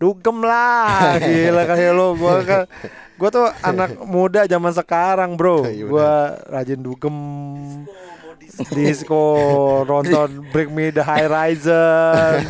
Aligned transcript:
dugem 0.00 0.40
lah 0.40 1.14
gila 1.20 1.62
kayak 1.68 1.92
lo. 1.92 2.16
Gua 2.16 2.40
kan 2.40 2.64
gua 3.20 3.28
tuh 3.28 3.46
anak 3.60 4.00
muda 4.12 4.48
zaman 4.48 4.72
sekarang 4.72 5.36
bro. 5.36 5.62
Iya, 5.62 5.84
benar. 5.84 5.90
gua 5.92 6.10
rajin 6.48 6.80
dugem. 6.80 7.16
Disco 8.50 9.24
nonton 9.86 10.40
Bring 10.52 10.68
Me 10.68 10.90
The 10.90 11.00
Horizon 11.00 12.44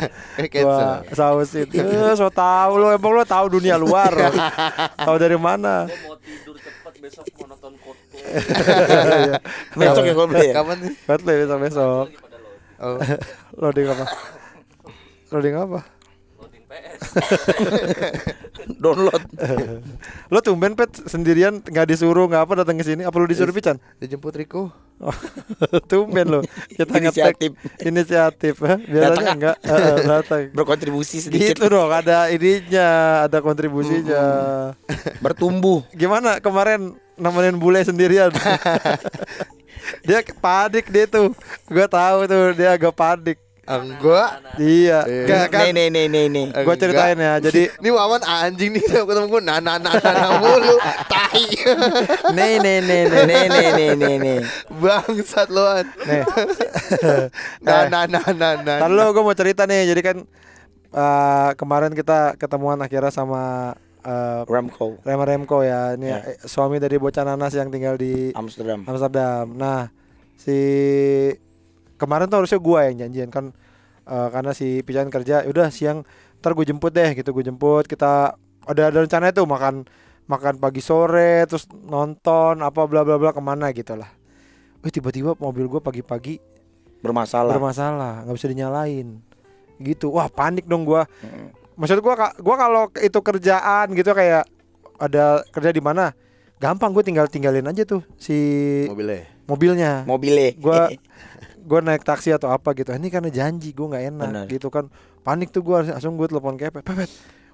gua 0.49 1.05
cancel. 1.07 1.13
sausin 1.13 1.67
eh, 1.71 2.11
so 2.15 2.27
tau 2.27 2.75
lo 2.75 2.89
emang 2.89 3.13
lo 3.13 3.23
tahu 3.23 3.53
dunia 3.53 3.77
luar. 3.77 4.11
Tahu 4.97 5.15
dari 5.15 5.37
mana? 5.37 5.85
Gua 5.87 5.95
mau 6.09 6.15
tidur 6.17 6.55
cepet 6.57 6.93
besok 6.99 7.23
mau 7.37 7.45
nonton 7.47 7.71
Coldplay. 7.79 9.21
Besok 9.71 10.03
ya 10.03 10.13
gue 10.13 10.27
beli 10.27 10.47
ya. 10.51 10.53
Kapan 10.57 10.77
sih? 10.83 10.93
Coldplay 11.03 11.35
besok 11.37 11.59
besok 11.59 12.07
Oh. 12.81 12.97
loading 13.55 13.87
apa? 13.87 14.05
Loading 15.29 15.53
apa 15.55 15.79
PS 16.71 17.01
Download. 18.83 19.21
lo 20.31 20.39
tumben 20.39 20.73
pet 20.79 20.89
sendirian 21.03 21.59
nggak 21.59 21.87
disuruh 21.91 22.31
nggak 22.31 22.47
apa 22.47 22.53
datang 22.63 22.79
ke 22.79 22.85
sini. 22.87 23.03
Apa 23.03 23.19
lo 23.19 23.27
disuruh 23.27 23.51
pican 23.51 23.77
Dijemput 23.99 24.31
Riko. 24.31 24.71
Oh, 25.01 25.17
tumben 25.91 26.29
lo. 26.29 26.39
Kita 26.71 27.01
ngetek. 27.01 27.35
Inisiatif. 27.41 27.51
inisiatif 27.83 28.55
eh. 28.63 28.77
biasanya 28.85 29.09
Datang, 29.11 29.25
enggak 29.35 29.57
eh, 29.67 29.97
datang. 30.07 30.41
Berkontribusi 30.55 31.17
sedikit. 31.19 31.57
gitu 31.57 31.67
dong 31.67 31.91
ada 31.91 32.31
ininya 32.31 32.87
ada 33.27 33.37
kontribusinya. 33.43 34.23
Bertumbuh. 35.19 35.83
gimana 35.91 36.37
kemarin 36.39 36.95
nemenin 37.19 37.57
bule 37.59 37.81
sendirian? 37.83 38.31
Dia 40.05 40.21
panik 40.39 40.87
dia 40.87 41.09
tuh. 41.09 41.33
Gue 41.67 41.85
tahu 41.89 42.29
tuh 42.29 42.53
dia 42.55 42.77
agak 42.77 42.93
panik 42.93 43.37
Enggak. 43.73 44.29
iya 44.57 44.99
Eh. 45.01 45.23
Nggak, 45.23 45.45
kan 45.47 45.63
Nih 45.63 45.71
nih 45.71 45.87
nih 45.87 46.05
nih 46.07 46.25
nih. 46.27 46.45
gue 46.57 46.75
ceritain 46.75 47.15
ya 47.15 47.33
jadi 47.39 47.61
Ini 47.79 47.89
Wawan 47.89 48.21
anjing 48.21 48.71
nih 48.71 48.83
ketemu 48.83 49.27
gue 49.27 49.41
nah 49.41 49.57
nah 49.57 49.77
nah 49.77 49.93
nah, 49.93 50.13
nah 50.13 50.31
mulu 50.37 50.75
tai. 51.07 51.45
nih 52.37 52.53
nih 52.57 52.77
nih 52.79 53.01
nih 53.05 53.23
Nih 53.23 53.43
nih 53.47 53.67
nih 53.71 53.89
nih 53.95 54.15
nih. 54.17 54.39
Bangsat 54.73 55.47
lu 55.47 55.63
an. 55.63 55.87
nih 56.01 56.21
Nah 57.65 57.87
nah 57.87 58.03
nah 58.05 58.25
nah 58.29 58.53
nah. 58.55 58.77
Ntar 58.77 58.89
lu 58.89 59.03
gue 59.09 59.21
mau 59.21 59.31
cerita 59.31 59.63
nih 59.63 59.87
Jadi 59.87 60.01
kan 60.01 60.17
eh, 60.91 61.49
Kemarin 61.53 61.91
kita 61.91 62.35
ketemuan 62.35 62.75
akhirnya 62.77 63.09
sama 63.09 63.71
eh, 64.01 64.41
Ramco 64.43 64.99
Rema 65.01 65.23
Remko 65.23 65.61
ya 65.61 65.95
Ini 65.95 66.05
Ya. 66.05 66.17
eh, 66.25 66.37
suami 66.41 66.75
dari 66.75 66.97
bocah 66.97 67.23
nanas 67.23 67.53
yang 67.53 67.69
tinggal 67.69 67.95
di 67.95 68.33
Amsterdam. 68.33 68.83
Amsterdam 68.83 69.45
Nah 69.53 69.87
Si 70.35 70.57
Kemarin 71.95 72.25
tuh 72.25 72.41
harusnya 72.41 72.57
gue 72.57 72.79
yang 72.83 72.95
janjian 72.99 73.29
kan 73.29 73.53
eh, 74.11 74.27
Karena 74.29 74.51
si 74.51 74.67
Pijan 74.81 75.07
kerja 75.07 75.41
udah 75.43 75.67
siang 75.67 76.03
Ntar 76.37 76.51
gue 76.51 76.65
jemput 76.65 76.91
deh 76.91 77.11
gitu 77.13 77.31
Gue 77.31 77.41
jemput 77.41 77.85
Kita 77.85 78.35
ada, 78.61 78.81
ada 78.85 78.99
rencana 78.99 79.29
itu 79.29 79.41
makan 79.41 79.87
Makan 80.23 80.55
pagi 80.57 80.79
sore 80.79 81.45
Terus 81.45 81.65
nonton 81.71 82.59
Apa 82.59 82.83
bla 82.83 83.01
bla 83.01 83.15
bla 83.15 83.29
ke 83.29 83.39
mana 83.39 83.71
gitu 83.71 83.93
lah 83.93 84.11
Wih 84.79 84.89
tiba-tiba 84.89 85.33
mobil 85.35 85.65
gue 85.65 85.77
pagi-pagi 85.77 86.41
Bermasalah. 86.99 87.49
bermasalah 87.51 88.13
nggak 88.21 88.35
bisa 88.35 88.45
dinyalain 88.47 89.07
gitu 89.79 90.13
wah 90.13 90.29
panik 90.29 90.65
dong 90.65 90.85
Mm. 90.85 91.49
maksud 91.73 91.97
ka- 91.97 92.37
gua 92.37 92.55
kalau 92.55 92.83
itu 92.95 93.17
kerjaan 93.17 93.89
gitu 93.91 94.13
kayak 94.13 94.45
ada 94.95 95.41
kerja 95.49 95.69
di 95.69 95.81
mana 95.81 96.13
gampang 96.55 96.93
gue 96.93 97.01
tinggal 97.01 97.25
tinggalin 97.25 97.65
aja 97.65 97.81
tuh 97.83 98.05
si 98.15 98.37
Mobilnya. 98.85 99.25
mobilnya 99.49 99.91
Mobilnya. 100.05 100.49
gua 100.55 100.93
gua 101.63 101.79
naik 101.79 102.01
taksi 102.01 102.29
atau 102.29 102.49
apa 102.49 102.73
gitu. 102.73 102.89
Ini 102.89 103.07
karena 103.07 103.29
janji 103.29 103.71
gua 103.71 103.93
nggak 103.93 104.05
enak 104.09 104.27
Benar. 104.29 104.45
gitu 104.49 104.67
kan. 104.67 104.89
Panik 105.21 105.49
tuh 105.49 105.61
gua 105.61 105.81
langsung 105.81 106.17
gue 106.17 106.25
telepon 106.25 106.57
kayak 106.57 106.81
pet. 106.81 106.85
Pet 106.85 107.11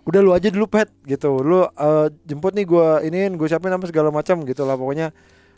udah 0.07 0.19
lu 0.23 0.31
aja 0.31 0.47
dulu 0.47 0.65
pet 0.65 0.87
gitu. 1.03 1.39
Lu 1.39 1.67
eh, 1.67 2.07
jemput 2.23 2.55
nih 2.55 2.63
gua 2.63 2.99
iniin 2.99 3.35
gue 3.35 3.43
siapin 3.45 3.69
apa 3.69 3.83
segala 3.85 4.07
macam 4.07 4.39
gitu 4.41 4.63
lah. 4.63 4.79
Pokoknya 4.79 5.11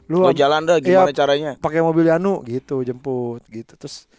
lu 0.09 0.25
Lo 0.25 0.33
jalan 0.33 0.65
dah 0.65 0.81
gimana 0.81 1.13
Iya. 1.13 1.17
caranya? 1.21 1.51
pakai 1.55 1.85
mobil 1.85 2.09
Yanu 2.09 2.41
gitu 2.43 2.81
jemput 2.81 3.45
gitu. 3.45 3.77
Terus 3.77 4.09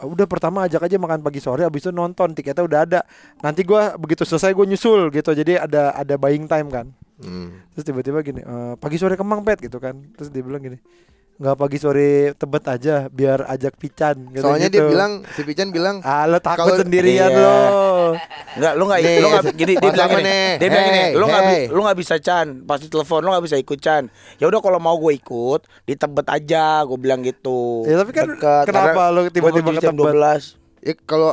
uh, 0.00 0.08
udah 0.08 0.24
pertama 0.24 0.64
ajak 0.64 0.80
aja 0.80 0.96
makan 0.96 1.20
pagi 1.20 1.38
sore 1.38 1.60
abis 1.60 1.84
itu 1.84 1.92
nonton 1.92 2.32
tiketnya 2.32 2.64
udah 2.64 2.80
ada. 2.88 3.00
Nanti 3.44 3.60
gua 3.60 3.94
begitu 3.94 4.24
selesai 4.24 4.56
gue 4.56 4.64
nyusul 4.64 5.12
gitu. 5.12 5.36
Jadi 5.36 5.60
ada 5.60 5.92
ada 5.92 6.16
buying 6.16 6.48
time 6.48 6.72
kan. 6.72 6.88
Hmm. 7.16 7.64
terus 7.72 7.88
tiba-tiba 7.88 8.20
gini 8.20 8.44
"Eh, 8.44 8.74
pagi 8.76 8.96
sore 8.96 9.16
kemang 9.16 9.40
pet 9.40 9.60
gitu 9.60 9.76
kan. 9.76 9.96
Terus 10.16 10.28
dia 10.28 10.40
bilang 10.40 10.60
gini 10.60 10.76
nggak 11.36 11.52
pagi 11.54 11.76
sore 11.76 12.32
tebet 12.32 12.64
aja 12.64 12.94
biar 13.06 13.44
ajak 13.44 13.76
pican 13.76 14.32
gitu, 14.32 14.40
Soalnya 14.40 14.72
gitu. 14.72 14.80
dia 14.80 14.88
bilang 14.88 15.12
si 15.36 15.44
Pican 15.44 15.68
bilang 15.68 16.00
ah 16.00 16.24
lo 16.24 16.40
takut 16.40 16.64
Kalau- 16.64 16.80
sendirian 16.80 17.28
Iya. 17.28 17.36
lo 17.36 17.56
Enggak, 18.56 18.72
lu 18.72 18.82
enggak 18.88 19.00
Nih, 19.04 19.16
lu 19.20 19.28
enggak 19.28 19.44
gini 19.52 19.72
dia 19.76 19.90
bilang 19.92 20.08
gini. 20.08 20.22
nih. 20.24 20.48
Dia 20.56 20.68
bilang 20.72 20.86
gini, 20.86 21.02
enggak 21.12 21.42
hey. 21.44 21.62
lu 21.68 21.80
enggak 21.84 21.98
bisa 22.00 22.14
Chan, 22.16 22.46
pasti 22.64 22.86
telepon 22.88 23.20
lu 23.20 23.28
enggak 23.28 23.44
bisa 23.44 23.56
ikut 23.58 23.78
Chan. 23.78 24.02
Ya 24.40 24.48
udah 24.48 24.60
kalau 24.64 24.80
mau 24.80 24.96
gue 24.96 25.12
ikut, 25.12 25.60
di 25.84 25.92
Tebet 25.92 26.24
aja, 26.24 26.80
gue 26.82 26.96
bilang 26.96 27.20
gitu. 27.20 27.84
Ya, 27.84 28.00
tapi 28.00 28.16
kan 28.16 28.32
Dekat, 28.32 28.64
kenapa 28.64 28.96
karena 28.96 29.20
gua 29.20 29.28
tiba-tiba 29.28 29.70
ke 29.70 29.82
jam 29.82 29.92
Tebet? 29.92 30.08
12. 30.08 30.56
ya 30.80 30.94
kalau 31.04 31.30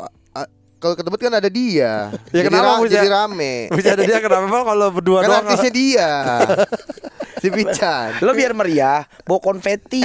kalau 0.83 0.99
ke 0.99 1.03
Tebet 1.07 1.21
kan 1.23 1.33
ada 1.33 1.47
dia. 1.47 2.11
Ya, 2.35 2.43
jadi, 2.43 2.51
kenapa 2.51 2.67
ra- 2.67 2.83
bisa- 2.83 2.95
jadi 2.99 3.09
rame. 3.09 3.53
bisa 3.71 3.89
ada 3.95 4.03
dia 4.03 4.19
kenapa 4.19 4.57
kalau 4.67 4.87
berdua 4.91 5.23
kan 5.23 5.27
doang 5.31 5.45
artisnya 5.47 5.71
dia. 5.71 6.09
si 7.43 7.51
Pican. 7.51 8.23
Lo 8.23 8.31
biar 8.31 8.51
meriah, 8.51 9.03
bawa 9.23 9.39
konfeti 9.39 9.99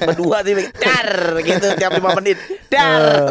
berdua 0.00 0.40
tiba 0.40 0.64
dar 0.72 1.36
gitu 1.40 1.66
tiap 1.76 1.92
5 1.92 2.18
menit. 2.20 2.36
Dar. 2.68 3.28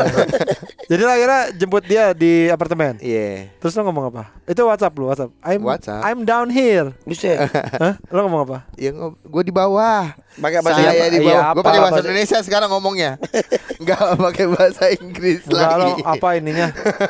jadi 0.85 1.01
lah 1.01 1.13
akhirnya 1.17 1.41
jemput 1.53 1.83
dia 1.85 2.13
di 2.13 2.49
apartemen 2.49 2.97
Iya. 2.97 3.49
Terus 3.57 3.73
lo 3.73 3.85
ngomong 3.85 4.13
apa? 4.13 4.33
Itu 4.45 4.65
WhatsApp 4.65 4.93
lu, 4.97 5.09
WhatsApp. 5.09 5.33
I'm 5.41 5.61
WhatsApp. 5.61 6.01
I'm 6.01 6.21
down 6.21 6.49
here. 6.49 6.93
Buset. 7.01 7.37
Hah? 7.81 7.97
Lo 8.13 8.25
ngomong 8.25 8.41
apa? 8.45 8.57
Ya 8.77 8.93
gue 8.93 9.43
di 9.43 9.53
bawah. 9.53 10.13
Pakai 10.37 10.59
bahasa 10.61 10.79
Saya 10.79 11.05
di 11.09 11.17
Iya, 11.17 11.25
bawah. 11.25 11.41
Gue 11.41 11.51
apa, 11.51 11.61
pakai 11.63 11.79
bahasa 11.79 11.91
bahasa- 11.91 12.05
Indonesia 12.05 12.37
sekarang 12.41 12.69
ngomongnya. 12.69 13.11
Enggak 13.81 13.99
pakai 14.15 14.45
bahasa 14.47 14.83
Inggris 14.93 15.41
Enggak 15.43 15.69
lagi. 15.71 15.91
lo 15.97 16.05
apa 16.05 16.27
ininya? 16.35 16.67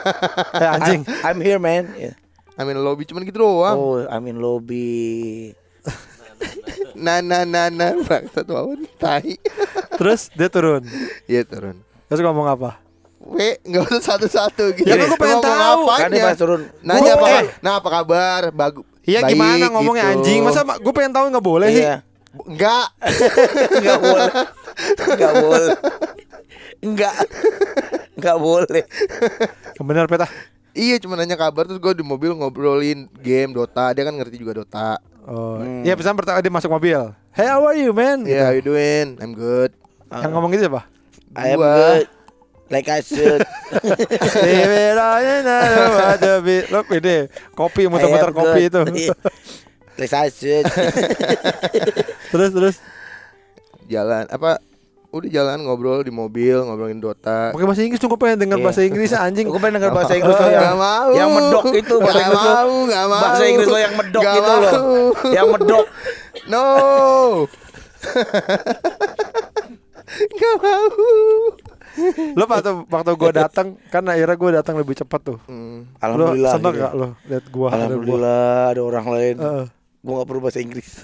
eh 0.64 0.70
anjing. 0.70 1.02
I'm, 1.04 1.24
I'm 1.28 1.40
here 1.40 1.60
man. 1.60 1.84
Yeah. 1.94 2.16
Amin 2.56 2.80
lobby 2.80 3.04
cuman 3.04 3.22
gitu 3.22 3.38
doang. 3.38 3.76
Oh, 3.76 4.00
I'm 4.02 4.26
in 4.26 4.40
lobby. 4.40 5.54
Nah 6.96 7.22
nah 7.22 7.46
nah 7.46 7.70
nah 7.70 7.94
bangsat 8.00 8.46
wawan 8.46 8.86
tai. 8.98 9.38
Terus 9.94 10.30
dia 10.32 10.48
turun. 10.48 10.82
Iya 11.26 11.46
turun. 11.46 11.78
Terus 12.08 12.22
ngomong 12.22 12.48
apa? 12.48 12.82
We 13.20 13.58
nggak 13.60 13.84
usah 13.84 14.16
satu-satu 14.16 14.74
gitu. 14.74 14.88
Ya, 14.88 14.98
gua 15.04 15.18
pengen 15.18 15.42
tahu. 15.42 15.82
apanya? 15.86 16.00
Kan 16.00 16.10
dia 16.10 16.24
pas 16.24 16.38
turun. 16.38 16.62
Nanya 16.82 17.14
apa? 17.14 17.28
eh. 17.28 17.44
Nah 17.60 17.72
apa 17.78 17.90
kabar? 17.92 18.42
Bagus. 18.50 18.86
Iya 19.04 19.24
gimana 19.24 19.70
ngomongnya 19.70 20.04
gitu. 20.06 20.14
anjing? 20.20 20.40
Masa 20.42 20.62
gue 20.66 20.94
pengen 20.94 21.14
tahu 21.14 21.26
nggak 21.30 21.46
boleh 21.46 21.68
sih? 21.70 21.84
Iya. 22.38 22.50
Enggak. 22.50 22.88
Enggak 23.74 23.98
boleh. 24.00 24.32
Enggak 25.08 25.34
boleh. 25.34 25.76
Enggak. 26.78 27.16
Enggak 28.18 28.38
boleh. 28.38 28.84
Bener 29.82 30.06
peta. 30.06 30.28
iya 30.78 31.02
cuma 31.02 31.18
nanya 31.18 31.34
kabar 31.34 31.66
terus 31.66 31.82
gue 31.82 31.90
di 31.98 32.06
mobil 32.06 32.38
ngobrolin 32.38 33.10
game 33.18 33.50
Dota. 33.50 33.90
Dia 33.98 34.06
kan 34.06 34.14
ngerti 34.14 34.38
juga 34.38 34.62
Dota. 34.62 35.02
Oh, 35.28 35.60
Hmm. 35.60 35.84
iya 35.84 35.98
pesan 35.98 36.16
pertama 36.16 36.40
dia 36.40 36.54
masuk 36.54 36.72
mobil. 36.72 37.12
Hey, 37.36 37.50
how 37.50 37.66
are 37.66 37.76
you, 37.76 37.92
man? 37.92 38.24
Gitu. 38.24 38.32
Yeah, 38.32 38.48
how 38.48 38.54
you 38.56 38.64
doing? 38.64 39.18
I'm 39.20 39.34
good. 39.34 39.74
Yang 40.08 40.32
ngomong 40.32 40.50
gitu 40.56 40.70
siapa? 40.70 40.88
I 41.36 41.54
am 41.54 41.60
good. 41.60 42.08
Like 42.68 42.88
I 42.88 43.00
should. 43.00 43.44
Lo 46.72 46.80
ini 46.92 47.16
kopi 47.56 47.88
muter-muter 47.88 48.32
kopi 48.36 48.62
itu. 48.68 48.82
Iya. 49.98 50.62
Terus 52.32 52.50
terus. 52.52 52.76
Jalan 53.88 54.28
apa? 54.28 54.62
Udah 55.08 55.30
jalan 55.32 55.64
ngobrol 55.64 56.04
di 56.04 56.12
mobil 56.12 56.60
ngobrolin 56.60 57.00
Dota. 57.00 57.50
Pakai 57.50 57.64
bahasa 57.64 57.82
Inggris 57.82 57.98
cukup 57.98 58.20
pengen 58.20 58.38
dengar 58.40 58.60
Iya. 58.60 58.66
bahasa 58.68 58.82
Inggris 58.84 59.10
anjing. 59.10 59.48
Gue 59.48 59.58
pengen 59.58 59.80
denger 59.80 59.92
bahasa 59.92 60.14
Inggris 60.14 60.36
lo 60.36 60.46
yang 60.46 60.62
Nggak 60.62 60.78
mau. 60.78 61.10
yang 61.12 61.30
medok 61.32 61.66
itu 61.74 61.96
bahasa 61.98 62.12
Nggak 62.12 62.28
Inggris 62.28 62.44
lo. 62.44 62.52
mau, 62.52 62.76
nggak 62.86 63.06
mau. 63.06 63.18
Bahasa 63.18 63.44
Inggris 63.46 63.68
lo 63.68 63.78
yang 63.80 63.94
medok 63.96 64.24
gitu 64.24 64.46
mau. 64.46 64.60
loh. 64.60 64.74
Yang 65.32 65.48
medok. 65.50 65.86
No. 66.46 66.66
Gak 70.08 70.56
mau. 70.58 70.88
Lo 72.32 72.44
waktu 72.46 72.72
waktu 72.86 73.12
gue 73.12 73.32
datang 73.34 73.68
kan 73.88 74.06
akhirnya 74.06 74.36
gue 74.36 74.52
datang 74.54 74.76
lebih 74.78 74.96
cepat 74.96 75.20
tuh. 75.26 75.38
Hmm. 75.48 75.90
Alhamdulillah. 75.98 76.52
Lo 76.52 76.56
seneng 76.56 76.74
gitu. 76.74 76.84
gak 76.84 76.94
lo 76.94 77.08
lihat 77.26 77.46
gua 77.50 77.68
ada 77.68 77.76
gua? 77.76 77.88
Alhamdulillah 77.90 78.48
ada 78.70 78.82
orang 78.84 79.06
lain. 79.08 79.36
Heeh. 79.38 79.66
Gue 80.08 80.24
gak 80.24 80.28
perlu 80.32 80.40
bahasa 80.40 80.64
Inggris. 80.64 81.04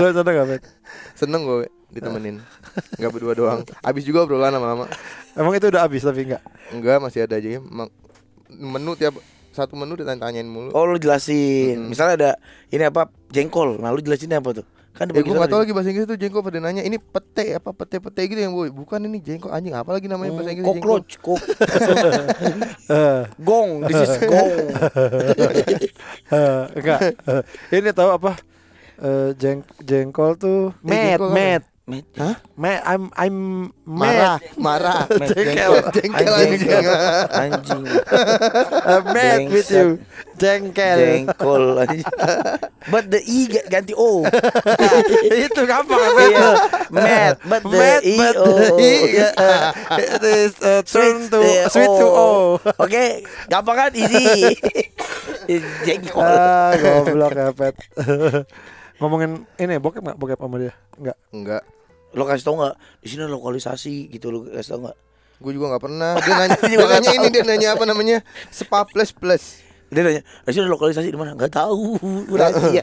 Lo 0.00 0.08
seneng 0.08 0.34
gak, 0.40 0.46
Bet? 0.48 0.62
Seneng 1.12 1.44
gue 1.44 1.68
ditemenin. 1.92 2.40
Enggak 2.96 3.12
berdua 3.12 3.36
doang. 3.36 3.60
Abis 3.84 4.08
juga 4.08 4.24
obrolan 4.24 4.56
lama-lama. 4.56 4.88
Emang 5.36 5.52
itu 5.52 5.68
udah 5.68 5.84
habis 5.84 6.00
tapi 6.00 6.24
enggak? 6.24 6.40
Enggak 6.72 6.96
masih 7.04 7.28
ada 7.28 7.36
aja. 7.36 7.60
Emang 7.60 7.92
Menu 8.52 8.96
tiap 8.96 9.20
satu 9.52 9.76
menu 9.76 10.00
ditanya-tanyain 10.00 10.48
mulu. 10.48 10.72
Oh 10.72 10.88
lu 10.88 10.96
jelasin. 10.96 11.76
Mm. 11.76 11.88
Misalnya 11.92 12.14
ada 12.16 12.30
ini 12.72 12.88
apa 12.88 13.12
jengkol. 13.28 13.76
Nah 13.76 13.92
lu 13.92 14.00
jelasin 14.00 14.32
apa 14.32 14.56
tuh? 14.56 14.66
Kan 14.92 15.08
Ya 15.10 15.24
gue 15.24 15.34
gak 15.34 15.48
tau 15.48 15.60
lagi 15.64 15.72
bahasa 15.72 15.88
Inggris 15.88 16.04
tuh 16.04 16.20
jengkol 16.20 16.44
pada 16.44 16.60
nanya 16.60 16.84
Ini 16.84 17.00
pete 17.00 17.56
apa 17.56 17.72
pete-pete 17.72 18.22
gitu 18.28 18.40
yang 18.44 18.52
boy 18.52 18.68
Bukan 18.68 19.00
ini 19.08 19.24
jengkol 19.24 19.48
anjing 19.48 19.72
apa 19.72 19.88
lagi 19.96 20.04
namanya 20.04 20.36
bahasa 20.36 20.52
Inggris 20.52 20.68
jengkol 20.68 20.92
Cockroach, 20.92 21.12
kok. 21.22 21.40
Gong, 23.48 23.70
this 23.88 23.96
is 24.04 24.14
gong. 24.30 24.52
eh, 26.36 26.62
enggak. 26.76 27.00
Eh, 27.24 27.42
ini 27.80 27.90
tahu 27.94 28.10
apa? 28.12 28.32
Eh, 29.00 29.30
jeng 29.40 29.64
jengkol 29.80 30.36
tuh 30.36 30.76
mad, 30.84 31.16
jengkol 31.16 31.30
apa? 31.32 31.71
Mad. 31.82 32.04
Hah? 32.14 32.34
Mad, 32.54 32.80
I'm 32.86 33.02
I'm 33.18 33.36
Marah 33.82 34.38
mad. 34.38 34.54
Marah 34.54 35.02
Jengkel. 35.34 35.72
Jengkel 35.90 36.32
Anjing. 36.32 36.62
anjing. 37.34 37.84
I'm 38.90 39.04
mad 39.10 39.40
with 39.50 39.68
you. 39.70 39.86
Jengkel. 40.38 40.98
Jengkol 41.26 41.64
anjing. 41.82 42.06
But 42.92 43.10
the 43.10 43.18
ga- 43.22 43.66
ganti 43.70 43.94
O. 43.94 44.22
itu 45.30 45.62
gampang 45.66 46.02
mad. 46.02 46.30
Iya. 46.30 46.48
Mad, 46.90 47.34
but 47.46 47.62
the 47.62 47.78
Mad, 47.78 48.00
I 48.02 48.14
but 48.18 48.34
O. 48.38 48.44
the 48.46 48.68
I, 48.78 48.94
uh, 49.18 49.32
uh, 49.38 49.68
it 50.02 50.22
is 50.22 50.52
uh, 50.62 50.82
turn 50.82 51.30
to 51.30 51.38
eh, 51.42 51.66
sweet 51.70 51.90
to 51.90 52.06
O. 52.06 52.58
Oke, 52.78 53.26
gampang 53.50 53.76
kan 53.78 53.90
easy. 53.94 54.54
Jengkol. 55.82 56.22
Ah, 56.22 56.74
goblok 56.78 57.34
ya, 57.34 57.50
Pet. 57.54 57.74
Ngomongin 59.02 59.30
ini 59.58 59.82
bokep 59.82 59.98
enggak 59.98 60.14
bokep 60.16 60.38
sama 60.38 60.56
dia? 60.56 60.72
Enggak. 60.94 61.18
Enggak 61.34 61.62
Lo 62.12 62.22
kasih 62.22 62.44
tau 62.44 62.54
nggak 62.54 62.74
di 63.00 63.08
sini 63.08 63.24
lokalisasi 63.26 63.94
gitu 64.08 64.30
lo 64.30 64.46
kasih 64.46 64.70
tau 64.70 64.80
nggak? 64.86 64.98
Gue 65.42 65.50
juga 65.50 65.74
gak 65.74 65.82
pernah 65.82 66.14
Dia 66.22 66.34
nanya, 66.38 66.54
Dia 66.70 66.76
nggak 66.78 66.90
nanya 66.94 67.10
ini 67.10 67.26
tahu. 67.26 67.34
Dia 67.34 67.42
nanya 67.42 67.68
apa 67.74 67.82
namanya 67.82 68.16
Spa 68.54 68.86
plus 68.86 69.10
plus 69.10 69.58
Dia 69.90 70.06
nanya, 70.06 70.22
di 70.22 70.52
sini 70.54 70.70
lokalisasi 70.70 71.10
di 71.10 71.18
mana? 71.18 71.34
Gak 71.34 71.50
tahu, 71.50 71.98
rahasia. 72.38 72.80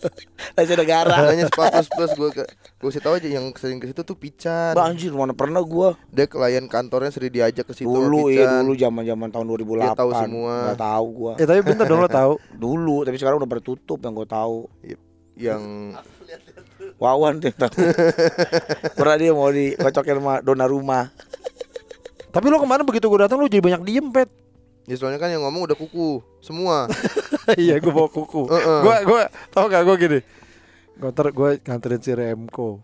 rahasia 0.54 0.76
negara. 0.78 1.26
Nanya 1.26 1.50
spa 1.50 1.74
plus 1.74 1.88
plus 1.90 2.10
Gue 2.14 2.30
gue 2.30 2.44
kasih 2.86 3.02
tau 3.02 3.18
aja 3.18 3.26
Yang 3.26 3.58
sering 3.58 3.82
ke 3.82 3.90
situ 3.90 4.00
tuh 4.00 4.14
Pican 4.14 4.78
Bah, 4.78 4.86
anjir 4.86 5.10
mana 5.10 5.34
pernah 5.34 5.58
gua 5.58 5.98
Dia 6.08 6.30
klien 6.30 6.70
kantornya 6.70 7.10
sering 7.10 7.34
diajak 7.34 7.66
ke 7.66 7.74
situ 7.74 7.90
dulu 7.90 8.30
Pican. 8.30 8.46
iya 8.46 8.62
dulu 8.62 8.72
zaman-zaman 8.78 9.28
tahun 9.28 9.44
2008. 9.58 9.82
Dia 9.82 9.90
tahu 9.98 10.10
semua. 10.14 10.54
Gak 10.70 10.80
tahu 10.86 11.06
gua. 11.10 11.32
Ya 11.34 11.44
tapi 11.50 11.60
bener 11.66 11.84
dong 11.84 11.98
lo 11.98 12.08
tahu. 12.08 12.32
Dulu, 12.54 12.96
tapi 13.02 13.16
sekarang 13.18 13.42
udah 13.42 13.50
bertutup 13.50 13.98
yang 13.98 14.14
gua 14.14 14.28
tahu. 14.28 14.70
Yang 15.38 15.62
Wawan 16.98 17.38
tuh. 17.38 17.54
Pernah 18.98 19.16
dia 19.18 19.30
mau 19.30 19.50
dikocokin 19.50 20.18
sama 20.18 20.34
dona 20.42 20.66
rumah. 20.66 21.10
Tapi 22.28 22.46
lo 22.50 22.58
kemarin 22.58 22.84
begitu 22.86 23.06
gue 23.06 23.22
datang 23.22 23.40
lo 23.40 23.46
jadi 23.46 23.62
banyak 23.62 23.82
diem, 23.86 24.06
Pet. 24.10 24.28
Ya 24.88 24.96
soalnya 24.96 25.20
kan 25.20 25.28
yang 25.28 25.44
ngomong 25.44 25.68
udah 25.68 25.76
kuku 25.76 26.24
Semua 26.40 26.88
iya, 27.60 27.76
gue 27.76 27.92
bawa 27.92 28.08
kuku. 28.08 28.48
Gue 28.48 28.96
gue 29.04 29.22
tau 29.52 29.68
gak 29.68 29.84
gue 29.84 29.96
gini. 30.00 30.20
Gue 30.98 31.10
ntar 31.12 31.28
gue 31.30 31.50
nganterin 31.62 32.00
si 32.02 32.12
Remco. 32.16 32.82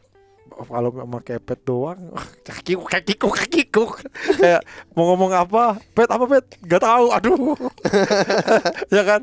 Kalau 0.54 0.90
sama 0.94 1.18
kepet 1.18 1.60
doang, 1.66 1.98
kakiku 2.46 2.86
kakiku 2.86 3.28
kakiku. 3.34 3.84
Kayak 4.38 4.62
mau 4.94 5.10
ngomong 5.10 5.34
apa, 5.34 5.82
pet 5.90 6.06
apa 6.06 6.24
pet, 6.30 6.44
gak 6.62 6.82
tahu. 6.86 7.10
Aduh, 7.10 7.58
ya 8.94 9.02
kan? 9.02 9.20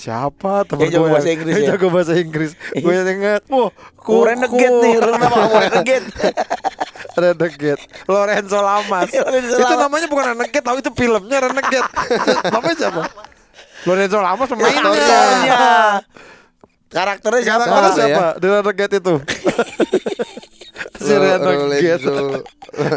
Siapa 0.00 0.64
jago 0.64 1.04
gue 1.04 1.12
bahasa 1.12 1.28
Inggris 1.28 1.54
ya? 1.60 1.66
jago 1.76 1.86
bahasa 1.92 2.14
Inggris. 2.16 2.50
Gue 2.72 2.94
inget, 3.04 3.44
wah. 3.52 3.68
Oh, 4.08 4.24
Renegade 4.24 4.76
nih, 4.80 4.94
Renegade? 4.96 6.08
Renegade 7.12 7.82
Lorenzo 8.08 8.56
Lamas 8.64 9.12
Itu 9.12 9.74
namanya 9.76 10.08
bukan 10.08 10.32
Renegade 10.32 10.64
tahu 10.64 10.80
itu 10.80 10.90
filmnya 10.96 11.44
Renegade 11.44 11.84
Namanya 12.48 12.76
siapa? 12.80 13.02
Lorenzo 13.84 14.18
Lamas 14.22 14.48
pemainnya. 14.48 14.80
Karakternya 16.92 17.42
siapa? 17.44 17.64
Karakternya 17.68 17.92
Siapa? 17.92 18.26
Di 18.40 18.46
Renegade 18.48 18.96
itu 18.96 19.14
Si 21.02 21.12
Renegade. 21.12 22.42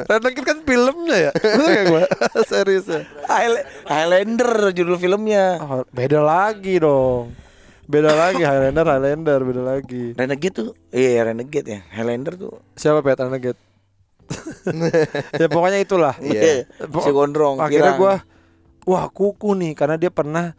Renegade 0.05 0.45
kan 0.45 0.59
filmnya 0.61 1.17
ya 1.19 1.31
gak 1.33 1.83
gue? 1.85 2.03
Seriusnya 2.49 3.01
Highl- 3.25 3.65
Highlander 3.83 4.51
judul 4.71 4.95
filmnya. 4.95 5.57
oh, 5.59 5.81
Beda 5.89 6.19
lagi 6.19 6.77
dong 6.77 7.33
Beda 7.83 8.11
lagi 8.11 8.41
Highlander 8.41 8.81
Highlander 8.83 9.39
Beda 9.41 9.61
lagi 9.63 10.13
Renegade 10.13 10.55
tuh, 10.55 10.69
iya 10.89 11.21
Renegade 11.23 11.67
ya. 11.67 11.81
Highlander 11.91 12.33
tuh. 12.35 12.53
Siapa 12.73 13.01
Pet 13.01 13.19
Renegade? 13.19 13.59
ya 15.35 15.47
pokoknya 15.47 15.79
itulah 15.79 16.15
Iya. 16.17 16.65
si 16.99 17.09
gondrong. 17.11 17.59
Akhirnya 17.59 17.93
gue 17.93 18.13
Wah 18.85 19.05
kuku 19.07 19.53
nih 19.55 19.73
Karena 19.73 19.97
dia 19.97 20.09
pernah 20.09 20.53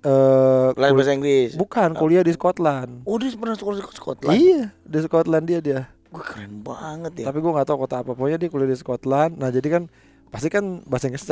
eh 0.00 0.68
kul- 0.72 0.90
bahasa 0.92 1.14
Inggris. 1.14 1.54
Bukan 1.54 1.94
kuliah 1.94 2.22
di 2.22 2.30
Scotland 2.30 3.02
Oh 3.04 3.14
dia 3.14 3.30
pernah 3.32 3.54
sekolah 3.54 3.76
di 3.76 3.84
Scotland. 3.88 4.34
Iya 4.34 4.62
di 4.82 4.98
Scotland 5.00 5.44
dia 5.44 5.58
dia 5.58 5.86
Gue 6.12 6.20
keren 6.22 6.60
banget 6.60 7.12
ya. 7.18 7.32
Tapi 7.32 7.38
gue 7.40 7.50
gak 7.50 7.66
tahu 7.66 7.78
kota 7.80 8.04
apa. 8.04 8.12
Pokoknya 8.12 8.36
dia 8.36 8.48
kuliah 8.48 8.68
di 8.68 8.76
Scotland. 8.76 9.36
Nah 9.36 9.48
jadi 9.48 9.68
kan 9.70 9.84
Pasti 10.32 10.48
kan 10.48 10.80
bahasa 10.88 11.12
Inggris 11.12 11.28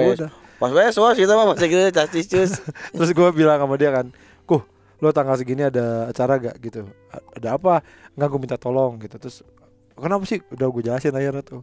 wis. 0.00 0.16
Udah. 0.16 0.32
Pas 0.56 0.72
wes 0.72 0.96
wes 0.96 1.16
kita 1.16 1.32
mah 1.36 1.52
bahasa 1.52 1.64
Inggris 1.64 1.92
castis 1.92 2.26
cus. 2.26 2.50
Terus 2.96 3.10
gue 3.12 3.28
bilang 3.30 3.60
sama 3.60 3.76
dia 3.76 3.92
kan 3.92 4.08
Kuh 4.44 4.64
lo 5.00 5.12
tanggal 5.12 5.36
segini 5.36 5.64
ada 5.64 6.08
acara 6.08 6.36
gak 6.36 6.56
gitu. 6.60 6.88
"A- 7.08 7.24
Ada 7.36 7.56
apa? 7.56 7.84
Enggak 8.16 8.28
gue 8.28 8.40
minta 8.40 8.56
tolong 8.56 8.96
gitu. 8.98 9.16
Terus 9.16 9.44
kenapa 9.92 10.24
sih? 10.24 10.40
Udah 10.48 10.68
gue 10.68 10.82
jelasin 10.82 11.12
akhirnya 11.12 11.40
tuh. 11.40 11.60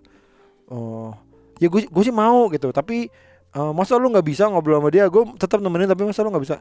Oh 0.70 1.10
Ya 1.58 1.70
gue 1.70 1.90
gue 1.90 2.04
sih 2.06 2.14
mau 2.14 2.50
gitu. 2.50 2.70
Tapi 2.70 3.10
eh, 3.50 3.72
masa 3.74 3.98
lu 3.98 4.14
nggak 4.14 4.26
bisa 4.26 4.46
ngobrol 4.46 4.78
sama 4.78 4.94
dia? 4.94 5.10
Gue 5.10 5.26
tetap 5.38 5.58
nemenin 5.58 5.90
tapi 5.90 6.06
masa 6.06 6.22
lu 6.22 6.30
nggak 6.30 6.46
bisa 6.46 6.58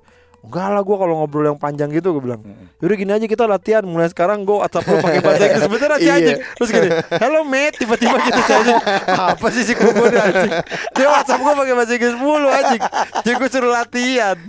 enggak 0.47 0.67
lah 0.69 0.81
gue 0.81 0.97
kalau 0.97 1.15
ngobrol 1.19 1.45
yang 1.45 1.59
panjang 1.59 1.91
gitu 1.91 2.15
gue 2.15 2.23
bilang 2.23 2.41
Yaudah 2.79 2.97
gini 2.97 3.11
aja 3.11 3.27
kita 3.27 3.45
latihan 3.45 3.83
mulai 3.83 4.07
sekarang 4.07 4.43
gue 4.43 4.55
WhatsApp 4.55 4.87
lu 4.87 4.97
pakai 4.99 5.21
bahasa 5.21 5.43
Inggris 5.45 5.67
beneran 5.67 5.99
si 5.99 6.05
Iya. 6.05 6.15
anjing 6.15 6.39
terus 6.55 6.71
gini 6.71 6.89
hello 7.13 7.41
mate 7.43 7.75
tiba-tiba 7.77 8.17
gitu 8.23 8.41
anjing 8.47 8.79
apa 9.09 9.47
sih 9.51 9.63
si 9.63 9.73
kuku 9.73 10.05
nih 10.07 10.21
anjing 10.23 10.53
dia 10.93 11.09
WhatsApp 11.09 11.41
gue 11.41 11.55
pakai 11.57 11.75
bahasa 11.75 11.93
Inggris 11.93 12.17
mulu 12.17 12.49
anjing 12.49 12.83
jadi 13.21 13.35
gue 13.35 13.49
suruh 13.49 13.73
latihan 13.73 14.37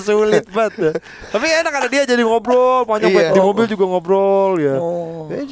sulit 0.00 0.48
banget 0.48 0.72
ya. 0.78 0.92
tapi 1.28 1.46
enak 1.46 1.72
ada 1.74 1.88
dia 1.88 2.02
jadi 2.04 2.22
ngobrol 2.22 2.84
panjang 2.84 3.12
Iya. 3.12 3.16
banget 3.18 3.34
di 3.34 3.40
mobil 3.40 3.64
juga 3.66 3.84
ngobrol 3.86 4.52
ya 4.56 4.76
Oh. 4.76 5.28
Eh. 5.30 5.46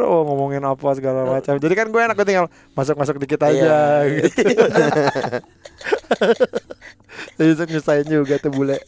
Oh 0.00 0.22
ngomongin 0.22 0.62
apa 0.62 0.86
segala 0.94 1.26
macam. 1.26 1.56
Jadi 1.56 1.74
kan 1.74 1.86
gue 1.88 2.00
enak 2.00 2.14
gue 2.14 2.26
tinggal 2.26 2.46
masuk-masuk 2.72 3.18
dikit 3.18 3.42
aja 3.42 4.06
Iya. 4.06 4.22
gitu. 4.22 4.42
Jadi 7.36 7.50
itu 7.56 7.64
nyusahin 7.76 8.06
juga 8.08 8.36
tuh 8.40 8.52
bule. 8.52 8.78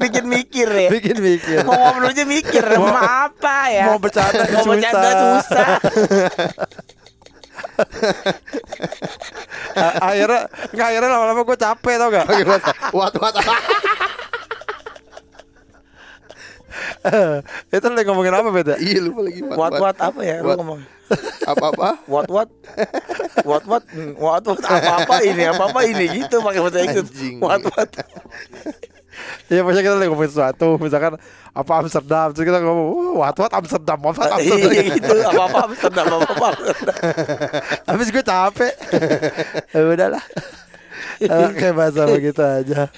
Bikin 0.00 0.24
mikir 0.28 0.68
ya. 0.68 0.88
Bikin 0.92 1.16
mikir. 1.20 1.64
Mau 1.64 1.76
ngobrol 1.76 2.12
aja 2.12 2.24
mikir 2.24 2.64
mau 2.76 2.92
apa 2.96 3.72
ya? 3.72 3.84
Mau 3.92 3.98
bercanda 4.00 4.44
Mau 4.52 4.64
bercanda 4.64 5.10
susah. 5.10 5.40
susah. 5.40 5.68
Akhirnya 10.00 10.40
nggak 10.70 10.86
akhirnya 10.86 11.10
lama-lama 11.10 11.42
gue 11.42 11.58
capek 11.58 11.94
tau 11.98 12.08
gak? 12.12 12.26
What 12.94 13.14
what 13.18 13.34
itu 17.70 17.86
lagi 17.86 18.06
ngomongin 18.08 18.34
apa 18.34 18.50
beda? 18.50 18.74
Iya 18.78 18.98
lupa 19.04 19.20
lagi 19.22 19.40
What 19.44 19.72
what 19.78 19.96
apa 19.98 20.20
ya? 20.20 20.36
Lu 20.42 20.48
What? 20.50 20.58
ngomong. 20.60 20.80
Apa-apa 21.44 21.88
What 22.08 22.28
what? 22.32 22.48
What 23.44 23.64
what? 23.68 23.84
Hmm, 23.92 24.16
What 24.16 24.42
what? 24.42 24.58
Apa 24.60 24.92
apa 25.04 25.16
ini? 25.20 25.42
Apa 25.44 25.68
apa 25.68 25.80
ini? 25.84 26.04
Gitu 26.10 26.40
pakai 26.40 26.60
bahasa 26.60 26.80
Inggris. 26.80 27.08
What 27.38 27.62
what? 27.68 27.90
Iya 29.46 29.62
maksudnya 29.62 29.86
kita 29.86 29.94
lagi 29.94 30.10
ngomongin 30.10 30.32
sesuatu 30.34 30.74
Misalkan 30.82 31.14
apa 31.54 31.72
Amsterdam 31.78 32.34
Terus 32.34 32.50
kita 32.50 32.58
ngomong 32.58 33.14
Wah 33.14 33.30
what 33.30 33.36
what 33.38 33.52
Amsterdam 33.54 33.98
What 34.02 34.18
what 34.18 34.26
Amsterdam 34.34 34.70
Iya 34.74 34.82
gitu. 34.90 35.14
Apa 35.22 35.42
apa 35.46 35.58
Amsterdam 35.70 36.04
apa 36.18 36.30
apa. 36.34 36.48
Habis 37.86 38.10
gue 38.10 38.24
capek 38.26 38.74
ya 39.70 39.80
udahlah 39.86 40.24
Kayak 41.54 41.74
bahasa 41.78 42.10
begitu 42.10 42.42
aja 42.42 42.90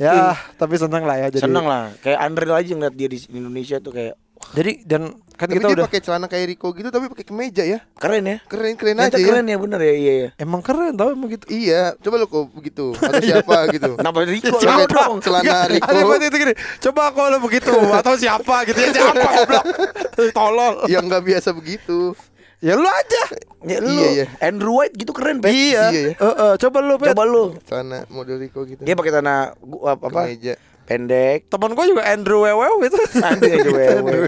Ya 0.00 0.32
tapi 0.56 0.74
seneng 0.74 1.04
lah 1.04 1.12
ya 1.14 1.28
jadi 1.28 1.44
Seneng 1.44 1.68
lah. 1.68 1.92
Kayak 2.00 2.24
Unreal 2.24 2.56
aja 2.56 2.72
ngeliat 2.72 2.94
dia 2.94 3.04
di 3.06 3.18
Indonesia 3.30 3.76
tuh 3.76 3.92
kayak 3.92 4.16
Jadi 4.50 4.80
dan 4.82 5.12
kan 5.30 5.44
Tapi 5.46 5.56
kita 5.56 5.68
dia 5.68 5.76
udah 5.76 5.84
pakai 5.84 6.00
celana 6.00 6.24
kayak 6.24 6.46
Rico 6.48 6.72
gitu 6.72 6.88
Tapi 6.88 7.06
pakai 7.06 7.22
kemeja 7.22 7.60
ya 7.60 7.84
keren 7.94 8.24
ya. 8.24 8.36
Keren 8.42 8.72
keren 8.74 8.96
Ternyata 8.96 9.12
aja 9.12 9.20
ya 9.20 9.26
keren 9.28 9.44
ya 9.44 9.56
bener 9.56 9.80
ya 9.82 9.94
iya 9.94 10.12
ya. 10.16 10.28
Emang 10.36 10.60
keren 10.60 10.96
tau 10.96 11.12
emang 11.12 11.28
gitu 11.28 11.44
Iya 11.46 11.92
Coba 11.96 12.16
lo 12.16 12.26
kok 12.26 12.48
begitu 12.50 12.96
Atau 12.96 13.20
siapa 13.20 13.56
gitu 13.76 13.90
Kenapa 13.94 14.18
Rico? 14.24 14.56
Coba 14.56 14.72
Lu 14.74 14.88
dong. 14.88 15.16
celana 15.20 15.44
Nggak, 15.44 15.64
Rico 15.68 15.84
Ada 15.86 16.00
buat 16.02 16.20
itu 16.24 16.36
gini 16.40 16.54
Coba 16.80 17.02
kalau 17.12 17.38
begitu 17.38 17.72
Atau 17.92 18.14
siapa 18.16 18.56
gitu 18.64 18.78
ya 18.80 18.88
Siapa 18.90 19.20
goblok 19.20 19.64
Tolol 20.32 20.74
Yang 20.88 21.04
nggak 21.06 21.22
biasa 21.28 21.48
begitu 21.52 22.16
Ya 22.60 22.76
lu 22.76 22.84
aja 22.84 23.22
Ya, 23.60 23.76
lu 23.76 23.88
Iya, 23.88 24.08
iya. 24.14 24.26
Andrew 24.40 24.76
White 24.76 24.96
gitu 24.96 25.12
keren, 25.12 25.40
Pet. 25.40 25.52
Iya 25.52 25.88
Iya, 25.88 26.00
iya. 26.02 26.12
Eh, 26.14 26.24
eh, 26.34 26.54
Coba 26.56 26.78
lu 26.80 26.96
Pet 26.96 27.12
Coba 27.12 27.24
lu. 27.24 27.56
Celana 27.64 28.04
model 28.08 28.36
Rico 28.38 28.64
gitu 28.64 28.80
Dia 28.80 28.92
pakai 28.92 29.12
tanah 29.12 29.56
gua 29.58 29.96
apa? 29.96 30.06
apa? 30.06 30.20
Kemeja 30.26 30.54
Pendek. 30.84 31.46
Temen 31.46 31.70
gue 31.72 31.84
juga 31.86 32.02
Andrew 32.04 32.42
Wewew 32.42 32.80
itu 32.82 32.98
Anjing 33.16 33.52
aja 33.54 33.70
wewe. 33.70 34.26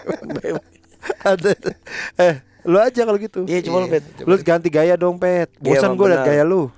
Ada 1.22 1.50
Eh 2.16 2.34
Lu 2.62 2.78
aja 2.78 3.00
kalau 3.02 3.18
gitu 3.18 3.42
Iya, 3.44 3.58
coba 3.66 3.76
lu, 3.80 3.86
Pet. 3.88 4.04
Lu 4.22 4.34
ganti 4.38 4.68
gaya 4.68 4.94
dong 4.94 5.16
Pet 5.16 5.48
Iya, 5.58 5.76
Bosan 5.76 5.92
emang 5.92 5.96
gue 5.98 6.08
liat 6.08 6.24
gaya 6.24 6.44
lu 6.44 6.70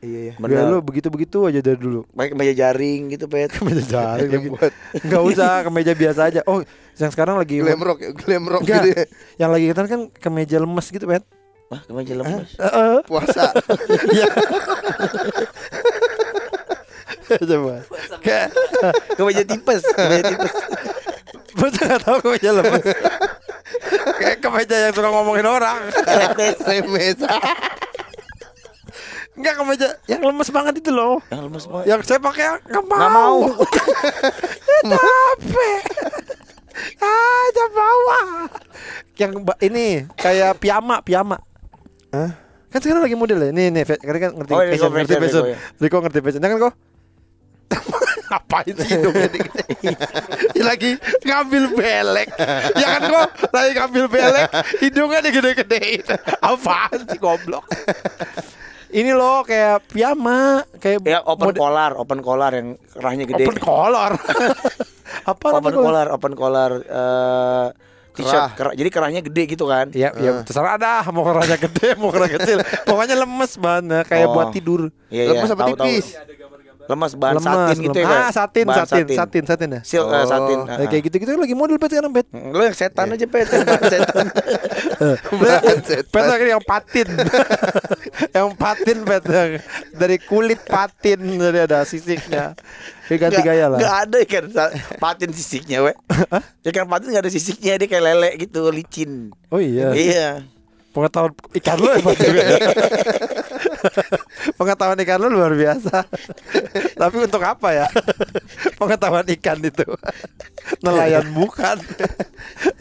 Iya 0.00 0.20
ya. 0.20 0.34
Gaya 0.36 0.62
Bener. 0.62 0.68
lu 0.68 0.78
begitu-begitu 0.80 1.38
aja 1.44 1.60
dari 1.60 1.78
dulu. 1.78 2.04
Pakai 2.10 2.30
kemeja 2.32 2.54
jaring 2.56 3.00
gitu, 3.10 3.24
Pet. 3.26 3.50
Kemeja 3.56 3.82
jaring 3.84 4.28
lagi. 4.28 4.46
Yang 4.48 4.54
buat 4.56 4.72
Enggak 5.00 5.22
usah, 5.24 5.52
kemeja 5.64 5.92
biasa 5.92 6.20
aja. 6.26 6.40
Oh, 6.44 6.60
yang 6.96 7.10
sekarang 7.10 7.36
lagi 7.36 7.60
glam 7.60 7.80
rock, 7.80 7.98
ya, 8.00 8.10
glam 8.12 8.44
rock 8.44 8.62
Enggak. 8.64 8.82
gitu 8.82 8.88
ya. 8.92 9.04
yang 9.40 9.50
lagi 9.52 9.66
kita 9.68 9.80
kan 9.84 10.00
kemeja 10.12 10.56
lemes 10.58 10.86
gitu, 10.88 11.04
Pet. 11.04 11.24
Wah, 11.66 11.80
kemeja 11.82 12.14
lemes. 12.14 12.48
Heeh. 12.56 12.96
Puasa. 13.04 13.50
Iya. 14.14 14.28
Coba. 17.26 17.82
Kayak 18.22 18.54
Kemeja 19.18 19.42
tipes, 19.42 19.82
kemeja 19.82 20.30
tipes. 20.30 20.54
Bocah 21.56 21.84
gak 21.88 22.00
tau 22.04 22.20
kemeja 22.20 22.52
lemes 22.52 22.84
Kayak 24.20 24.38
kemeja 24.44 24.76
yang 24.76 24.92
suka 24.94 25.08
ngomongin 25.08 25.48
orang 25.48 25.88
Remes. 26.62 27.18
Enggak 29.36 29.54
kemeja 29.60 29.88
yang 30.08 30.20
lemes 30.24 30.48
banget 30.48 30.74
itu 30.80 30.88
loh. 30.88 31.20
Yang 31.28 31.40
lemes 31.44 31.64
banget. 31.68 31.84
Yang 31.92 32.00
saya 32.08 32.20
pakai 32.24 32.44
nggak 32.64 32.84
mau. 32.88 32.96
Nggak 32.96 33.12
mau. 33.12 33.36
Capek. 34.96 35.82
Ah, 37.00 37.44
jangan 37.52 37.72
bawa. 37.72 38.20
Yang 39.16 39.32
ini 39.64 39.86
Kayak 40.16 40.60
piyama 40.60 41.00
Piyama. 41.00 41.36
Hah? 42.12 42.30
Kan 42.68 42.78
sekarang 42.84 43.04
lagi 43.04 43.16
model 43.16 43.48
ya? 43.48 43.50
Nih 43.52 43.72
nih 43.72 43.82
Kalian 43.88 44.20
kan? 44.20 44.30
Ngerti 44.36 44.52
Oh, 44.52 44.60
Rico 44.60 44.68
fashion 44.68 44.90
Ngerti 44.92 45.14
fashion, 45.16 45.44
Rico, 45.80 45.96
ya. 45.96 46.02
Ngerti 46.04 46.18
fashion. 46.20 46.40
Kan 46.44 46.52
kok 46.60 46.74
Ngapain 48.26 48.74
sih 48.74 48.90
hidungnya 48.90 49.28
dikit 49.30 49.54
lagi 50.66 50.90
ngambil 51.22 51.64
belek. 51.78 52.28
Ya 52.74 52.86
kan 52.98 53.02
kok 53.06 53.28
Lagi 53.54 53.70
ngambil 53.78 54.04
belek 54.10 54.48
Hidungnya 54.82 55.20
digede-gedein. 55.22 56.02
Apaan 56.42 57.00
sih 57.06 57.18
goblok 57.20 57.64
Ini 58.88 59.10
loh 59.10 59.42
kayak 59.42 59.88
piyama 59.88 60.62
Kayak 60.76 61.02
Ya 61.02 61.18
open 61.20 61.50
mode- 61.50 61.58
collar, 61.58 61.90
open 61.94 62.20
collar 62.20 62.50
yang 62.50 62.68
kerahnya 62.88 63.24
gede. 63.24 63.44
Open 63.44 63.58
collar 63.58 64.12
Apa 65.30 65.46
open 65.54 65.74
collar, 65.74 66.06
open 66.08 66.32
collar 66.34 66.70
eh 66.80 67.66
t-shirt. 68.16 68.56
Kerah. 68.56 68.72
Jadi 68.72 68.88
kerahnya 68.88 69.20
gede 69.20 69.42
gitu 69.46 69.68
kan. 69.68 69.92
Ya, 69.92 70.08
ya 70.14 70.40
terserah 70.40 70.74
dah 70.76 71.04
mau 71.10 71.20
kerahnya 71.22 71.58
gede, 71.58 71.94
mau 71.94 72.08
kerah 72.08 72.30
kecil. 72.30 72.64
Pokoknya 72.88 73.18
lemes 73.18 73.52
banget 73.56 74.08
kayak 74.08 74.26
Oh. 74.26 74.32
buat 74.32 74.48
tidur. 74.50 74.88
Iya, 75.06 75.36
Lemes 75.36 75.44
iya, 75.44 75.52
apa 75.52 75.62
tahu, 75.62 75.74
tahu. 75.76 75.92
Lemas 76.86 77.12
bahan 77.18 77.34
lemes, 77.36 77.46
satin 77.50 77.76
gitu 77.82 77.98
ya. 77.98 78.06
Ah, 78.06 78.30
satin, 78.30 78.64
Bahan 78.64 78.86
satin, 78.86 79.06
satin, 79.10 79.42
satin 79.42 79.68
ya. 79.74 79.80
Silk 79.82 80.06
eh, 80.06 80.14
Oh. 80.14 80.24
satin. 80.24 80.58
Nah, 80.62 80.78
ah. 80.78 80.86
kayak 80.86 81.02
gitu-gitu 81.10 81.34
lagi 81.34 81.54
model 81.58 81.76
pet 81.76 81.90
sekarang 81.90 82.14
pet. 82.14 82.26
Lo 82.30 82.62
yang 82.62 82.76
setan 82.78 83.06
aja 83.10 83.26
pet, 83.26 83.46
bahan 83.50 83.82
setan. 83.90 84.26
Bahan 85.42 85.78
setan. 85.82 86.12
Pet 86.14 86.24
lagi 86.24 86.44
yang 86.46 86.62
patin. 86.62 87.08
yang 88.38 88.48
patin 88.54 88.98
pet 89.02 89.22
dari 89.92 90.16
kulit 90.22 90.62
patin 90.62 91.18
dari 91.36 91.58
ada 91.58 91.82
sisiknya. 91.82 92.54
Kayak 93.06 93.18
ganti 93.18 93.38
Nggak- 93.38 93.46
gaya 93.50 93.66
lah. 93.66 93.78
nggak 93.78 93.96
ada 94.02 94.16
ikan 94.22 94.44
patin 94.98 95.30
sisiknya, 95.30 95.78
we. 95.82 95.92
Ikan 96.64 96.86
patin 96.86 97.06
nggak 97.10 97.24
ada 97.26 97.32
sisiknya, 97.32 97.78
dia 97.78 97.86
kayak 97.86 98.04
lele 98.04 98.30
gitu, 98.38 98.70
licin. 98.70 99.30
Oh 99.50 99.58
iya. 99.58 99.90
Iya. 99.90 100.28
Pengetahuan 100.90 101.34
ikan 101.60 101.76
juga. 101.76 101.92
ya. 102.00 102.58
Pengetahuan 104.58 104.98
ikan 105.00 105.18
lu 105.20 105.28
luar 105.30 105.52
biasa. 105.52 106.04
Tapi 107.00 107.16
untuk 107.20 107.42
apa 107.42 107.68
ya? 107.72 107.86
Pengetahuan 108.80 109.26
ikan 109.38 109.58
itu. 109.60 109.86
Nelayan 110.82 111.26
bukan. 111.32 111.76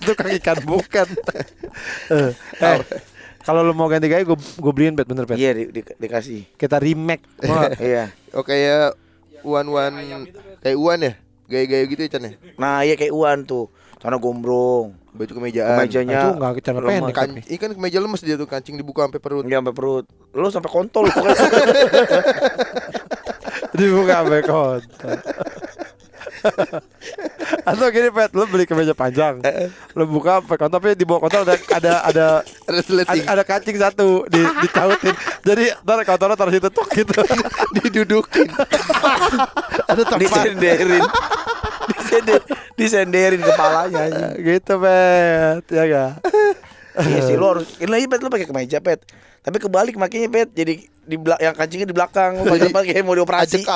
Tukang 0.01 0.31
ikan 0.41 0.59
bukan. 0.63 1.07
Eh, 2.11 2.31
eh, 2.61 2.79
kalau 3.41 3.61
lu 3.61 3.73
mau 3.73 3.85
ganti 3.85 4.09
gaya 4.09 4.25
gue 4.25 4.37
gue 4.37 4.73
beliin 4.73 4.95
pet 4.95 5.05
bener 5.05 5.25
pet. 5.25 5.37
Iya, 5.37 5.51
di- 5.53 5.69
di- 5.71 5.97
dikasih. 5.97 6.57
Kita 6.57 6.81
remake. 6.81 7.23
Nggak? 7.39 7.71
Iya. 7.77 8.03
Oh 8.33 8.41
kayak 8.41 8.97
Wan 9.45 9.67
Wan 9.69 9.93
kayak 10.59 10.77
Wan 10.77 10.99
ya? 11.01 11.13
Gaya-gaya 11.45 11.85
gitu 11.85 12.01
ya 12.01 12.09
Chan 12.09 12.25
ya? 12.25 12.31
Nah, 12.57 12.81
iya 12.81 12.97
kayak 12.97 13.13
Uwan 13.13 13.45
tuh. 13.45 13.69
Sana 14.05 14.21
gombrong. 14.21 14.93
Baju 15.17 15.31
kemejaan. 15.33 15.81
Kemejanya 15.81 16.13
itu 16.13 16.29
nggak 16.37 16.61
celana 16.61 16.85
lemas. 16.85 16.93
pendek. 16.93 17.15
Kan, 17.17 17.29
ikan 17.57 17.69
kemeja 17.73 17.97
lemes 17.97 18.21
dia 18.21 18.37
tuh 18.37 18.45
kancing 18.45 18.77
dibuka 18.77 19.09
sampai 19.09 19.17
perut. 19.17 19.41
Dia 19.49 19.57
sampai 19.57 19.73
perut. 19.73 20.05
Lu 20.29 20.45
sampai 20.53 20.69
kontol 20.69 21.09
pokoknya. 21.09 21.41
Dibuka 23.81 24.13
sampai 24.21 24.45
kontak. 24.45 25.19
Atau 27.65 27.87
gini 27.93 28.09
pet, 28.09 28.31
lu 28.33 28.45
beli 28.49 28.65
kemeja 28.65 28.93
panjang, 28.97 29.41
lu 29.93 30.03
buka 30.09 30.41
sampai 30.41 30.57
kontak, 30.57 30.79
tapi 30.81 30.97
di 30.97 31.05
bawah 31.05 31.29
kontak 31.29 31.45
ada 31.45 31.55
ada 31.71 31.93
ada 32.05 32.27
Ada 33.05 33.21
ada, 33.31 33.43
kancing 33.45 33.77
satu 33.77 34.25
di 34.27 34.41
ditautin. 34.41 35.13
Jadi 35.45 35.65
ntar 35.85 36.01
kotornya 36.03 36.35
taruh 36.37 36.53
situ 36.53 36.69
tuh 36.69 36.85
gitu. 36.91 37.21
didudukin. 37.77 38.49
ada 39.91 40.01
tempat 40.01 40.21
disenderin. 40.21 41.03
Disender, 41.85 42.41
disenderin 42.73 43.41
kepalanya 43.45 44.01
aja. 44.09 44.27
gitu 44.37 44.73
pet, 44.81 45.63
ya 45.69 45.83
ga? 45.85 46.05
Iya 46.95 47.19
sih 47.27 47.35
lu 47.35 47.45
harus 47.45 47.67
ini 47.77 47.91
aja 47.91 48.07
pet 48.09 48.21
lu 48.23 48.29
pakai 48.31 48.47
kemeja 48.49 48.77
pet. 48.81 48.99
Tapi 49.45 49.57
kebalik 49.61 49.95
makanya 49.95 50.27
pet 50.33 50.49
jadi 50.57 50.73
di 51.05 51.15
belak 51.21 51.37
yang 51.37 51.53
kancingnya 51.53 51.85
di 51.85 51.93
belakang 51.93 52.41
lu 52.41 52.49
pakai 52.49 52.73
pakai 52.73 53.05
mau 53.05 53.13
dioperasi. 53.13 53.61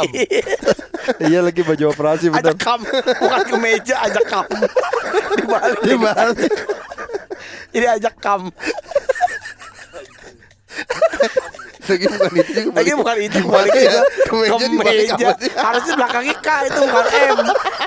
Iya 1.17 1.41
lagi 1.41 1.65
baju 1.65 1.89
operasi 1.89 2.29
ajak 2.29 2.61
kam 2.61 2.85
bukan 3.17 3.41
kemeja 3.49 3.97
ajak 4.05 4.29
kam. 4.29 4.45
Dibalik. 5.41 5.81
Dibalik. 5.81 6.53
jadi 7.73 7.97
ajak 7.97 8.13
kam 8.21 8.53
Lagi 11.89 12.05
bukan 12.05 12.29
itu 12.37 12.51
juga. 12.53 12.75
lagi 12.77 12.91
bukan 12.93 13.15
itu 13.17 13.37
Gimana 13.41 13.55
balik 13.65 13.73
ya? 13.73 13.81
itu 13.81 14.01
Kemeja 14.29 14.65
kemeja 14.69 15.13
apa 15.25 15.31
sih? 15.41 15.51
harusnya 15.57 15.93
belakangnya 15.97 16.35
K 16.37 16.47
itu 16.61 16.79
bukan 16.85 17.05
M 17.09 17.37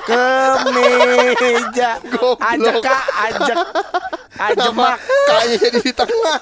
kemeja 0.03 1.89
ajak 2.43 2.75
K 2.83 2.87
ajak 3.31 3.57
ajemak 4.35 4.97
Kayaknya 5.23 5.55
jadi 5.55 5.79
di 5.79 5.91
tengah. 5.95 6.37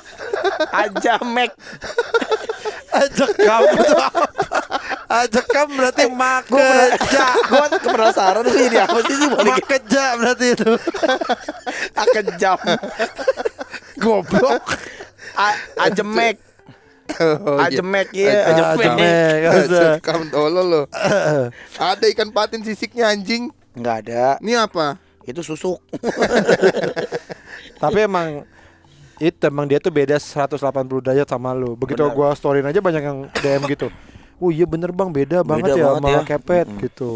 ajamek 0.74 1.52
Ajak 2.92 3.32
kamu 3.40 3.72
tuh 3.88 3.96
apa? 3.96 4.26
Ajak 5.08 5.46
kamu 5.48 5.72
berarti 5.80 6.04
makeja. 6.12 7.28
gue 7.40 7.66
penasaran 7.80 8.44
tuh 8.44 8.58
ini 8.58 8.76
apa 8.76 9.00
sih 9.06 9.16
sih 9.16 9.28
balik 9.32 9.54
Makeja 9.64 10.06
berarti 10.20 10.46
itu. 10.52 10.72
kejam 12.12 12.60
Goblok. 13.96 14.66
A- 15.34 15.60
ajemek 15.84 16.38
Oh, 17.20 17.60
iya. 17.60 17.68
ajemek 17.68 18.08
ya 18.16 18.32
ajemek 18.48 18.72
Ajemek. 18.72 19.40
Ajak 19.44 20.00
kamu 20.08 20.32
tolol 20.32 20.64
lo. 20.64 20.82
Ada 21.76 22.08
ikan 22.08 22.32
patin 22.32 22.64
sisiknya 22.64 23.12
anjing. 23.12 23.52
nggak 23.72 23.96
ada 24.04 24.24
Ini 24.40 24.56
apa? 24.58 24.96
itu 25.22 25.40
susuk 25.42 25.80
Tapi 27.78 28.00
emang 28.02 28.44
itu 29.18 29.38
emang 29.44 29.66
dia 29.66 29.78
tuh 29.78 29.92
beda 29.92 30.18
180 30.18 30.58
derajat 31.00 31.28
sama 31.28 31.54
lu. 31.54 31.76
Begitu 31.76 32.02
Benar. 32.02 32.16
gua 32.16 32.32
storyin 32.32 32.66
aja 32.66 32.80
banyak 32.80 33.04
yang 33.04 33.20
DM 33.38 33.64
gitu. 33.70 33.88
Oh 34.40 34.50
iya 34.50 34.66
bener 34.66 34.90
bang 34.90 35.14
beda, 35.14 35.46
banget 35.46 35.78
ya 35.78 35.86
banget 35.86 36.02
sama 36.02 36.10
ya. 36.10 36.22
kepet 36.26 36.66
Mm-mm. 36.66 36.82
gitu. 36.82 37.12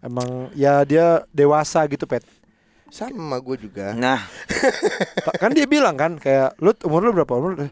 Emang 0.00 0.28
ya 0.52 0.82
dia 0.82 1.22
dewasa 1.30 1.86
gitu 1.86 2.02
pet. 2.02 2.24
Sama 2.90 3.38
gue 3.38 3.56
juga. 3.56 3.94
nah 3.94 4.18
kan 5.42 5.50
dia 5.50 5.64
bilang 5.64 5.94
kan 5.94 6.14
kayak 6.14 6.58
lu 6.58 6.74
umur 6.82 7.00
lu 7.00 7.10
berapa 7.14 7.32
umur? 7.32 7.50
lu? 7.54 7.66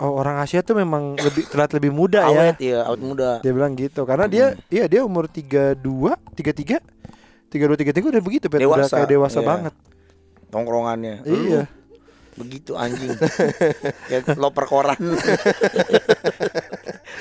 Oh, 0.00 0.16
orang 0.16 0.40
Asia 0.40 0.60
tuh 0.60 0.74
memang 0.74 1.14
lebih 1.14 1.44
terlihat 1.44 1.70
lebih 1.76 1.90
muda 1.90 2.24
ya. 2.24 2.28
awet 2.32 2.56
ya 2.56 2.78
awet 2.88 2.98
muda 2.98 3.28
Dia 3.44 3.52
bilang 3.52 3.74
gitu 3.74 4.02
karena 4.02 4.24
dia 4.24 4.56
iya 4.66 4.88
dia 4.88 5.04
umur 5.04 5.28
32, 5.28 5.76
33 5.76 6.80
32 7.52 7.92
33 7.92 8.12
udah 8.16 8.22
begitu 8.24 8.48
pet 8.48 8.64
udah 8.64 8.80
Dewasa, 8.80 8.94
kayak 8.96 9.08
dewasa 9.10 9.38
iya. 9.38 9.46
banget. 9.46 9.74
tongkrongannya 10.48 11.14
Iya. 11.22 11.62
begitu 12.34 12.74
anjing 12.74 13.12
kayak 14.08 14.34
loper 14.34 14.64
koran 14.64 14.98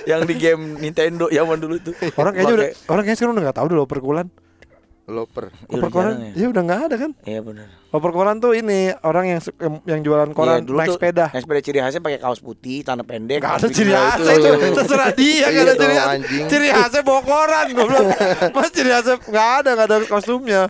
yang 0.09 0.23
di 0.23 0.35
game 0.35 0.79
Nintendo 0.79 1.27
zaman 1.29 1.57
dulu 1.59 1.75
tuh 1.79 1.93
Orang 2.15 2.33
kayaknya 2.33 2.55
udah 2.55 2.67
orang 2.89 3.03
kayaknya 3.03 3.17
sekarang 3.19 3.33
udah 3.35 3.43
nggak 3.45 3.57
tahu 3.59 3.65
deh 3.67 3.77
loper 3.77 3.99
kulan. 3.99 4.27
Loper. 5.03 5.51
Iya, 5.51 5.67
Loper 5.69 5.77
udah 5.77 5.89
koran 5.89 6.15
ya. 6.17 6.31
ya 6.33 6.45
udah 6.47 6.61
nggak 6.63 6.81
ada 6.81 6.95
kan. 6.97 7.11
iya 7.23 7.39
benar 7.39 7.67
Loper 7.89 8.11
koran 8.11 8.35
tuh 8.37 8.51
ini 8.51 8.79
orang 8.99 9.25
yang 9.27 9.39
yang, 9.83 9.99
jualan 10.01 10.31
koran 10.31 10.59
Iya, 10.59 10.65
dulu 10.65 10.77
naik 10.77 10.87
tuh 10.87 10.95
sepeda. 10.95 11.25
naik 11.29 11.43
sepeda 11.43 11.61
ciri 11.61 11.77
khasnya 11.77 11.99
pakai 11.99 12.19
kaos 12.19 12.39
putih 12.39 12.81
tanah 12.81 13.03
pendek 13.03 13.37
Gak 13.37 13.51
ada 13.53 13.59
kaos 13.59 13.69
ciri 13.69 13.91
bikin- 13.91 13.99
khasnya 14.01 14.33
itu 14.33 14.71
terserah 14.73 15.11
dia 15.11 15.45
gak 15.45 15.59
ada 15.59 15.59
Iya 15.65 15.73
ciri 15.73 15.93
dong, 15.93 15.99
khas. 15.99 16.19
Ciri 16.47 16.67
khasnya 16.69 17.01
bawa 17.01 17.21
koran 17.21 17.65
goblok. 17.69 18.03
Mas 18.49 18.69
ciri 18.69 18.89
khasnya 18.89 19.15
nggak 19.19 19.47
ada 19.53 19.69
nggak 19.73 19.85
ada 19.85 19.97
kostumnya. 20.07 20.61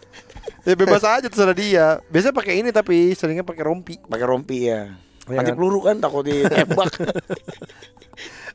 Ya 0.64 0.74
bebas 0.74 1.04
aja 1.04 1.24
terserah 1.24 1.54
dia. 1.54 1.88
Biasanya 2.08 2.34
pakai 2.34 2.54
ini 2.58 2.70
tapi 2.70 2.96
seringnya 3.14 3.44
pakai 3.44 3.64
rompi. 3.64 3.96
pakai 4.02 4.26
rompi 4.26 4.58
ya 4.66 4.92
Iya 5.24 5.40
anti 5.40 5.50
kan? 5.50 5.56
peluru 5.56 5.80
kan 5.80 5.96
takut 6.00 6.26
ditembak 6.26 6.90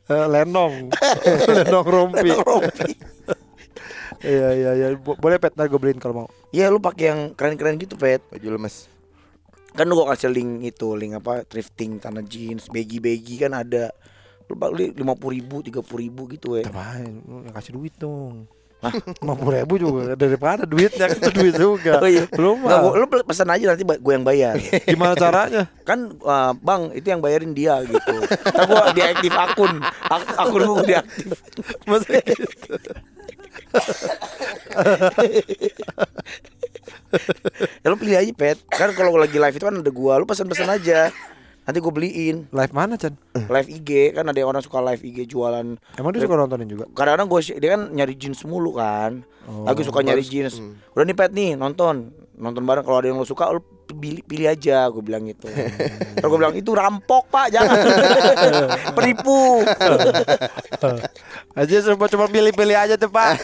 Eh, 0.07 0.27
lenong. 0.27 0.89
lenong 1.47 1.87
rompi. 1.95 2.29
rompi 2.35 2.93
Iya 4.21 4.49
iya 4.53 4.71
iya 4.75 4.87
Bo- 4.95 5.15
boleh 5.15 5.37
pet 5.37 5.53
ntar 5.53 5.67
gue 5.67 5.77
beliin 5.77 5.97
kalau 5.97 6.15
mau. 6.17 6.29
Iya 6.49 6.69
lu 6.69 6.79
pakai 6.79 7.05
yang 7.07 7.21
keren-keren 7.33 7.77
gitu 7.77 7.95
pet 7.95 8.19
Baju 8.27 8.49
lemes. 8.53 8.91
Kan 9.71 9.87
lu 9.87 9.95
gua 9.95 10.11
kasih 10.11 10.29
link 10.29 10.65
itu 10.67 10.89
Link 10.93 11.15
apa 11.15 11.45
Thrifting 11.45 11.99
tanah 11.99 12.25
jeans 12.25 12.67
Baggy-baggy 12.67 13.39
kan 13.39 13.55
ada 13.55 13.95
Lu 14.45 14.57
beli 14.57 14.91
lima 14.91 15.13
puluh 15.13 15.37
ribu, 15.37 15.61
tiga 15.61 15.85
puluh 15.85 16.03
ribu 16.03 16.25
gitu 16.27 16.57
ya. 16.57 16.65
Ngapain? 16.65 17.21
Lu 17.21 17.45
yang 17.45 17.53
kasih 17.53 17.73
duit 17.75 17.93
dong. 17.95 18.49
Lima 19.21 19.35
puluh 19.35 19.59
ribu 19.59 19.75
juga 19.77 20.15
daripada 20.15 20.63
duitnya 20.63 21.05
kan 21.05 21.19
itu 21.19 21.31
duit 21.35 21.53
juga. 21.53 21.99
Oh 22.03 22.09
iya. 22.09 22.25
Belum 22.31 22.63
Nggak, 22.63 22.79
gua- 22.81 22.95
mah. 22.95 22.97
lu 22.97 23.07
pesan 23.27 23.49
aja 23.51 23.65
nanti 23.69 23.83
gue 23.83 24.13
yang 24.15 24.23
bayar. 24.23 24.55
Gimana 24.89 25.13
caranya? 25.15 25.69
kan 25.83 26.15
uh, 26.17 26.57
bang 26.57 26.95
itu 26.95 27.07
yang 27.07 27.21
bayarin 27.21 27.53
dia 27.53 27.77
gitu. 27.83 28.15
Ntar 28.25 28.65
gua 28.65 28.89
diaktif 28.95 29.33
akun, 29.35 29.83
Ak- 29.85 30.33
akun 30.39 30.63
gua 30.65 30.81
diaktif. 30.81 31.29
Maksudnya 31.85 32.23
gitu. 32.25 32.73
Ya 37.81 37.89
lu 37.89 37.97
pilih 37.97 38.21
aja 38.21 38.33
pet. 38.37 38.61
Kan 38.69 38.93
kalau 38.93 39.17
lagi 39.17 39.41
live 39.41 39.57
itu 39.57 39.65
kan 39.65 39.81
ada 39.81 39.93
gua, 39.93 40.21
lu 40.21 40.29
pesan-pesan 40.29 40.69
aja. 40.69 41.09
Nanti 41.69 41.85
gue 41.85 41.93
beliin 41.93 42.49
Live 42.49 42.73
mana 42.73 42.97
Chan? 42.97 43.13
live 43.37 43.69
IG 43.69 44.17
kan 44.17 44.25
ada 44.25 44.41
orang 44.41 44.65
suka 44.65 44.81
live 44.81 45.05
IG 45.05 45.29
jualan. 45.29 45.77
Emang 46.01 46.11
dia 46.17 46.25
suka 46.25 46.33
nontonin 46.33 46.65
juga? 46.65 46.89
Kadang-kadang 46.97 47.29
gue 47.29 47.41
dia 47.61 47.71
kan 47.77 47.83
nyari 47.93 48.17
jeans 48.17 48.41
mulu 48.49 48.81
kan. 48.81 49.21
Oh, 49.45 49.69
lagi 49.69 49.85
suka 49.85 50.01
nyari 50.01 50.25
jeans. 50.25 50.65
Udah 50.97 51.05
nih 51.05 51.13
pet 51.13 51.29
nih 51.37 51.61
nonton, 51.61 52.09
nonton 52.39 52.63
bareng 52.63 52.87
kalau 52.87 53.03
ada 53.03 53.11
yang 53.11 53.19
lo 53.19 53.27
suka 53.27 53.51
lu 53.51 53.59
pilih, 53.91 54.23
pilih 54.23 54.47
aja 54.47 54.87
gue 54.87 55.03
bilang 55.03 55.27
gitu. 55.27 55.51
Terus 56.15 56.25
gue 56.25 56.39
bilang 56.39 56.55
itu 56.55 56.71
rampok 56.71 57.27
pak 57.29 57.51
jangan 57.51 57.75
penipu. 58.97 59.67
Aja 61.59 61.83
cuma 61.83 62.07
cuma 62.07 62.31
pilih-pilih 62.31 62.79
aja 62.79 62.95
tuh 62.95 63.11
pak 63.11 63.35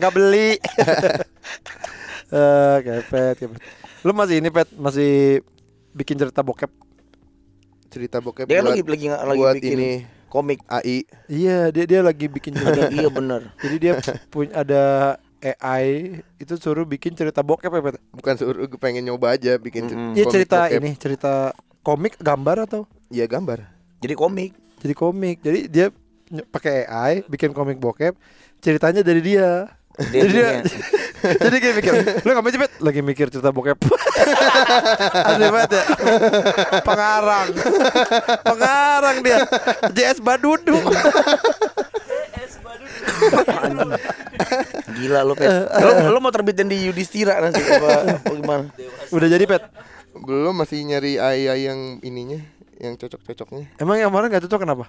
Nggak 0.00 0.12
beli 0.16 0.56
Eh, 2.26 2.76
kepet, 2.80 3.34
kepet 3.38 3.60
Lu 4.02 4.10
masih 4.10 4.40
ini 4.40 4.48
pet 4.48 4.72
Masih 4.72 5.44
bikin 5.92 6.16
cerita 6.16 6.40
bokep 6.40 6.72
Cerita 7.86 8.18
bokep 8.18 8.48
Dia 8.48 8.64
buat, 8.64 8.72
lagi 8.72 8.82
lagi 8.82 9.06
lagi 9.12 9.38
buat 9.38 9.54
bikin 9.60 9.72
ini 9.74 9.90
komik. 10.26 10.58
AI. 10.66 11.04
Iya 11.28 11.70
dia 11.70 11.84
dia 11.84 12.00
lagi 12.00 12.26
bikin 12.26 12.56
cerita 12.56 12.88
iya 12.88 13.08
bener 13.08 13.52
Jadi 13.60 13.76
dia 13.78 13.92
punya 14.26 14.52
ada 14.58 14.82
AI 15.38 15.86
Itu 16.36 16.56
suruh 16.56 16.82
bikin 16.82 17.12
cerita 17.12 17.40
bokep 17.40 17.68
ya 17.68 17.80
pet 17.82 17.96
Bukan 18.10 18.34
suruh 18.34 18.64
gue 18.64 18.76
pengen 18.76 19.04
nyoba 19.04 19.32
aja 19.32 19.56
bikin 19.56 19.84
cer- 19.84 19.94
Mm-mm. 19.94 20.14
Iya 20.14 20.24
cerita 20.26 20.58
bokep. 20.62 20.78
ini 20.78 20.90
Cerita 20.94 21.32
komik 21.80 22.16
gambar 22.16 22.64
atau 22.64 22.82
Iya 23.08 23.26
gambar. 23.26 23.62
Jadi 23.98 24.14
komik. 24.14 24.52
Jadi 24.76 24.92
komik 24.92 25.36
Jadi 25.40 25.60
dia 25.66 25.86
pakai 26.46 26.84
AI 26.84 27.14
Bikin 27.22 27.50
komik 27.50 27.76
bokep 27.76 28.16
Ceritanya 28.58 29.00
dari 29.00 29.20
dia 29.20 29.70
Dia 30.04 30.20
Jadi 30.22 30.32
dia 30.34 30.48
Jadi 31.42 31.56
kayak 31.58 31.74
mikir 31.74 31.92
Lu 32.20 32.30
ngapain 32.30 32.50
sih 32.50 32.60
Pet? 32.60 32.72
Lagi 32.78 33.00
mikir 33.00 33.26
cerita 33.28 33.50
bokep 33.50 33.78
Aneh 35.28 35.48
banget 35.48 35.70
ya 35.72 35.84
Pengarang 36.82 37.48
Pengarang 38.42 39.16
dia 39.20 39.38
JS 39.88 40.18
Badudu 40.18 40.76
Gila 44.96 45.20
lu 45.26 45.34
pet. 45.36 45.48
Lu, 45.50 45.90
lu 46.16 46.18
mau 46.22 46.32
terbitin 46.32 46.66
di 46.70 46.88
Yudhistira 46.88 47.38
nanti 47.42 47.60
apa, 47.60 48.16
apa 48.18 48.32
gimana? 48.32 48.64
Udah 49.12 49.28
jadi 49.28 49.44
Pet 49.44 49.62
Belum 50.16 50.56
masih 50.56 50.80
nyari 50.88 51.20
AI 51.20 51.68
yang 51.68 52.00
ininya, 52.00 52.40
yang 52.80 52.96
cocok-cocoknya. 52.96 53.68
Emang 53.76 54.00
yang 54.00 54.08
kemarin 54.08 54.32
gak 54.32 54.44
cocok 54.48 54.60
kenapa? 54.64 54.84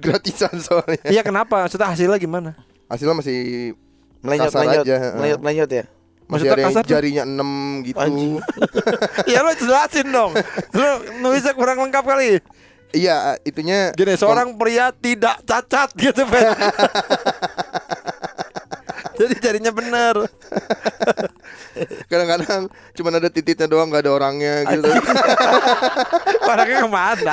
Gratisan 0.00 0.56
soalnya. 0.64 1.04
Iya 1.08 1.20
kenapa? 1.20 1.68
Maksudnya 1.68 1.92
hasilnya 1.92 2.16
gimana? 2.16 2.56
Hasilnya 2.88 3.16
masih 3.20 3.38
Melenyot, 4.24 4.48
Kasar 4.50 4.60
melenyot, 4.64 4.84
aja, 4.84 4.96
melenyot, 5.14 5.40
melenyot 5.44 5.70
ya. 5.70 5.84
masih 5.86 6.26
Maksudnya 6.26 6.50
ada 6.50 6.62
yang 6.62 6.74
kasar 6.74 6.82
tuh? 6.82 6.90
jarinya 6.90 7.22
6 7.22 7.86
gitu. 7.86 7.98
Anjing. 8.02 8.32
ya 9.30 9.38
lu 9.46 9.52
jelasin 9.54 10.06
dong 10.10 10.32
Lu 10.74 10.86
nulisnya 11.22 11.54
kurang 11.54 11.78
lengkap 11.86 12.02
kali 12.02 12.42
Iya, 12.96 13.36
itunya 13.44 13.92
Gini 13.92 14.16
seorang 14.16 14.56
pria 14.56 14.88
tidak 14.90 15.44
cacat 15.44 15.92
gitu 15.92 16.24
Pet 16.24 16.56
Jadi 19.16 19.34
jadinya 19.40 19.72
bener 19.72 20.24
kadang-kadang 22.08 22.72
cuma 22.96 23.08
ada 23.12 23.28
titiknya 23.28 23.68
doang 23.68 23.92
nggak 23.92 24.04
ada 24.06 24.12
orangnya 24.12 24.64
gitu. 24.70 24.88
Orangnya 26.50 26.76
ke 26.80 26.88
mana? 26.88 27.32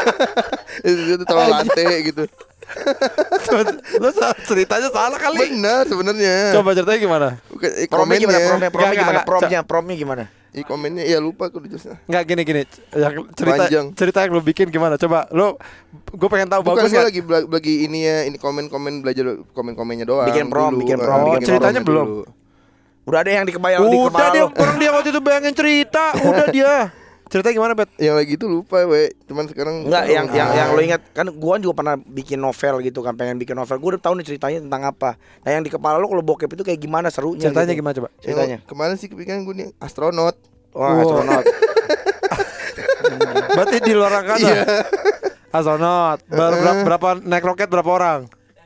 itu, 0.84 1.02
itu 1.16 1.24
terlalu 1.24 1.52
lantai 1.54 1.96
gitu. 2.04 2.24
Lu 4.00 4.10
sa- 4.12 4.36
ceritanya 4.44 4.90
salah 4.90 5.20
kali 5.20 5.38
Benar 5.48 5.88
sebenarnya. 5.88 6.56
Coba 6.56 6.76
ceritanya 6.76 7.00
gimana? 7.00 7.28
Eh, 7.62 7.88
Promnya 7.88 8.18
gimana? 8.20 8.40
Promnya, 8.40 8.70
promnya 8.72 8.96
gimana? 8.96 9.20
Promnya, 9.24 9.60
promnya 9.64 9.96
gimana? 9.96 10.24
Ih, 10.54 10.62
komennya 10.62 11.02
ya 11.02 11.18
lupa 11.18 11.50
aku 11.50 11.66
jelasnya. 11.66 11.98
Enggak 12.06 12.24
gini 12.30 12.42
gini 12.44 12.62
yang 12.94 13.14
cerita 13.34 13.66
Panjang. 13.66 13.86
cerita 13.98 14.18
yang 14.22 14.32
lu 14.32 14.42
bikin 14.42 14.70
gimana 14.70 14.96
coba 14.96 15.26
lu 15.30 15.58
gue 16.14 16.30
pengen 16.30 16.46
tahu 16.46 16.62
Bukan 16.62 16.78
bagus 16.78 16.94
nggak 16.94 17.06
lagi 17.10 17.22
lagi 17.50 17.74
ini 17.84 18.00
ya, 18.06 18.18
ini 18.24 18.38
komen-komen 18.38 19.02
belajar 19.02 19.26
komen-komennya 19.50 20.06
doang. 20.06 20.30
Bikin 20.30 20.48
prom, 20.48 20.72
dulu. 20.72 20.82
bikin 20.86 20.98
Eh, 20.98 21.04
prom, 21.04 21.18
Oh, 21.18 21.26
bikin 21.28 21.42
ceritanya 21.44 21.82
promnya 21.82 21.90
belum? 21.90 22.08
dulu. 22.08 22.24
Udah 23.04 23.20
ada 23.20 23.32
yang 23.34 23.44
di 23.44 23.52
kebayang 23.52 23.82
di 23.84 23.98
udah 24.00 24.28
dia 24.30 24.44
orang 24.48 24.78
dia 24.78 24.90
waktu 24.90 25.10
itu 25.10 25.20
bayangin 25.20 25.54
cerita 25.54 26.04
udah 26.16 26.48
dia 26.48 26.74
cerita 27.34 27.50
gimana 27.50 27.74
bet 27.74 27.90
Yang 27.98 28.16
lagi 28.16 28.32
itu 28.36 28.46
lupa, 28.46 28.86
we. 28.86 29.10
Cuman 29.26 29.50
sekarang 29.50 29.90
Enggak, 29.90 30.06
yang 30.06 30.30
yang 30.30 30.50
yang 30.54 30.70
lo 30.70 30.80
ingat 30.80 31.02
kan 31.10 31.26
gua 31.28 31.58
juga 31.58 31.74
pernah 31.74 31.96
bikin 31.98 32.38
novel 32.38 32.78
gitu 32.80 33.02
kan, 33.02 33.18
pengen 33.18 33.36
bikin 33.36 33.58
novel. 33.58 33.74
Gua 33.76 33.98
udah 33.98 34.04
tahu 34.04 34.14
nih 34.16 34.26
ceritanya 34.28 34.62
tentang 34.62 34.84
apa. 34.86 35.18
Nah, 35.42 35.50
yang 35.50 35.66
di 35.66 35.74
kepala 35.74 35.98
lo 35.98 36.06
kalau 36.06 36.22
bokep 36.22 36.46
itu 36.48 36.62
kayak 36.62 36.78
gimana 36.78 37.10
serunya 37.10 37.42
ceritanya 37.44 37.68
gitu. 37.68 37.82
gimana 37.82 37.94
coba 37.96 38.10
Yang 38.12 38.22
ceritanya? 38.22 38.58
Kemarin 38.64 38.96
sih 38.96 39.08
kepikiran 39.10 39.42
gue 39.42 39.56
nih 39.58 39.70
astronot. 39.80 40.36
Wah, 40.72 40.94
Wow. 40.94 41.02
astronot. 41.02 41.46
berarti 43.50 43.78
di 43.80 43.94
luar 43.94 44.14
angkasa 44.16 44.50
astronot 45.50 46.18
Ber- 46.26 46.56
berapa, 46.56 46.82
berapa 46.84 47.08
naik 47.22 47.46
roket 47.46 47.68
berapa 47.68 47.86
orang 47.86 48.20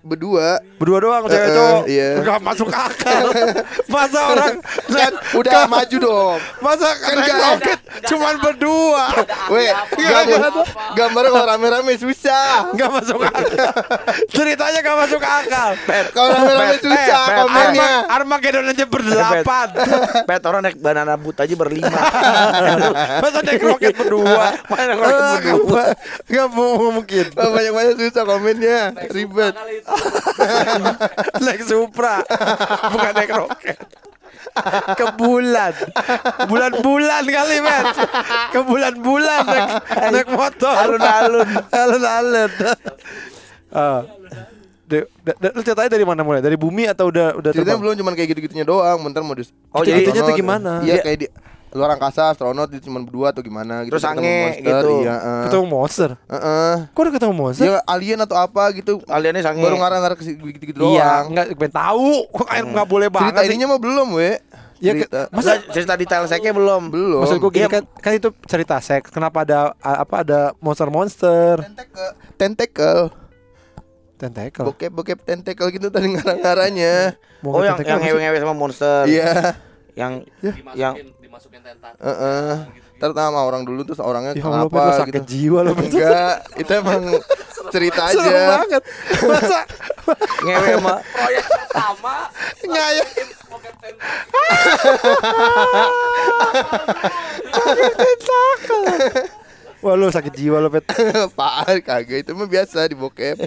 Berdua. 0.08 0.64
berdua 0.78 1.00
doang 1.00 1.24
cewek 1.26 1.36
Eh, 1.36 1.44
eh, 1.44 1.52
cowok 1.52 1.84
iya. 1.86 2.10
nggak 2.18 2.40
masuk 2.40 2.70
akal 2.70 3.26
masa 3.92 4.20
orang 4.26 4.56
Kan 4.88 5.14
udah 5.34 5.62
maju 5.66 5.98
dong. 5.98 6.38
masa 6.60 6.88
Kan 6.96 7.16
nggak- 7.18 7.42
roket 7.52 7.80
cuman 8.06 8.36
berdua 8.38 9.04
Weh, 9.50 9.74
gambar, 9.92 10.54
gambar 10.94 11.24
kalau 11.26 11.46
rame-rame 11.46 11.98
susah. 11.98 12.70
nggak 12.72 12.90
masuk 12.94 13.20
akal 13.20 13.68
ceritanya 14.32 14.80
nggak 14.80 14.98
masuk 15.02 15.18
akal 15.20 15.70
Kalau 16.08 16.28
rame-rame 16.32 16.76
susah 16.78 17.24
komennya. 17.38 17.90
Arma 18.06 18.38
Armageddon 18.38 18.68
aja 18.68 18.86
berdelapan 18.86 19.68
Pet 20.30 20.44
orang 20.44 20.62
naik 20.62 20.78
banana 20.78 21.16
boot 21.16 21.36
aja 21.36 21.54
berlima. 21.54 21.90
Masa 23.18 23.42
naik 23.42 23.62
roket 23.62 23.94
berdua 23.94 24.56
Mana 24.68 24.94
roket 24.94 25.18
berdua? 25.44 25.66
nggak- 25.74 25.96
Nggak 26.28 26.48
mu- 26.50 26.94
mungkin 26.94 27.26
banyak-banyak 27.34 27.94
susah 27.98 28.24
komennya. 28.24 28.80
Ribet. 29.10 29.54
Naik 31.46 31.62
Supra 31.64 32.22
Bukan 32.88 33.12
naik 33.14 33.32
roket 33.32 33.78
ke 34.98 35.06
bulan 35.14 35.70
bulan-bulan 36.50 37.24
kali 37.24 37.58
men 37.62 37.86
ke 38.50 38.60
bulan-bulan 38.60 39.42
naik, 39.46 39.68
naik 40.10 40.30
motor 40.30 40.74
Alun-alun. 40.74 41.46
alun-alun. 41.70 42.50
De- 44.88 45.04
de- 45.04 45.38
de- 45.38 45.52
lu 45.52 45.62
ceritanya 45.62 45.92
dari 45.92 46.06
mana 46.08 46.24
mulai 46.24 46.40
dari 46.40 46.56
bumi 46.56 46.88
atau 46.88 47.12
udah 47.12 47.36
udah 47.36 47.52
Ceritanya 47.52 47.76
terbang? 47.76 47.82
belum 47.84 47.96
cuman 48.00 48.14
kayak 48.16 48.30
gitu-gitunya 48.32 48.64
doang, 48.64 48.98
bentar 49.04 49.20
mau 49.20 49.36
dis. 49.36 49.52
Oh, 49.70 49.84
jadi 49.84 50.00
itunya 50.00 50.24
tuh 50.24 50.32
gimana? 50.32 50.80
Iya, 50.80 50.96
Dia- 50.96 51.04
kayak 51.04 51.18
di 51.20 51.28
luar 51.70 51.90
angkasa 51.92 52.32
astronot 52.32 52.70
itu 52.70 52.86
cuma 52.86 53.00
berdua 53.00 53.30
atau 53.30 53.40
gimana 53.40 53.84
gitu. 53.84 53.94
Terus 53.94 54.02
ketemu 54.02 54.24
sange 54.24 54.38
monster, 54.42 54.64
gitu. 54.64 54.92
Iya, 55.00 55.16
eh. 55.16 55.44
ketemu 55.44 55.66
monster 55.68 56.10
Heeh. 56.26 56.74
kok 56.88 57.00
udah 57.00 57.14
ketemu 57.14 57.34
monster 57.34 57.64
Dia 57.64 57.76
alien 57.86 58.20
atau 58.20 58.36
apa 58.36 58.64
gitu. 58.72 58.92
Aliannya 59.06 59.42
sange. 59.42 59.60
Baru 59.60 59.76
ngarang-ngarang 59.76 60.16
ke 60.16 60.24
gitu-gitu 60.26 60.80
iya 60.88 61.22
doang. 61.22 61.26
nggak 61.34 61.46
pengen 61.54 61.74
tahu 61.74 62.10
kok 62.26 62.46
kayak 62.46 62.64
nggak 62.68 62.88
boleh 62.88 63.08
Cerita 63.08 63.20
banget 63.22 63.42
sih 63.42 63.50
ininya 63.52 63.68
mah 63.68 63.80
belum, 63.80 64.08
we. 64.12 64.32
Ya, 64.78 64.94
ke- 64.94 65.10
Cerita. 65.10 65.22
Masa 65.30 65.52
cerita 65.68 65.94
detail 65.94 66.24
seknya 66.24 66.52
belum? 66.52 66.82
belum. 66.88 67.20
maksud 67.20 67.38
gue 67.38 67.52
gini 67.52 67.62
Iya. 67.62 67.70
kan 67.70 67.84
kan 67.98 68.12
itu 68.14 68.30
cerita 68.46 68.78
seks 68.78 69.10
kenapa 69.10 69.42
ada 69.42 69.60
apa 69.82 70.16
ada 70.22 70.40
monster-monster 70.58 71.60
tentakel. 71.60 72.10
Tentakel. 72.38 73.00
tentakel 74.16 74.64
Bokep 74.64 74.90
bokep 74.90 75.20
tentakel 75.22 75.68
gitu 75.70 75.90
tadi 75.90 76.10
ngarang-ngarangnya. 76.10 77.18
Mau 77.40 77.54
Oh 77.54 77.60
ke 77.60 77.66
yang 77.66 77.78
yang 77.84 78.00
ngewe-ngewe 78.00 78.38
sama 78.40 78.54
monster. 78.54 79.06
Iya. 79.06 79.58
Yang 79.94 80.14
Dimasukin, 80.38 80.78
yang 80.78 80.94
dimasukin 81.38 81.62
tentakel. 81.62 82.02
Heeh. 82.02 82.54
Ntar 82.98 83.14
sama 83.14 83.42
orang 83.44 83.62
dulu 83.62 83.86
terus 83.86 84.02
orangnya 84.02 84.34
Ya 84.34 84.42
kenapa 84.42 84.74
lu 84.74 84.92
sakit 84.98 85.14
gitu. 85.16 85.30
jiwa 85.30 85.60
lo 85.62 85.72
Bet. 85.72 85.94
Enggak, 85.94 86.34
itu 86.58 86.72
emang 86.74 87.02
cerita 87.74 88.02
Serem 88.10 88.26
aja. 88.26 88.42
banget 88.58 88.84
Masa 89.22 89.60
ngewe 90.44 90.70
sama 90.74 90.94
Proyek 91.06 91.46
pertama 91.46 92.14
ya 92.66 92.86
masukin 92.98 93.28
bokep 93.46 93.76
tentakel. 97.94 98.82
Wah 99.78 99.94
lu 99.94 100.10
sakit 100.10 100.34
jiwa 100.34 100.58
lo 100.58 100.70
Pet 100.70 100.90
Apaan 101.30 101.78
kagak 101.80 102.18
itu 102.20 102.32
mah 102.34 102.48
biasa 102.48 102.90
di 102.90 102.98
bokep. 102.98 103.38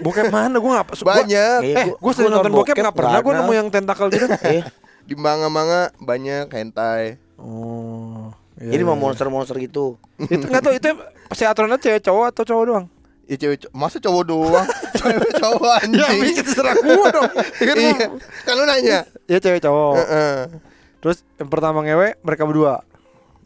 Bokep 0.00 0.32
mana 0.32 0.56
gue 0.56 0.70
gak 0.70 0.86
gua- 0.96 1.20
Banyak. 1.20 1.60
Eh 1.62 1.86
gue 1.92 2.12
sering 2.16 2.32
nonton 2.32 2.48
bokep 2.50 2.72
gak 2.74 2.96
pernah 2.96 3.20
gue 3.20 3.32
nemu 3.34 3.52
yang 3.52 3.68
tentakel 3.68 4.08
gitu 4.08 4.24
Eh, 4.40 4.64
Di 5.02 5.14
manga-manga 5.14 5.92
banyak 5.96 6.48
hentai. 6.48 7.16
Oh 7.36 8.28
jadi 8.58 8.82
mau 8.82 8.92
monster-monster 8.94 9.56
gitu. 9.58 9.96
Itu 10.20 10.44
gak 10.44 10.60
tau 10.60 10.70
itu 10.70 10.92
si 11.32 11.44
atronnya 11.44 11.76
cewek 11.76 12.02
cowok 12.02 12.24
atau 12.28 12.44
cowok 12.44 12.64
doang 12.66 12.86
Ya 13.24 13.38
cewek 13.38 13.56
co- 13.62 13.72
masa 13.72 13.96
cowok 13.96 14.22
doang? 14.26 14.66
cewek 15.00 15.32
cowok 15.32 15.64
Ya 15.88 16.04
anjing. 16.04 16.20
mikir 16.20 16.42
terserah 16.44 16.74
gua 16.76 17.08
dong. 17.08 17.30
Ya 17.56 17.64
kan 17.64 17.76
Iya. 17.78 18.06
Kan 18.42 18.52
lu 18.52 18.64
nanya. 18.66 18.98
Ya 19.24 19.38
cewek 19.38 19.62
cowok. 19.62 19.94
Heeh. 19.96 20.34
Terus 21.00 21.24
yang 21.38 21.48
pertama 21.48 21.80
ngewe 21.80 22.20
mereka 22.20 22.42
berdua. 22.44 22.82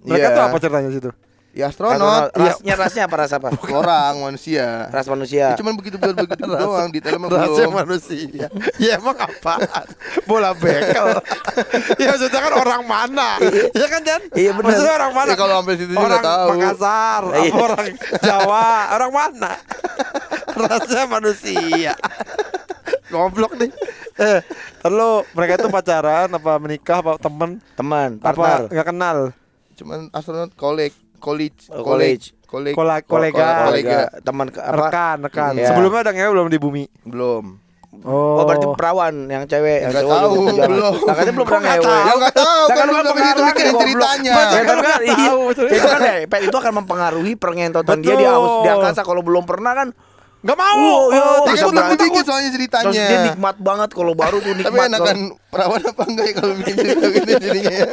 Mereka 0.02 0.26
Iya. 0.26 0.34
tuh 0.34 0.42
apa 0.42 0.56
ceritanya 0.58 0.90
situ? 0.90 1.10
Ya 1.54 1.70
Astronot. 1.70 1.94
astronot, 2.02 2.34
Rasnya 2.34 2.74
rasnya 2.74 3.02
apa 3.06 3.14
ras 3.14 3.30
apa? 3.30 3.48
orang 3.78 4.18
manusia. 4.20 4.90
Ras 4.90 5.06
manusia. 5.06 5.54
Ya, 5.54 5.56
cuman 5.56 5.78
begitu 5.78 5.94
buat 5.96 6.10
begitu 6.12 6.42
doang, 6.50 6.90
detailnya 6.90 7.20
mah 7.20 7.30
belum. 7.30 7.70
manusia. 7.70 8.50
ya 8.82 8.98
emang 8.98 9.14
apaan? 9.14 9.86
Bola 10.26 10.50
bekel. 10.50 11.22
ya 11.94 12.06
maksudnya 12.10 12.40
kan 12.42 12.54
orang 12.58 12.82
mana? 12.82 13.38
ya 13.70 13.86
kan 13.86 14.00
Jan? 14.02 14.22
Iya, 14.34 14.50
bener. 14.50 14.66
Maksudnya 14.66 14.94
orang 14.98 15.12
mana? 15.14 15.28
Ya, 15.30 15.36
kalau 15.38 15.54
sampai 15.56 15.74
situ 15.78 15.88
juga 15.88 16.00
orang 16.00 16.10
nggak 16.10 16.26
tahu. 16.26 16.48
Makassar, 16.50 17.22
Iya. 17.22 17.38
apa 17.46 17.62
orang 17.62 17.86
Jawa, 18.18 18.66
orang 18.92 19.12
mana? 19.14 19.52
Rahasia 20.50 21.02
manusia. 21.06 21.92
Goblok 23.06 23.54
nih. 23.54 23.70
Eh, 24.16 24.40
terus 24.80 25.22
mereka 25.30 25.52
itu 25.56 25.68
pacaran 25.68 26.28
apa 26.28 26.52
menikah 26.56 26.98
apa 26.98 27.14
Teman, 27.18 27.62
apa 28.16 28.26
partner. 28.26 28.60
nggak 28.70 28.86
kenal? 28.88 29.18
Cuman 29.74 30.06
astronot 30.10 30.54
college, 30.54 30.94
college, 31.24 31.72
Oh, 31.72 31.80
college. 31.80 32.36
college, 32.44 32.76
Kola- 32.76 33.00
Ko- 33.00 33.16
kolega. 33.16 33.66
kolega. 33.66 33.98
teman 34.20 34.46
apa? 34.52 34.76
Rekan, 34.78 35.16
rekan. 35.24 35.52
Iya. 35.56 35.72
Sebelumnya 35.72 36.04
ada 36.04 36.12
ngewe 36.12 36.30
belum 36.30 36.48
di 36.48 36.60
bumi. 36.60 36.84
Belum. 37.02 37.64
Oh, 38.04 38.36
Oh, 38.36 38.44
berarti 38.44 38.66
perawan 38.76 39.14
yang 39.26 39.48
cewek, 39.48 39.80
yang 39.80 39.92
cowok 39.96 40.12
tahu, 40.12 40.34
belum. 40.60 40.92
Lah 41.00 41.14
katanya 41.14 41.34
belum 41.34 41.46
pernah 41.46 41.62
nggak 41.62 41.74
ngewe. 41.74 41.86
tahu? 41.86 42.04
Ya 42.04 42.12
nggak 42.14 42.34
tahu, 42.36 42.62
kan 42.66 42.74
kan 42.74 42.84
lu 42.84 43.12
mikirin 43.14 43.72
goblok. 43.72 43.80
ceritanya. 43.80 44.32
Ya 44.34 44.62
kan 44.62 44.76
nggak 44.76 44.98
iya. 45.00 45.14
tahu. 45.24 45.40
Itu 45.48 45.86
kan 45.88 46.00
ya, 46.02 46.14
itu 46.42 46.56
akan 46.58 46.72
mempengaruhi 46.76 47.32
pengentotan 47.34 47.98
dia 47.98 48.14
di 48.14 48.26
aus 48.26 48.52
di 48.60 48.68
angkasa 48.68 49.00
kalau 49.02 49.22
belum 49.22 49.48
pernah 49.48 49.72
kan 49.72 49.88
nggak 50.44 50.58
mau. 50.60 50.76
Oh, 51.08 51.48
bisa 51.48 51.64
kan 51.64 51.72
belum 51.72 51.74
berangkat. 51.74 52.04
bikin 52.04 52.22
soalnya 52.22 52.50
ceritanya. 52.52 52.84
terus 52.84 53.00
dia 53.00 53.18
nikmat 53.26 53.56
banget 53.58 53.88
kalau 53.90 54.12
baru 54.12 54.36
tuh 54.38 54.52
nikmat. 54.52 54.68
Tapi 54.68 54.78
enakan 54.86 55.18
perawan 55.48 55.80
apa 55.80 56.02
enggak 56.04 56.24
ya 56.26 56.34
kalau 56.34 56.52
bikin 56.54 56.74
cerita 56.76 57.06
gini 57.08 57.32
jadinya 57.34 57.72
ya? 57.72 57.86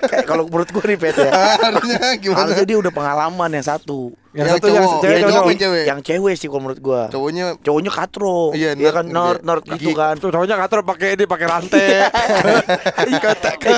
Kayak 0.00 0.24
kalau 0.24 0.42
menurut 0.46 0.68
gue 0.70 0.84
nih 0.86 0.96
Pet 0.96 1.16
ya. 1.18 1.30
Harusnya 1.66 2.00
gimana? 2.16 2.38
Harusnya 2.40 2.64
dia 2.64 2.78
udah 2.80 2.88
pengalaman 2.90 3.50
yang 3.52 3.66
satu. 3.66 4.00
Yang, 4.32 4.40
Yang 4.40 4.48
satu 4.50 4.66
yang 4.66 4.74
cewek 4.74 5.12
Yang 5.14 5.22
cowok. 5.22 5.36
cowok. 5.36 5.54
cewek. 5.54 5.84
Yang 5.84 6.00
cewek 6.02 6.34
sih 6.34 6.46
kalau 6.48 6.62
menurut 6.64 6.80
gua. 6.80 7.02
Cowoknya 7.06 7.44
Cowoknya 7.60 7.90
katro. 7.92 8.38
Iya, 8.50 8.70
Iya 8.72 8.80
nerd 8.80 8.90
kan 8.90 9.04
gitu 9.04 9.14
nerd 9.14 9.36
ya. 9.36 9.44
nerd 9.44 9.62
gitu 9.68 9.74
Kaki. 9.84 9.92
kan. 9.94 10.14
Tuh 10.16 10.28
cowoknya 10.32 10.56
kantor 10.56 10.80
pakai 10.82 11.08
ini 11.14 11.24
pakai 11.24 11.46
rantai. 11.46 11.86
ke, 13.22 13.30
ke, 13.60 13.74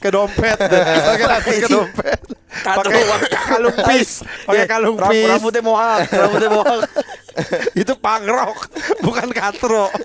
ke 0.00 0.08
dompet. 0.08 0.58
Pakai 0.58 1.26
rantai 1.28 1.54
ke 1.54 1.68
dompet. 1.68 2.18
Pakai 2.52 3.02
kalung 3.48 3.76
pis. 3.86 4.10
Pakai 4.44 4.58
Iya, 4.58 4.64
kalung 4.66 4.96
pis. 4.98 5.24
Rambutnya 5.26 5.62
mohak, 5.62 6.00
rambutnya 6.06 6.50
mohak. 6.50 6.78
Itu 7.80 7.92
punk 7.94 8.24
rock, 8.24 8.58
bukan 9.06 9.28
katro. 9.30 9.86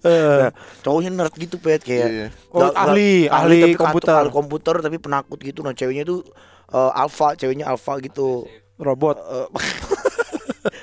Eh, 0.00 0.48
Cowoknya 0.80 1.12
nerd 1.12 1.34
gitu 1.36 1.60
pet 1.60 1.84
kayak. 1.84 2.08
Iya. 2.08 2.26
Oh, 2.48 2.72
ahli, 2.72 3.28
nggak- 3.28 3.36
ahli 3.36 3.58
tapi 3.58 3.70
katro, 3.70 3.84
komputer. 3.84 4.14
ahli 4.16 4.30
komputer 4.32 4.76
tapi 4.80 4.96
penakut 4.96 5.38
gitu. 5.38 5.60
Nah 5.60 5.76
ceweknya 5.76 6.08
tuh 6.08 6.24
eh, 6.70 6.90
alpha, 6.96 7.36
ceweknya 7.36 7.68
alpha 7.68 8.00
gitu. 8.00 8.48
robot. 8.80 9.20
Eh, 9.20 9.48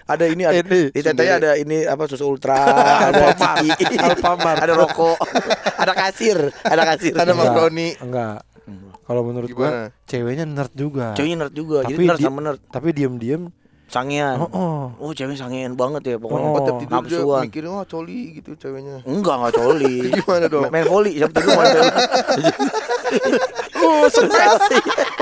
ada 0.07 0.23
ini 0.23 0.45
ada 0.45 0.61
Ini, 0.61 0.93
di 0.93 1.01
tetenya 1.01 1.33
ada 1.35 1.51
ini 1.57 1.83
apa 1.83 2.05
susu 2.05 2.29
ultra, 2.29 2.61
ada 3.09 3.33
ciki, 3.35 3.97
Alfamart. 3.97 4.61
ada 4.61 4.73
rokok, 4.77 5.17
ada 5.75 5.91
kasir, 5.91 6.37
ada 6.63 6.83
kasir. 6.87 7.11
Ada 7.11 7.33
Enggak, 7.33 7.41
makroni. 7.43 7.89
Enggak. 7.97 8.39
Kalau 9.03 9.21
menurut 9.23 9.49
Gimana? 9.49 9.89
gua 9.89 10.05
ceweknya 10.05 10.45
nerd 10.45 10.71
juga. 10.71 11.11
Ceweknya 11.11 11.37
nerd 11.41 11.53
juga, 11.53 11.77
Tapi 11.83 11.91
jadi 11.91 12.03
nerd 12.05 12.19
sama 12.21 12.39
nerd. 12.39 12.59
Tapi 12.67 12.87
diem-diem 12.91 13.49
Sangean. 13.87 14.35
Oh, 14.43 14.51
oh. 14.51 14.83
Oh, 14.99 15.11
cewek 15.15 15.39
sangean 15.39 15.79
banget 15.79 16.03
ya 16.11 16.15
pokoknya. 16.19 16.43
Oh. 16.43 16.55
Oh, 16.55 16.61
tiap 16.63 16.75
tidur 16.83 16.99
dia 17.07 17.17
Nafsuan. 17.23 17.41
mikirin 17.47 17.71
wah 17.71 17.87
coli 17.87 18.19
gitu 18.35 18.51
ceweknya. 18.59 18.99
Enggak, 19.07 19.35
enggak 19.39 19.53
coli. 19.55 19.95
Gimana 20.19 20.45
dong? 20.51 20.63
Main 20.67 20.85
volley, 20.85 21.13
siapa 21.15 21.31
tidur 21.31 21.55
main 21.55 21.71
volley. 21.71 21.91
Oh, 23.77 24.03
sukses. 24.11 24.59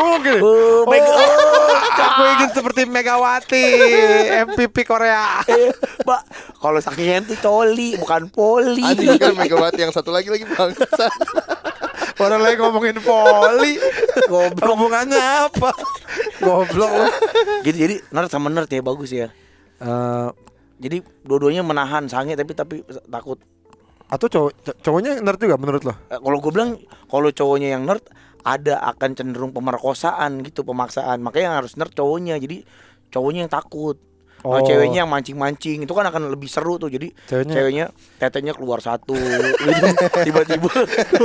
Oh, 0.01 0.17
gini. 0.17 0.41
Oh, 0.41 0.89
Mega. 0.89 1.06
Oh, 1.06 1.69
aku 2.01 2.21
ingin 2.34 2.49
seperti 2.49 2.82
Megawati, 2.89 3.65
MVP 4.49 4.89
Korea. 4.89 5.45
Mbak, 6.01 6.21
kalau 6.58 6.80
sangean 6.82 7.30
tuh 7.30 7.38
coli, 7.38 7.93
bukan 7.93 8.25
poli. 8.34 8.82
Anjing 8.82 9.21
kan 9.21 9.38
Megawati 9.38 9.86
yang 9.86 9.93
satu 9.93 10.10
lagi 10.10 10.34
lagi 10.34 10.49
bangsa. 10.49 10.88
Orang 12.15 12.39
lagi 12.39 12.56
ngomongin 12.56 12.97
poli. 12.97 13.75
Goblok. 14.25 14.65
Hubungannya 14.65 15.19
apa? 15.45 15.69
Goblok 16.38 16.91
lu. 16.91 17.08
Gitu 17.62 17.78
jadi 17.78 17.95
nerd 18.08 18.30
sama 18.30 18.47
nerd 18.47 18.67
ya 18.67 18.80
bagus 18.80 19.12
ya. 19.12 19.28
Eh, 19.78 20.30
Jadi 20.75 20.99
dua-duanya 21.21 21.60
menahan 21.62 22.04
sange 22.06 22.36
tapi 22.36 22.51
tapi 22.51 22.75
takut. 23.06 23.39
atau 24.06 24.30
cowok 24.30 24.51
co- 24.62 24.78
cowoknya 24.82 25.17
nerd 25.17 25.39
juga 25.39 25.58
menurut 25.58 25.82
lo? 25.82 25.95
Eh, 26.06 26.15
Kalau 26.15 26.38
gue 26.38 26.51
bilang 26.51 26.78
kalau 27.06 27.28
cowoknya 27.28 27.73
yang 27.73 27.84
nerd 27.84 28.06
ada 28.41 28.78
akan 28.86 29.12
cenderung 29.12 29.49
pemerkosaan 29.49 30.39
gitu 30.41 30.62
pemaksaan. 30.62 31.19
Makanya 31.19 31.45
yang 31.49 31.58
harus 31.60 31.73
nerd 31.73 31.91
cowoknya. 31.91 32.38
Jadi 32.38 32.62
cowoknya 33.10 33.39
yang 33.43 33.51
takut. 33.51 33.97
Oh. 34.45 34.62
ceweknya 34.62 35.01
yang 35.01 35.10
mancing-mancing 35.10 35.81
itu 35.81 35.89
kan 35.89 36.05
akan 36.05 36.29
lebih 36.29 36.45
seru 36.45 36.77
tuh. 36.77 36.88
Jadi 36.88 37.10
Ceweknya- 37.25 37.53
ceweknya 37.58 37.86
tetenya 38.15 38.53
keluar 38.53 38.77
satu 38.77 39.17
gitu. 39.17 39.49
tiba-tiba 40.21 40.69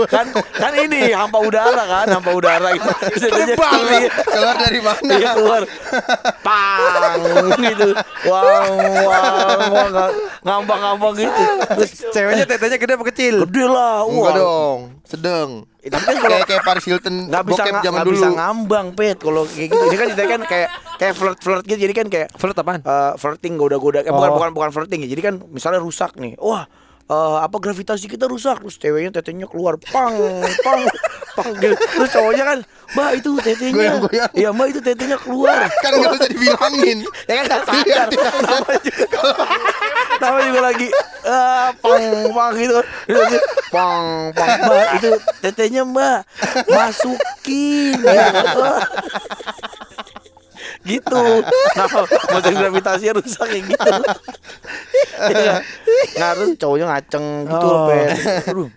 kan 0.08 0.24
kan 0.50 0.72
ini 0.74 1.12
hampa 1.12 1.36
udara 1.38 1.84
kan, 1.84 2.06
hampa 2.10 2.32
udara 2.32 2.72
itu. 2.72 2.88
Tetenya 3.14 3.54
keluar, 3.54 4.00
Keluar 4.24 4.54
dari 4.56 4.80
mana? 4.80 5.12
iya, 5.12 5.30
keluar. 5.36 5.62
Pang 6.40 7.20
gitu. 7.60 7.88
Wang 8.24 8.72
wang 9.04 9.62
wang 9.68 10.12
ngambang-ngambang 10.40 11.14
gitu. 11.18 11.42
Terus 11.76 11.90
Ceweknya 12.10 12.44
tetenya 12.48 12.76
gede 12.76 12.92
apa 12.96 13.04
kecil? 13.06 13.34
gede 13.44 13.64
lah. 13.66 14.08
Enggak 14.08 14.32
Wah. 14.32 14.36
dong, 14.36 14.78
sedang. 15.04 15.48
Eh, 15.80 15.88
Tapi 15.88 16.04
kan 16.04 16.16
kalau 16.18 16.36
Kayak 16.36 16.46
kayak 16.46 16.62
Paris 16.62 16.84
Hilton 16.84 17.14
nggak 17.26 17.44
bisa 17.46 17.62
bokep 17.62 17.74
zaman 17.82 18.00
dulu. 18.02 18.12
bisa 18.12 18.28
ngambang 18.30 18.86
pet 18.92 19.16
kalau 19.16 19.42
kayak 19.44 19.68
gitu 19.70 19.80
ini 19.82 19.96
kan 19.96 20.08
kita 20.10 20.24
kan 20.26 20.40
kayak 20.44 20.68
kayak 20.94 21.14
flirt 21.14 21.38
flirt 21.38 21.64
gitu 21.64 21.78
jadi 21.78 21.94
kan 21.94 22.06
kayak 22.06 22.28
Flirt 22.32 22.52
apaan? 22.54 22.80
eh, 22.80 23.12
flirting 23.16 23.54
goda-goda 23.56 23.98
eh, 23.98 24.08
bukan 24.08 24.28
Oh. 24.28 24.36
bukan 24.36 24.50
bukan 24.52 24.70
flirting 24.70 25.00
ya 25.00 25.08
jadi 25.08 25.22
kan 25.22 25.34
misalnya 25.46 25.78
rusak 25.78 26.12
nih 26.14 26.36
wah 26.36 26.68
eh, 27.10 27.36
apa 27.42 27.56
gravitasi 27.58 28.06
kita 28.06 28.30
rusak? 28.30 28.62
Terus 28.62 28.76
ceweknya 28.78 29.10
tetenya 29.18 29.50
keluar. 29.50 29.74
Pang 29.90 30.14
pang 30.62 30.82
pang. 31.34 31.50
Gitu. 31.58 31.74
terus 31.74 32.10
cowoknya 32.14 32.44
kan 32.46 32.58
mbak 32.94 33.10
itu 33.18 33.30
tetenya. 33.42 33.90
Iya 34.34 34.48
mbak 34.54 34.66
itu 34.70 34.80
tetenya 34.82 35.18
keluar. 35.18 35.66
Kan 35.84 35.92
nggak 35.98 36.12
usah 36.20 36.28
dibilangin. 36.30 36.98
ya 37.26 37.32
kan 37.42 37.44
nggak 37.48 37.62
sadar. 37.66 38.08
Nama 38.10 38.72
juga. 38.82 39.20
Nama 40.20 40.38
juga 40.44 40.60
lagi 40.60 40.88
eh, 41.24 41.68
pang 41.80 42.04
pang 42.34 42.52
gitu. 42.54 42.78
Pang 43.72 44.04
pang. 44.36 44.48
Mbak 44.68 44.88
itu 45.02 45.10
tetenya 45.42 45.82
mbak. 45.82 46.18
Masukin. 46.70 47.98
Gitu. 50.80 51.12
gitu 51.12 51.22
nah 51.76 51.86
motor 52.32 52.52
gravitasinya 52.56 53.12
rusak 53.20 53.46
kayak 53.48 53.64
gitu. 53.68 53.92
Iya. 55.20 55.60
Nah 56.20 56.30
terus 56.30 56.48
cowoknya 56.54 56.86
ngaceng 56.86 57.24
gitu 57.46 57.66
Oh. 57.66 57.86
Pet. 57.86 58.08
aduh 58.46 58.68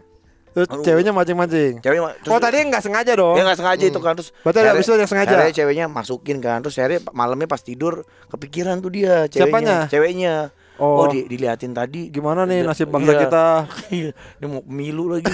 Terus 0.53 0.69
ceweknya 0.79 1.09
mancing-mancing. 1.09 1.81
ceweknya 1.81 2.13
Oh 2.29 2.37
tadi 2.37 2.61
nggak 2.61 2.79
sengaja 2.79 3.11
dong. 3.11 3.33
dia 3.33 3.41
nggak 3.41 3.57
sengaja 3.57 3.83
itu 3.83 3.97
kan 3.97 4.13
terus 4.13 4.29
Berarti 4.39 4.55
ada 4.55 4.61
akhirnya- 4.69 4.77
abis 4.77 4.85
itu 4.87 4.93
yang 4.95 5.09
sengaja? 5.09 5.31
akhirnya 5.31 5.51
ceweknya 5.51 5.85
masukin 5.87 6.37
kan 6.39 6.57
terus 6.59 6.75
akhirnya 6.75 6.99
malamnya 7.09 7.45
pas 7.45 7.59
tidur 7.59 8.05
kepikiran 8.29 8.77
tuh 8.77 8.89
dia 8.89 9.25
ceweknya 9.27 9.49
Siapanya? 9.49 9.77
ceweknya 9.89 10.33
Oh. 10.75 10.95
oh, 10.95 11.05
di, 11.05 11.27
diliatin 11.27 11.69
tadi 11.69 12.09
Gimana 12.09 12.43
nih 12.43 12.59
Iya, 12.59 12.65
nasib 12.65 12.87
bangsa 12.87 13.11
iya. 13.11 13.19
kita? 13.23 13.43
Iya, 13.93 14.09
dia 14.35 14.47
mau 14.47 14.59
pemilu 14.59 15.03
lagi. 15.07 15.29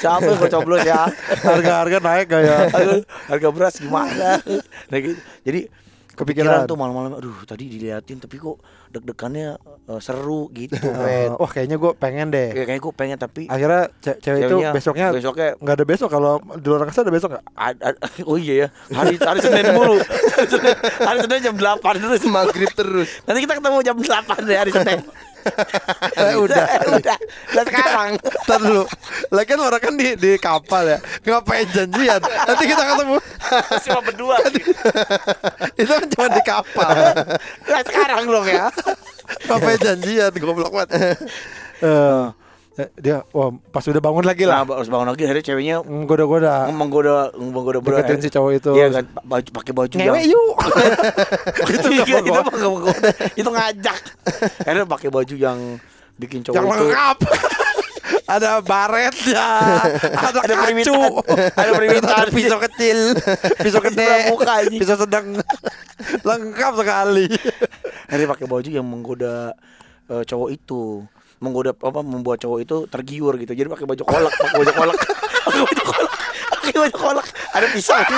Siapa 0.00 0.26
yang 0.26 0.38
coblos 0.50 0.82
ya? 0.82 1.02
Harga-harga 1.38 1.96
naik 2.00 2.26
gak 2.26 2.42
ya? 2.42 2.56
harga, 2.72 2.94
harga 3.28 3.48
beras 3.50 3.74
gimana? 3.76 4.38
Nah, 4.88 4.98
gitu. 4.98 5.18
Jadi 5.42 5.60
Kepikiran. 6.14 6.62
kepikiran 6.64 6.70
tuh 6.70 6.76
malam-malam 6.78 7.18
aduh 7.18 7.34
tadi 7.42 7.66
diliatin 7.66 8.22
tapi 8.22 8.38
kok 8.38 8.62
deg-degannya 8.88 9.58
eh, 9.90 10.00
seru 10.00 10.46
gitu 10.54 10.78
Pet. 10.78 11.34
Wah 11.42 11.50
kayaknya 11.50 11.76
gue 11.76 11.92
pengen 11.94 12.30
deh. 12.30 12.54
Ya, 12.54 12.64
kayak 12.64 12.80
gue 12.80 12.92
pengen 12.94 13.18
tapi 13.18 13.50
Akhirnya 13.50 13.90
ce- 13.98 14.18
cewek 14.22 14.40
itu 14.46 14.56
besoknya 14.70 15.10
besoknya 15.10 15.48
nggak 15.58 15.74
ada 15.74 15.84
besok 15.84 16.08
kalau 16.08 16.38
di 16.54 16.66
luar 16.66 16.86
angkasa 16.86 17.02
ada 17.02 17.10
besok 17.10 17.34
nggak? 17.34 17.44
oh 18.30 18.38
iya 18.38 18.54
ya 18.54 18.68
hari 18.94 19.18
hari 19.18 19.40
Senin 19.42 19.74
mulu 19.74 19.98
hari 21.08 21.18
Senin, 21.26 21.40
jam 21.42 21.54
8 21.58 21.82
terus 21.98 22.22
Maghrib 22.24 22.70
terus. 22.72 23.08
nanti 23.26 23.42
kita 23.42 23.58
ketemu 23.58 23.78
jam 23.82 23.96
8 23.98 24.46
deh 24.46 24.56
hari 24.56 24.70
Senin 24.70 25.00
udah. 26.44 26.64
udah 26.94 27.16
udah 27.52 27.64
sekarang 27.64 28.10
Ntar 28.44 28.58
dulu. 28.60 28.84
Lah 29.32 29.44
kan 29.44 29.58
orang 29.60 29.80
kan 29.82 29.94
di 29.96 30.16
di 30.16 30.30
kapal 30.40 30.84
ya. 30.88 30.98
Ngapain 31.24 31.66
janjian? 31.72 32.20
Nanti 32.20 32.64
kita 32.68 32.82
ketemu. 32.84 33.16
cuma 33.84 34.00
berdua 34.00 34.36
itu 35.80 35.92
kan 35.92 36.08
cuma 36.08 36.26
di 36.32 36.42
kapal. 36.42 36.96
udah 37.68 37.82
sekarang 37.84 38.24
dong 38.24 38.48
ya 38.48 38.72
Ngapain 39.48 39.78
janjian? 39.80 40.32
Goblok 40.36 40.72
banget. 40.72 40.90
Eh, 41.84 41.84
Ya, 41.84 42.30
dia 42.74 43.22
wah 43.30 43.54
pas 43.70 43.86
udah 43.86 44.02
bangun 44.02 44.26
lagi 44.26 44.42
Nah, 44.50 44.66
lah 44.66 44.82
harus 44.82 44.90
bangun 44.90 45.06
lagi 45.14 45.22
akhirnya 45.22 45.44
ceweknya 45.46 45.76
menggoda-goda. 45.86 46.66
menggoda 46.74 47.30
menggoda 47.38 47.78
deketin 47.78 48.18
si 48.18 48.28
cowok 48.34 48.50
itu. 48.58 48.70
Iya 48.74 48.86
kan, 48.90 49.04
baju 49.22 49.48
pakai 49.62 49.72
baju 49.72 49.94
ngewe 49.94 50.22
yuk. 50.26 50.56
Itu 51.78 51.86
nggak 51.86 52.06
itu 52.26 52.42
menggoda. 52.66 53.08
itu 53.38 53.48
ngajak. 53.48 53.98
Akhirnya 54.66 54.86
pakai 54.90 55.08
baju 55.14 55.34
yang 55.38 55.58
bikin 56.18 56.42
cowok 56.42 56.56
yang 56.58 56.66
lengkap. 56.66 57.18
Ada 58.24 58.64
baretnya 58.64 59.48
ada, 60.16 60.40
Ada 60.40 60.54
kacu. 60.56 60.96
Ada 61.60 61.70
permintaan. 61.76 62.24
ada 62.24 62.32
pisau 62.36 62.56
kecil. 62.56 62.98
Pisau 63.60 63.80
gede 63.84 64.32
muka, 64.32 64.64
pisau 64.64 64.96
sedang. 64.96 65.36
Lengkap 66.24 66.72
sekali. 66.80 67.28
Akhirnya 68.08 68.28
pakai 68.32 68.46
baju 68.48 68.68
yang 68.68 68.86
menggoda 68.88 69.52
eh, 70.08 70.24
cowok 70.24 70.48
itu 70.56 71.04
menggoda 71.44 71.76
apa 71.76 72.00
membuat 72.00 72.40
cowok 72.40 72.58
itu 72.64 72.76
tergiur 72.88 73.36
gitu. 73.36 73.52
Jadi 73.52 73.68
pakai 73.68 73.84
baju 73.84 74.02
kolak 74.08 74.32
pakai 74.32 74.56
baju 74.64 74.72
kolak. 74.72 74.98
Pakai 75.44 75.60
baju 75.60 75.82
kolak. 75.84 76.12
Pakai 76.48 76.78
baju 76.80 76.96
kolak. 76.96 77.26
Ada 77.52 77.66
pisang. 77.68 78.08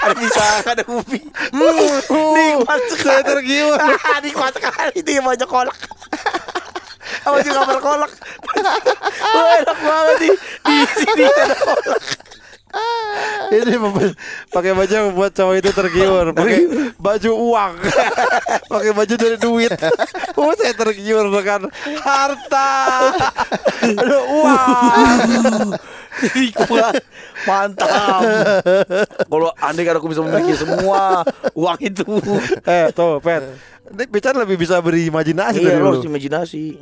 Ada 0.00 0.14
pisang 0.16 0.62
ada 0.64 0.82
ubi. 0.88 1.20
Hmm, 1.52 2.32
nikmat 2.32 2.80
sekali. 2.88 3.20
Tergiur. 3.20 3.76
Nikmat 4.24 4.52
sekali. 4.56 4.92
Itu 4.96 5.10
baju 5.20 5.44
kolak. 5.44 5.78
Baju 7.20 7.50
kamar 7.52 7.78
kolak. 7.84 8.12
Enak 9.60 9.78
banget 9.84 10.16
nih. 10.24 10.34
Di 10.64 10.76
sini 11.04 11.24
ada 11.28 11.56
kolak 11.60 12.29
ini 13.58 13.74
pakai 14.50 14.72
baju 14.72 14.92
yang 14.92 15.06
membuat 15.10 15.32
cowok 15.34 15.54
itu 15.58 15.70
tergiur 15.74 16.24
pakai 16.30 16.60
baju 17.00 17.30
uang. 17.34 17.72
Pakai 18.70 18.92
baju 18.94 19.14
dari 19.18 19.36
duit. 19.40 19.72
Oh 20.40 20.54
saya 20.56 20.72
tergiur 20.72 21.26
dengan 21.28 21.68
harta. 22.00 22.70
Ada 23.82 24.18
uang. 24.30 25.74
Nikmat 26.32 26.96
Mantap. 27.44 28.22
Kalau 29.26 29.50
andai 29.58 29.84
kan 29.84 29.98
aku 30.00 30.08
bisa 30.08 30.24
memiliki 30.24 30.54
semua 30.56 31.26
Uang 31.52 31.76
itu. 31.82 32.06
Eh 32.64 32.88
tuh 32.94 33.20
pet. 33.20 33.42
Ini 33.90 34.04
Pican 34.06 34.38
lebih 34.38 34.56
bisa 34.56 34.78
berimajinasi 34.78 35.60
Iya 35.60 35.76
dari 35.76 35.82
harus 35.82 36.06
imajinasi. 36.06 36.78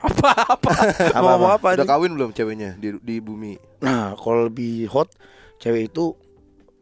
Apa 0.00 0.30
apa? 0.54 0.72
Mau 1.18 1.34
ngomong 1.34 1.52
apa 1.58 1.66
Udah 1.80 1.88
kawin 1.88 2.12
belum 2.14 2.30
ceweknya 2.30 2.78
di 2.78 2.94
di 3.02 3.18
bumi? 3.18 3.58
Nah 3.82 4.14
kalau 4.16 4.48
lebih 4.48 4.86
hot 4.88 5.10
Cewek 5.64 5.88
itu 5.88 6.12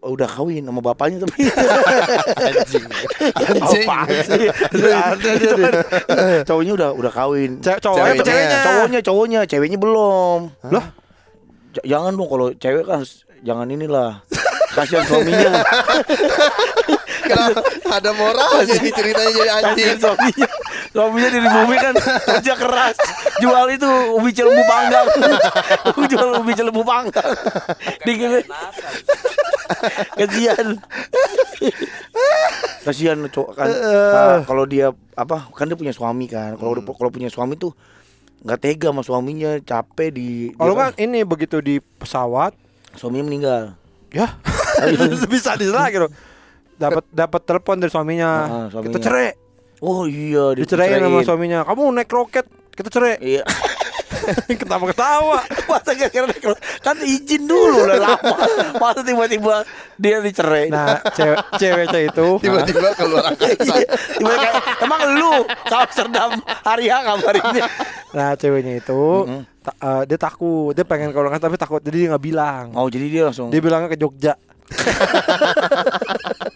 Udah 0.02 0.26
kawin 0.26 0.66
sama 0.66 0.82
bapaknya 0.82 1.22
tapi 1.22 1.46
Anjing. 2.50 2.84
Anjing. 3.86 4.50
Dia. 4.74 4.98
kan, 4.98 5.14
Cowoknya 6.42 6.72
udah 6.74 6.90
udah 6.90 7.12
kawin 7.12 7.62
Ce- 7.62 7.78
cowoknya 7.78 8.10
Ceweknya. 8.12 8.26
ceweknya 8.26 8.58
Cowoknya 8.60 9.00
cowoknya 9.00 9.40
Ceweknya 9.46 9.78
belum 9.78 10.40
Lah? 10.68 10.90
Jangan 11.80 12.12
dong 12.12 12.26
kalau 12.26 12.50
cewek 12.52 12.82
kan 12.82 13.06
Jangan 13.40 13.66
inilah 13.68 14.26
Kasihan 14.72 15.06
suaminya 15.06 15.52
Kenapa 17.22 17.60
ada 17.88 18.10
moralnya 18.12 18.74
nih 18.74 18.90
ceritanya 18.90 19.30
jadi 19.30 19.50
anjing. 19.54 19.96
Suaminya 19.96 20.48
Suaminya 20.92 21.28
dari 21.28 21.48
bumi 21.48 21.76
kan 21.76 21.94
Kerja 21.96 22.52
keras. 22.54 22.96
Jual 23.40 23.66
itu 23.72 23.88
ubi 24.12 24.30
cilembu 24.30 24.60
panggang. 24.64 25.06
Jual 26.12 26.28
ubi 26.36 26.52
cilembu 26.52 26.84
panggang. 26.84 27.32
Dikit 28.04 28.44
Kasihan. 30.14 30.68
Kasihan 32.84 33.18
cowok 33.24 33.52
kan. 33.56 33.66
Nah, 33.72 34.38
Kalau 34.44 34.64
dia 34.64 34.92
Apa 35.16 35.48
Kan 35.52 35.72
dia 35.72 35.78
punya 35.78 35.96
suami 35.96 36.28
kan. 36.28 36.60
Kalau 36.60 36.76
udah- 36.76 36.84
kalau 36.84 37.10
punya 37.10 37.32
suami 37.32 37.56
tuh 37.56 37.72
nggak 38.42 38.58
tega 38.58 38.90
sama 38.90 39.06
suaminya 39.06 39.54
capek 39.62 40.10
di 40.10 40.50
kalau 40.58 40.74
kan 40.74 40.90
ini 40.98 41.22
begitu 41.22 41.62
di 41.62 41.78
pesawat. 41.78 42.52
Suaminya 42.92 43.24
meninggal. 43.24 43.62
Ya. 44.10 44.36
Bisa 45.32 45.56
diserah 45.56 45.88
gitu. 45.88 46.10
Dapat 46.76 47.06
dapat 47.08 47.40
telepon 47.46 47.78
dari 47.78 47.88
suaminya. 47.88 48.30
Ah, 48.44 48.66
suaminya. 48.68 48.92
kita 48.92 48.98
cerai 48.98 49.28
oh 49.82 50.06
iya 50.06 50.54
dicerain 50.54 50.94
sama 50.94 51.20
diceraiin. 51.20 51.26
suaminya. 51.26 51.58
Kamu 51.66 51.82
naik 51.90 52.08
roket 52.08 52.46
kita 52.72 52.88
cerai. 52.88 53.18
Iya. 53.18 53.44
Ketawa 54.46 54.86
ketawa 54.86 55.38
masa 55.66 55.98
gara-gara 55.98 56.30
naik 56.30 56.44
roket? 56.46 56.62
kan 56.78 56.94
izin 56.96 57.42
dulu 57.42 57.82
udah 57.82 57.98
lama. 57.98 58.34
Masa 58.78 59.02
tiba-tiba 59.02 59.66
dia 59.98 60.22
dicerai? 60.22 60.70
Nah 60.70 61.02
cewek 61.10 61.38
ceweknya 61.58 62.00
itu. 62.06 62.26
Tiba-tiba 62.38 62.94
keluar 62.94 63.34
angkasa. 63.34 63.58
Iya, 63.66 63.82
tiba 64.16 64.32
kayak 64.32 64.54
emang 64.78 65.00
lu 65.18 65.42
ke 65.42 65.74
Amsterdam 65.74 66.30
hari 66.62 66.86
ya 66.86 67.02
kabarinnya 67.02 67.66
nah 68.12 68.36
ceweknya 68.36 68.76
itu 68.76 69.02
ta- 69.58 69.74
eh, 69.74 70.02
dia 70.06 70.18
takut. 70.20 70.70
Dia 70.70 70.84
pengen 70.84 71.10
kalau 71.10 71.26
nggak 71.26 71.42
tapi 71.42 71.56
takut. 71.58 71.80
Jadi 71.80 72.06
dia 72.06 72.08
nggak 72.14 72.22
bilang. 72.22 72.70
Oh 72.78 72.86
jadi 72.86 73.06
dia 73.10 73.22
langsung 73.26 73.50
dia 73.50 73.58
bilangnya 73.58 73.90
ke 73.90 73.98
Jogja 73.98 74.38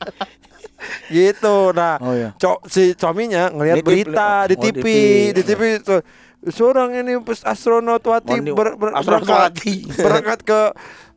gitu. 1.11 1.57
Nah 1.73 1.99
oh 2.03 2.15
iya. 2.15 2.31
co 2.37 2.61
si 2.67 2.93
suaminya 2.95 3.51
ngelihat 3.53 3.77
Di 3.79 3.83
TV, 3.83 3.89
berita 3.89 4.29
di 4.47 4.55
oh, 4.57 4.63
TV 4.63 4.87
di 4.87 5.05
di 5.35 5.43
TV 5.43 5.63
tuh 5.83 6.01
seorang 6.47 6.95
ini 6.95 7.19
pes- 7.23 7.43
astronot 7.43 8.03
wati 8.07 8.39
Oh, 8.39 8.55
ber, 8.55 8.79
ber- 8.79 8.95
astronot 8.95 9.27
berangkat, 9.27 9.53
wati. 9.57 9.75
berangkat 10.07 10.39
ke 10.47 10.61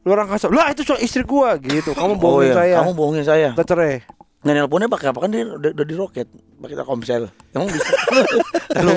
luar 0.08 0.26
angkasa. 0.26 0.48
Lah 0.50 0.72
itu 0.72 0.82
so- 0.88 0.98
istri 0.98 1.22
gua 1.28 1.60
gitu. 1.60 1.92
Kamu 1.94 2.16
oh 2.16 2.20
bohongin 2.20 2.52
iya. 2.52 2.58
saya. 2.58 2.76
Kamu 2.82 2.92
bohongin 2.96 3.26
saya. 3.28 3.50
Kita 3.54 3.66
cerai. 3.68 4.02
Nah 4.40 4.52
nelponnya 4.56 4.88
pakai 4.88 5.12
apa? 5.12 5.20
Kan 5.20 5.30
dia 5.36 5.44
udah, 5.44 5.72
udah 5.76 5.86
di 5.86 5.96
roket. 6.00 6.28
Pakai 6.60 6.76
Telkomsel. 6.80 7.28
Emang 7.52 7.68
bisa? 7.68 7.92
Halo, 8.72 8.94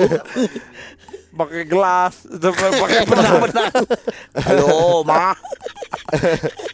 pakai 1.33 1.61
gelas 1.67 2.15
pakai 2.83 3.03
benang 3.09 3.43
benang 3.43 3.43
benang. 3.43 3.71
Halo, 4.39 5.03
ma. 5.03 5.35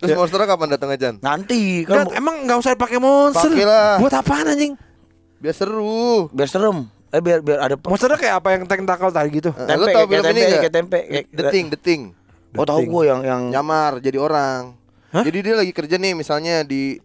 Terus 0.00 0.16
monsternya 0.16 0.48
kapan 0.48 0.68
datang 0.70 0.88
aja? 0.88 1.08
Nanti 1.14 1.84
Nggak, 1.84 1.92
kan 2.02 2.06
emang 2.14 2.36
nggak 2.42 2.58
usah 2.58 2.72
pakai 2.72 2.96
monster 2.96 3.46
Pakai 3.46 3.64
lah. 3.64 3.96
buat 3.96 4.14
apaan 4.14 4.46
anjing 4.48 4.72
Biar 5.36 5.52
seru. 5.52 6.28
biar 6.28 6.46
serem. 6.46 6.88
Eh 7.08 7.18
biar 7.18 7.38
biar 7.40 7.58
ada 7.60 7.74
monsternya 7.76 8.16
kayak 8.16 8.34
apa 8.36 8.48
yang 8.50 8.62
tentakel 8.64 9.10
tadi 9.10 9.28
gitu 9.34 9.50
Eh, 9.50 9.66
tempe 9.66 9.76
lo 9.76 9.86
tau 9.86 10.04
kayak 10.04 10.10
film 10.10 10.22
tempe 10.22 10.32
ini 10.32 10.40
nggak? 10.42 10.60
kayak 10.60 10.74
tempe 10.74 10.98
kayak 11.02 11.24
Deting, 11.30 11.66
deting. 11.68 12.00
Oh 12.52 12.64
tahu 12.64 12.80
gue 12.82 13.02
yang 13.04 13.20
yang 13.22 13.42
Nyamar 13.50 13.98
jadi 13.98 14.16
orang. 14.16 14.74
Hah? 15.10 15.20
Jadi 15.20 15.38
dia 15.40 15.54
lagi 15.54 15.70
kerja 15.70 15.96
nih 15.96 16.12
misalnya 16.12 16.62
di 16.62 16.96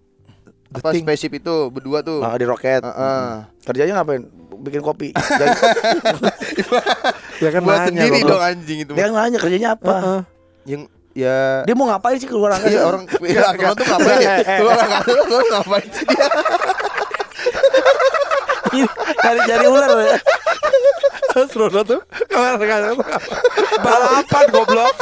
apa 0.72 0.90
Deting. 0.90 1.04
spaceship 1.04 1.34
itu 1.36 1.56
berdua 1.68 2.00
tuh. 2.00 2.20
ah, 2.20 2.34
di 2.34 2.44
roket. 2.44 2.80
Heeh. 2.80 3.28
Kerjanya 3.64 3.94
ngapain? 3.98 4.24
Bikin 4.56 4.80
kopi. 4.80 5.10
Jadi, 5.12 5.52
ya 7.40 7.50
kan 7.50 7.62
Buat 7.62 7.78
nanya 7.82 7.88
sendiri 8.02 8.20
dong 8.22 8.42
anjing 8.42 8.78
itu. 8.82 8.92
dia 8.92 9.08
nanya 9.08 9.38
kerjanya 9.38 9.70
apa? 9.74 9.94
Heeh. 9.96 10.22
Yang 10.66 10.82
ya 11.16 11.64
Dia 11.64 11.74
mau 11.80 11.88
ngapain 11.88 12.20
sih 12.20 12.28
keluar 12.28 12.52
angkasa? 12.60 12.76
Iya 12.76 12.82
orang 12.84 13.04
ya, 13.24 13.42
astronot 13.48 13.76
tuh 13.80 13.86
ngapain 13.88 14.20
ya? 14.20 14.36
Keluar 14.60 14.78
angkasa 14.84 15.22
tuh 15.24 15.40
ngapain 15.48 15.88
sih 15.96 16.06
dia? 16.06 16.28
Cari 19.24 19.40
cari 19.48 19.66
ular. 19.72 19.90
ya. 20.04 20.18
astronot 21.36 21.86
tuh 21.88 22.02
ke 22.04 22.36
mana 22.36 22.56
ke 22.60 22.66
mana 22.68 22.92
tuh 22.92 23.00
apa? 23.00 23.06
balapan 23.80 24.46
goblok 24.52 24.96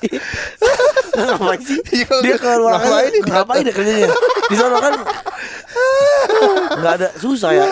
ngapain 1.12 1.60
sih? 1.60 1.78
Iya, 1.96 2.08
Dia 2.20 2.36
keluar 2.36 2.72
ngapain 2.74 2.88
ngapain? 2.88 3.10
dia? 3.12 3.22
Ngapain 3.28 3.62
dia 3.62 3.74
kerjanya? 3.74 4.08
Di 4.46 4.56
sana 4.56 4.76
kan 4.78 4.92
nggak 6.80 6.92
ada 6.96 7.08
susah 7.16 7.50
ya. 7.52 7.64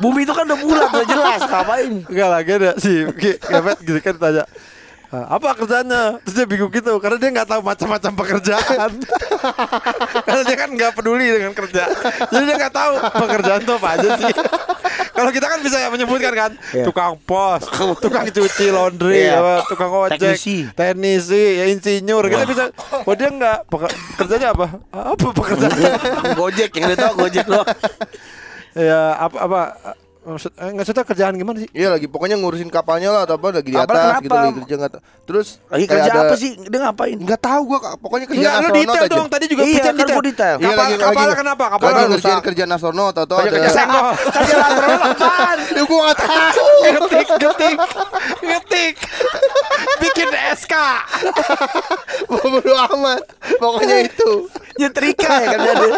Bumi 0.00 0.24
itu 0.24 0.32
kan 0.32 0.48
udah 0.48 0.58
bulat 0.58 0.88
udah 0.88 1.06
jelas 1.06 1.40
ngapain? 1.44 1.92
Enggak 2.04 2.28
lagi 2.30 2.50
ada 2.52 2.70
si 2.76 2.92
Kepet 3.38 3.78
gitu 3.82 4.00
kan 4.00 4.14
tanya 4.16 4.42
"Ah, 4.42 4.48
apa 5.10 5.58
kerjanya 5.58 6.22
terus 6.22 6.34
dia 6.34 6.46
bingung 6.46 6.70
gitu 6.70 6.94
karena 6.96 7.18
dia 7.18 7.30
nggak 7.32 7.48
tahu 7.48 7.60
macam-macam 7.60 8.12
pekerjaan 8.14 8.90
karena 10.26 10.42
dia 10.46 10.56
kan 10.56 10.70
nggak 10.70 10.92
peduli 10.94 11.26
dengan 11.28 11.50
kerja 11.50 11.82
jadi 12.30 12.42
dia 12.44 12.56
nggak 12.56 12.70
tahu 12.72 12.92
pekerjaan 13.18 13.60
tuh 13.60 13.74
apa 13.74 13.88
aja 13.98 14.08
sih 14.16 14.32
kalau 15.10 15.30
kita 15.30 15.46
kan 15.46 15.58
bisa 15.60 15.76
menyebutkan 15.88 16.32
kan 16.32 16.50
Iya. 16.70 16.86
tukang 16.86 17.18
pos 17.20 17.66
tukang 17.98 18.22
cuci 18.24 18.70
laundry 18.70 19.26
Iya. 19.26 19.34
apa, 19.36 19.54
tukang 19.66 19.90
ojek 19.90 20.18
Teknisi. 20.38 20.70
teknisi 20.70 21.44
ya 21.58 21.64
insinyur 21.66 22.24
kita 22.26 22.44
bisa 22.46 22.64
oh 23.02 23.14
dia 23.14 23.28
nggak 23.28 23.58
kerjanya 24.14 24.54
apa 24.54 24.66
apa 24.90 25.26
pekerjaannya 25.26 25.90
Gojek 26.32 26.70
yang 26.72 26.84
dia 26.86 26.98
tahu 27.00 27.12
Gojek 27.18 27.46
loh. 27.50 27.66
ya 28.72 29.18
apa 29.18 29.36
apa 29.40 29.60
maksud 30.22 30.52
eh, 30.52 30.60
nggak 30.62 30.76
maksudnya 30.76 31.02
kerjaan 31.02 31.34
gimana 31.34 31.58
sih 31.58 31.68
Iya 31.72 31.88
lagi 31.90 32.04
pokoknya 32.04 32.36
ngurusin 32.36 32.68
kapalnya 32.68 33.08
lah 33.08 33.24
atau 33.24 33.34
apa 33.34 33.56
lagi 33.56 33.64
di 33.64 33.72
Kapal 33.72 33.88
atas 33.88 34.04
kenapa? 34.04 34.20
gitu 34.20 34.34
lagi 34.36 34.52
kerja 34.60 34.74
nggak 34.76 34.90
tahu. 34.90 35.02
Terus 35.22 35.48
Lagi 35.64 35.84
kerja 35.86 36.02
ada- 36.06 36.20
apa 36.22 36.34
sih? 36.36 36.50
Dia 36.60 36.78
ngapain? 36.82 37.16
Nggak 37.16 37.40
tahu 37.40 37.60
gua 37.64 37.78
Kak. 37.80 37.94
pokoknya 37.98 38.26
kerjaan 38.26 38.42
Enggak, 38.42 38.60
astronot 38.60 38.76
detail 38.82 39.00
aja. 39.02 39.14
dong. 39.14 39.28
Tadi 39.30 39.44
juga 39.46 39.62
Iya, 39.62 39.80
kan 39.80 39.94
detail. 39.94 40.20
detail. 40.22 40.56
Iya 40.56 40.66
Kapal, 40.66 40.76
lagi 40.76 40.94
kapalnya 40.94 41.24
lagi 41.24 41.40
kenapa? 41.40 41.62
Lagi 41.62 41.72
Kapalnya 41.72 42.02
ngerjain 42.10 42.30
rusak. 42.30 42.44
kerjaan 42.44 42.70
astronot 42.70 43.14
atau 43.16 43.34
ada 43.40 43.48
kerja 43.48 43.70
senggol. 43.70 44.10
Kerja 44.28 44.54
astronot 44.60 45.02
apaan? 45.06 45.58
Ya 45.70 45.82
gua 45.82 46.00
nggak 46.02 46.18
tahu. 46.20 46.68
ngetik, 46.84 47.26
ngetik, 47.32 47.76
ngetik. 48.42 48.94
Bikin 49.98 50.28
SK. 50.54 50.74
Bodo 52.26 52.60
amat. 52.90 53.22
Pokoknya 53.56 53.96
itu. 54.02 54.30
Nyetrika 54.76 55.30
ya 55.30 55.46
kan 55.50 55.60
dia. 55.60 55.96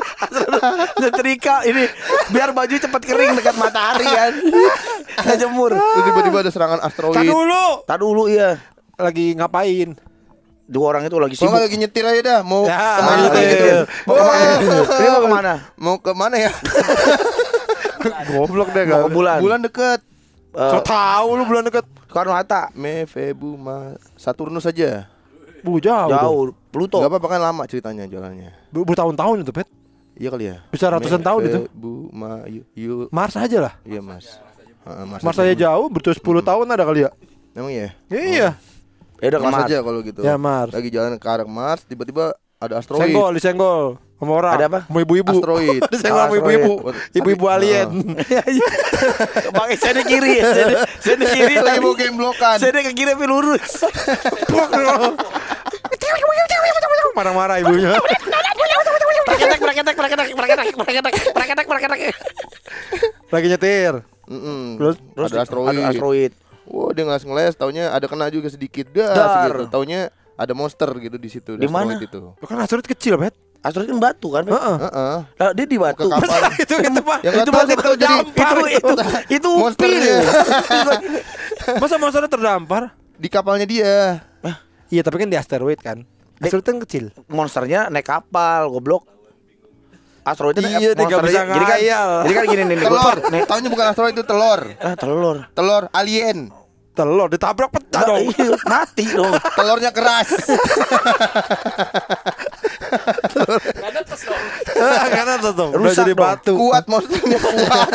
Nyetrika 0.98 1.54
ini 1.64 1.82
biar 2.28 2.50
baju 2.50 2.74
cepat 2.74 3.02
kering 3.02 3.32
dekat 3.34 3.54
matahari 3.54 4.06
kan. 4.12 4.32
ngejemur. 5.26 5.70
Terus 5.72 6.04
tiba-tiba 6.04 6.38
ada 6.38 6.50
serangan 6.50 6.80
asteroid. 6.80 7.14
Kan 7.14 7.24
dulu 7.24 7.64
Tadi 7.82 8.00
dulu 8.00 8.22
ya. 8.26 8.56
lagi 8.94 9.32
ngapain? 9.32 9.96
Dua 10.62 10.86
orang 10.88 11.04
itu 11.04 11.16
lagi 11.16 11.34
Kalau 11.34 11.42
sibuk. 11.42 11.52
nggak 11.52 11.64
lagi 11.66 11.76
nyetir 11.76 12.04
aja 12.06 12.20
dah, 12.22 12.40
mau 12.40 12.62
Ya, 12.64 12.78
ke 12.78 13.02
mana 13.02 13.20
nyetir. 13.20 13.48
gitu. 13.50 13.66
Mau 14.06 14.14
ke 14.14 14.24
mana? 14.24 14.46
Mau 14.56 15.18
ke 15.18 15.28
mana? 15.28 15.54
Mau 15.76 15.96
ke 15.98 16.12
mana 16.14 16.36
ya? 16.38 16.50
Goblok 18.30 18.68
deh 18.70 18.84
ke 18.84 18.96
bulan. 19.08 19.38
Bulan 19.38 19.60
deket. 19.60 20.00
Eh, 20.52 20.70
So 20.70 20.78
tahu 20.80 21.28
lu 21.34 21.44
bulan 21.44 21.64
deket. 21.64 21.84
Soekarno 22.06 22.32
Hatta. 22.32 22.68
Me, 22.74 23.04
Febu, 23.04 23.56
Ma, 23.56 23.96
Saturnus 24.14 24.64
saja. 24.64 25.08
Bu 25.60 25.78
jauh. 25.78 26.08
dong. 26.08 26.20
Jauh. 26.20 26.44
Pluto. 26.68 26.98
Gak 26.98 27.08
apa-apa 27.08 27.28
kan 27.30 27.40
lama 27.42 27.62
ceritanya 27.64 28.04
jalannya. 28.04 28.52
Bu- 28.68 28.84
Bertahun-tahun 28.84 29.44
itu, 29.44 29.52
Pet. 29.52 29.68
Iya 30.16 30.28
kali 30.28 30.44
ya. 30.48 30.56
Bisa 30.68 30.86
ratusan 30.92 31.20
tahun 31.24 31.40
itu. 31.48 31.58
Bu, 31.72 32.12
Ma, 32.12 32.44
Yu, 32.44 32.62
Yu. 32.76 32.94
Mars 33.08 33.34
aja 33.36 33.58
lah. 33.58 33.74
Iya 33.82 34.04
mas. 34.04 34.38
Heeh, 34.82 35.04
Mars, 35.08 35.22
Mars 35.22 35.38
aja. 35.38 35.54
aja 35.54 35.54
jauh, 35.70 35.86
betul 35.88 36.12
10 36.12 36.42
tahun 36.42 36.66
ada 36.68 36.84
kali 36.84 37.06
ya. 37.06 37.10
Emang 37.56 37.72
ya? 37.72 37.88
Iya. 38.10 38.48
Ya 39.22 39.26
udah 39.30 39.40
Mars 39.40 39.54
ke 39.54 39.58
mana? 39.62 39.68
aja 39.70 39.78
kalau 39.80 40.00
gitu. 40.02 40.20
Ya, 40.20 40.34
Mars. 40.34 40.72
Lagi 40.74 40.88
jalan 40.90 41.14
ke 41.16 41.26
arah 41.30 41.46
Mars, 41.46 41.86
tiba-tiba 41.86 42.34
ada 42.62 42.74
asteroid. 42.78 43.10
Senggol, 43.10 43.30
disenggol 43.34 43.82
sama 44.22 44.32
orang. 44.38 44.52
Ada 44.54 44.64
apa? 44.70 44.80
Sama 44.86 45.00
ibu-ibu. 45.02 45.34
Asteroid. 45.34 45.80
Disenggol 45.92 46.22
sama 46.30 46.36
ibu-ibu. 46.38 46.72
Ibu-ibu 47.10 47.44
alien. 47.50 47.88
Pakai 49.58 49.76
saya 49.78 49.98
di 49.98 50.04
kiri 50.06 50.38
ya. 50.38 50.46
Saya 51.02 51.16
di- 51.18 51.26
kiri. 51.26 51.54
Lagi 51.58 51.82
mau 51.82 51.94
game 51.98 52.14
blokan. 52.14 52.62
Saya 52.62 52.70
ke 52.70 52.94
kiri 52.94 53.18
tapi 53.18 53.26
lurus. 53.26 53.82
Marah-marah 57.12 57.60
ibunya. 57.60 57.92
Praketek, 59.32 59.60
praketek, 59.60 59.94
praketek, 59.94 60.28
praketek, 60.30 60.66
praketek, 60.76 61.14
praketek, 61.32 61.66
praketek. 61.66 61.98
Lagi 63.28 63.46
nyetir. 63.48 63.94
Mm-mm. 64.24 64.76
Terus? 64.76 64.96
Terus 65.00 65.28
ada 65.28 65.40
asteroid. 65.42 65.68
Ada 65.70 65.80
asteroid. 65.88 66.32
Wah 66.62 66.88
dia 66.94 67.02
ngeles-ngeles, 67.02 67.52
taunya 67.56 67.90
ada 67.90 68.06
kena 68.06 68.28
juga 68.28 68.46
sedikit 68.46 68.86
gas 68.88 69.10
Dar. 69.10 69.50
gitu. 69.50 69.64
Taunya 69.68 70.08
ada 70.34 70.52
monster 70.52 70.88
gitu 70.96 71.16
di 71.16 71.28
situ. 71.28 71.56
Di 71.56 71.66
mana? 71.66 71.96
asteroid 71.96 72.06
itu. 72.06 72.20
Lu 72.32 72.44
kan 72.44 72.58
asteroid 72.60 72.86
kecil, 72.86 73.16
Bet. 73.16 73.34
Asteroid 73.60 73.88
kan 73.88 73.98
batu 74.00 74.28
kan? 74.30 74.44
Heeh. 74.44 74.76
Heeh. 74.80 75.16
Lah, 75.38 75.50
dia 75.52 75.66
di 75.66 75.76
batu. 75.76 76.06
Kapal. 76.06 76.38
itu 76.62 76.74
itu 76.76 77.00
Pak. 77.00 77.18
Ya 77.20 77.28
nggak 77.30 77.44
itu 77.44 77.52
jadi- 77.52 77.76
terdampar. 77.78 78.56
Itu 78.68 78.88
itu 78.88 79.02
itu 79.30 79.50
Monsternya. 79.50 80.16
upil. 80.18 80.18
Masa 81.82 81.94
monsternya 81.96 82.30
terdampar? 82.30 82.82
Di 83.14 83.28
kapalnya 83.28 83.66
dia. 83.66 84.22
Iya, 84.88 85.00
tapi 85.00 85.16
kan 85.16 85.28
di 85.28 85.38
asteroid 85.38 85.78
kan. 85.78 86.02
Asteroid 86.36 86.64
kan 86.64 86.76
kecil. 86.78 87.04
Monsternya 87.26 87.86
naik 87.88 88.04
kapal, 88.04 88.68
goblok. 88.68 89.06
Asteroid 90.22 90.54
itu 90.54 90.62
Iya, 90.62 90.94
nggak 90.94 91.20
bisa 91.20 91.40
jadi 91.42 91.64
kan, 91.64 91.76
ngayal. 91.76 92.08
jadi 92.22 92.32
kan 92.32 92.44
gini 92.46 92.62
nih, 92.64 92.76
Telur. 92.78 93.16
nih, 93.26 93.40
Taunya 93.42 93.68
bukan 93.68 93.86
asteroid 93.86 94.14
itu 94.14 94.22
telur. 94.22 94.60
ah 94.78 94.94
telur. 94.94 95.36
Telur 95.50 95.82
alien. 95.90 96.38
Telur 96.92 97.26
ditabrak 97.26 97.72
pecah 97.72 98.04
dong. 98.04 98.28
Iya, 98.28 98.52
mati 98.62 99.08
dong. 99.08 99.32
Telurnya 99.56 99.90
keras. 99.90 100.28
Karena 105.08 105.34
dong. 105.40 105.40
Tuh 105.42 105.52
tuh 105.52 105.68
udah 105.72 105.78
Rusak 105.80 106.04
jadi 106.04 106.12
dong. 106.12 106.20
batu. 106.20 106.52
kuat 106.54 106.84
monsternya 106.86 107.38
kuat. 107.38 107.90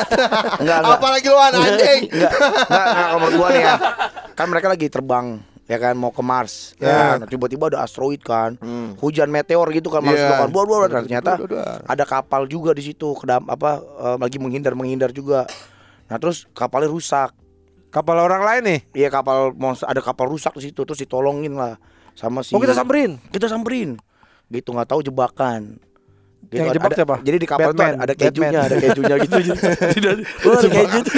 Enggak, 0.57 0.77
enggak. 0.81 0.97
Apalagi 0.97 1.27
lu 1.27 1.37
anjing. 1.37 2.01
Enggak, 2.09 2.31
enggak, 2.33 2.65
enggak 2.67 3.05
kalau 3.05 3.19
menurut 3.19 3.37
gua 3.37 3.49
nih 3.49 3.61
ya. 3.61 3.75
Kan 4.33 4.45
mereka 4.49 4.67
lagi 4.67 4.87
terbang 4.87 5.25
ya 5.67 5.77
kan 5.77 5.93
mau 5.93 6.09
ke 6.09 6.19
Mars 6.19 6.73
ya 6.75 6.87
Ya. 6.87 6.95
kan. 7.13 7.27
tiba-tiba 7.27 7.67
ada 7.67 7.79
asteroid 7.81 8.19
kan 8.19 8.55
Hmm. 8.57 8.95
hujan 8.97 9.27
meteor 9.27 9.67
gitu 9.69 9.87
kan 9.87 9.99
Mars 9.99 10.15
Iya. 10.15 10.41
kan 10.41 10.49
buar 10.49 10.63
buar 10.63 10.87
ternyata 10.87 11.35
ada 11.83 12.03
kapal 12.03 12.45
juga 12.45 12.71
di 12.71 12.83
situ 12.83 13.11
kedam 13.13 13.43
apa 13.45 13.77
eh, 13.77 14.17
lagi 14.17 14.37
menghindar 14.37 14.73
menghindar 14.73 15.11
juga 15.11 15.43
nah 16.05 16.15
terus 16.15 16.47
kapalnya 16.51 16.87
rusak 16.87 17.35
Kapal 17.87 18.19
orang 18.19 18.43
lain 18.43 18.63
nih. 18.65 18.79
iya 18.93 19.07
kapal 19.07 19.51
monster 19.53 19.87
ada 19.87 19.99
kapal 19.99 20.27
rusak 20.27 20.51
di 20.53 20.67
situ 20.67 20.83
terus 20.83 20.99
ditolongin 20.99 21.51
lah 21.51 21.79
sama 22.13 22.43
si 22.43 22.51
Oh, 22.51 22.59
kita 22.59 22.71
samperin. 22.73 23.15
kita 23.27 23.47
samperin 23.47 23.95
gitu 24.47 24.71
nggak 24.71 24.87
tahu 24.87 24.99
jebakan 25.01 25.79
Gitu, 26.47 26.63
Yang 26.63 26.79
jebak 26.79 26.87
ada- 26.87 26.95
siapa? 26.95 27.15
Jadi 27.27 27.37
di 27.37 27.47
kapal 27.47 27.71
Batman. 27.75 27.93
ada, 27.99 28.03
ada 28.07 28.13
kejunya, 28.15 28.47
Batman. 28.55 28.63
ada 28.63 28.75
kejunya 28.79 29.15
gitu. 29.27 29.39
Tidak, 29.99 30.13
oh, 30.47 30.53
ada 30.55 30.67
keju 30.71 30.99
tuh. 31.03 31.15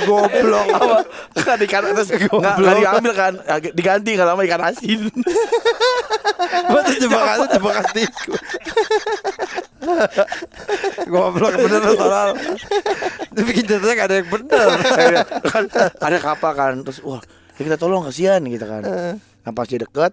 Goblok. 0.00 0.66
apa 0.78 0.96
kan 1.42 1.58
ikan 1.60 1.82
terus 1.90 2.08
nggak 2.10 2.54
nggak 2.56 2.74
diambil 2.78 3.12
kan 3.12 3.32
diganti 3.74 4.10
kan 4.14 4.26
sama 4.28 4.42
ikan 4.46 4.62
asin 4.70 5.00
Masa 6.72 6.92
jebakannya 6.96 7.46
jebakan 7.52 7.84
tikus. 7.92 8.40
Goblok 11.04 11.52
bener 11.58 11.80
lu 11.82 11.94
tolol. 11.96 12.30
Dia 13.30 13.42
bikin 13.44 13.64
ceritanya 13.66 13.94
gak 13.96 14.08
ada 14.08 14.16
yang 14.16 14.28
bener. 14.30 14.66
kan 15.42 15.62
ada 15.98 16.18
kapal 16.18 16.52
kan 16.54 16.72
terus 16.80 17.02
wah 17.02 17.20
kita 17.56 17.76
tolong 17.76 18.06
kasihan 18.06 18.40
gitu 18.40 18.64
kan 18.64 18.82
nah 19.40 19.52
pas 19.52 19.64
dia 19.64 19.80
deket 19.80 20.12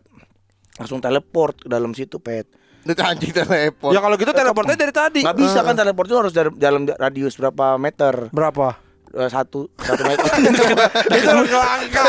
langsung 0.78 1.02
teleport 1.02 1.58
ke 1.58 1.68
dalam 1.68 1.92
situ 1.92 2.22
pet 2.22 2.46
Itu 2.88 2.96
anjing 3.04 3.36
teleport. 3.36 3.92
Ya 3.92 4.00
kalau 4.00 4.16
gitu 4.16 4.32
teleportnya 4.32 4.80
dari 4.80 4.94
tadi. 4.96 5.20
nggak 5.20 5.36
bisa 5.36 5.60
kan 5.60 5.76
teleport 5.76 6.08
itu 6.08 6.16
harus 6.16 6.32
dalam, 6.32 6.54
dalam 6.56 6.82
radius 6.88 7.36
berapa 7.36 7.76
meter 7.76 8.32
Berapa? 8.32 8.80
Eh, 9.12 9.28
satu 9.28 9.68
satu 9.76 10.04
meter 10.08 10.24
Itu 11.20 11.32
langka. 11.52 12.08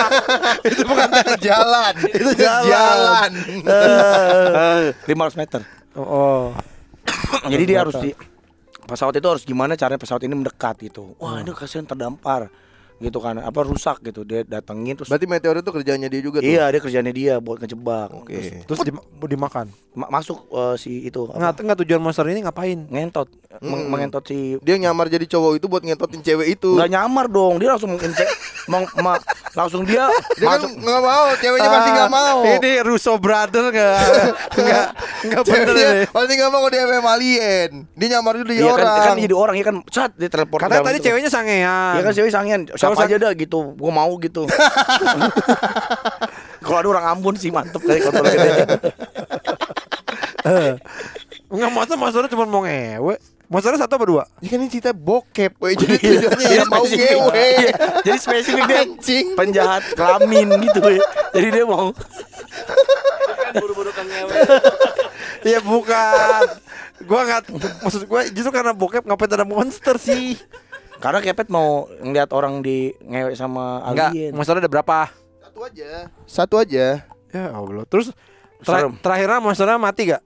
Itu 0.62 0.82
bukan 0.86 1.08
jalan. 1.42 1.94
Itu 2.18 2.30
jalan. 2.38 2.68
jalan. 2.70 3.30
lima 5.10 5.20
ratus 5.26 5.38
meter 5.38 5.60
Oh, 5.98 6.06
oh. 6.06 6.42
jadi 7.52 7.64
dia 7.66 7.78
harus 7.82 7.96
di 7.98 8.14
pesawat 8.88 9.14
itu 9.18 9.26
harus 9.28 9.44
gimana 9.44 9.76
caranya 9.76 10.00
pesawat 10.00 10.22
ini 10.24 10.34
mendekat 10.38 10.78
gitu 10.80 11.12
wah 11.20 11.42
ini 11.42 11.52
kasihan 11.52 11.84
terdampar 11.84 12.48
gitu 12.98 13.22
kan 13.22 13.38
apa 13.38 13.60
rusak 13.62 14.02
gitu 14.02 14.26
dia 14.26 14.42
datengin 14.42 14.98
terus 14.98 15.06
Berarti 15.06 15.26
meteor 15.30 15.62
itu 15.62 15.70
kerjanya 15.70 16.10
dia 16.10 16.18
juga 16.18 16.42
tuh. 16.42 16.50
iya 16.50 16.66
dia 16.66 16.80
kerjanya 16.82 17.12
dia 17.14 17.34
buat 17.38 17.62
ngejebak 17.62 18.10
Oke. 18.10 18.34
Terus 18.34 18.48
Terus 18.66 18.78
di, 18.82 18.92
dimakan. 19.30 19.70
Ma- 19.98 20.10
masuk 20.12 20.38
eh, 20.48 20.74
si 20.76 21.04
itu 21.04 21.26
apa, 21.26 21.34
Nggak, 21.34 21.52
nggak 21.60 21.78
tujuan 21.82 21.98
monster 21.98 22.22
ini 22.24 22.40
ngapain? 22.40 22.86
ngentot 22.86 23.26
meng- 23.58 23.82
Hmm. 23.82 23.90
mengentot 23.90 24.22
si 24.22 24.54
Dia 24.60 24.78
nyamar 24.78 25.08
jadi 25.08 25.26
cowok 25.26 25.58
itu 25.58 25.66
buat 25.66 25.82
ngetotin 25.82 26.22
cewek 26.22 26.54
itu. 26.54 26.70
nggak 26.72 26.86
nyamar 26.88 27.26
dong 27.26 27.58
dia 27.58 27.68
langsung 27.68 27.90
mengince 27.90 28.22
meng- 28.64 28.86
ma- 28.96 29.18
langsung 29.50 29.82
dia 29.82 30.06
Dia 30.32 30.46
kan 30.46 30.54
masuk 30.56 30.70
nggak 30.72 31.02
mau, 31.02 31.26
ceweknya 31.34 31.68
pasti 31.68 31.90
nggak 31.90 32.12
mau. 32.12 32.38
Ah, 32.38 32.54
Ini 32.54 32.70
Russo 32.80 33.12
brother 33.16 33.64
nggak 33.68 33.98
nggak 34.54 34.86
nggak 35.24 35.42
bener 35.44 35.74
ini. 35.74 36.02
pasti 36.06 36.32
nggak 36.32 36.50
mau 36.50 36.64
dia 36.68 36.82
memang 36.84 37.12
alien. 37.12 37.70
Dia 37.92 38.06
nyamar 38.14 38.32
dulu 38.36 38.46
jadi 38.46 38.60
Iya 38.60 38.70
kan, 38.70 38.78
orang. 38.78 38.94
kan 39.02 39.12
dia 39.12 39.24
jadi 39.24 39.36
orang 39.36 39.54
ya 39.54 39.64
kan 39.64 39.76
cat 39.84 40.10
dia 40.14 40.28
ke 40.28 40.38
dalam 40.38 40.84
tadi 40.84 40.96
itu. 40.96 41.04
ceweknya 41.04 41.26
sangean. 41.28 41.92
Iya 41.92 42.02
kan 42.02 42.12
cewek 42.14 42.30
sangian 42.30 42.60
siapa 42.70 42.94
sang- 42.94 43.08
aja 43.08 43.16
dah 43.18 43.32
gitu 43.34 43.74
gua 43.74 43.90
mau 43.90 44.14
gitu 44.16 44.46
kalau 46.60 46.78
ada 46.78 46.88
orang 46.90 47.06
Ambon 47.08 47.34
sih 47.34 47.48
mantep 47.48 47.80
kali 47.80 47.98
kalau 47.98 48.20
masa 51.88 51.96
monsternya 51.96 52.28
cuma 52.36 52.44
mau 52.44 52.60
ngewe. 52.60 53.16
Monsternya 53.48 53.80
satu 53.80 53.96
apa 53.96 54.04
dua? 54.04 54.24
Ya 54.44 54.52
kan 54.52 54.60
ini 54.60 54.68
cerita 54.68 54.92
bokep, 54.92 55.56
woy. 55.56 55.72
Jadi 55.72 55.96
tujuannya 55.96 56.52
ya 56.52 56.64
mau 56.68 56.84
ngewe. 56.84 57.48
Iya, 57.64 57.72
jadi 58.04 58.18
spesifik 58.20 58.64
dia 58.68 58.84
Anjing. 58.84 59.26
penjahat 59.32 59.82
kelamin 59.96 60.52
gitu 60.68 60.84
ya 60.84 61.00
jadi 61.32 61.48
dia 61.48 61.64
mau 61.64 61.96
Kan 61.96 63.52
buru-buru 63.56 63.88
kan 63.96 64.04
ngewe. 64.04 64.32
Iya 65.48 65.64
bukan. 65.64 66.44
Gua 67.08 67.20
nggak 67.24 67.40
maksud 67.80 68.04
gua 68.04 68.28
justru 68.28 68.52
karena 68.52 68.76
bokep 68.76 69.08
ngapain 69.08 69.32
ada 69.32 69.48
monster 69.48 69.96
sih? 69.96 70.36
karena 70.98 71.22
kepet 71.22 71.46
mau 71.46 71.86
ngeliat 72.02 72.34
orang 72.34 72.58
di 72.58 72.90
ngewe 73.00 73.30
sama 73.38 73.86
Enggak, 73.86 74.10
alien 74.12 74.32
monsternya 74.34 74.66
ada 74.66 74.70
berapa? 74.70 74.98
Satu 75.40 75.58
aja. 75.64 75.90
Satu 76.28 76.54
aja. 76.60 76.86
Ya 77.32 77.44
Allah. 77.54 77.86
Terus 77.88 78.12
Serem. 78.60 78.98
terakhirnya 78.98 79.38
monsternya 79.38 79.78
mati 79.78 80.10
gak? 80.10 80.22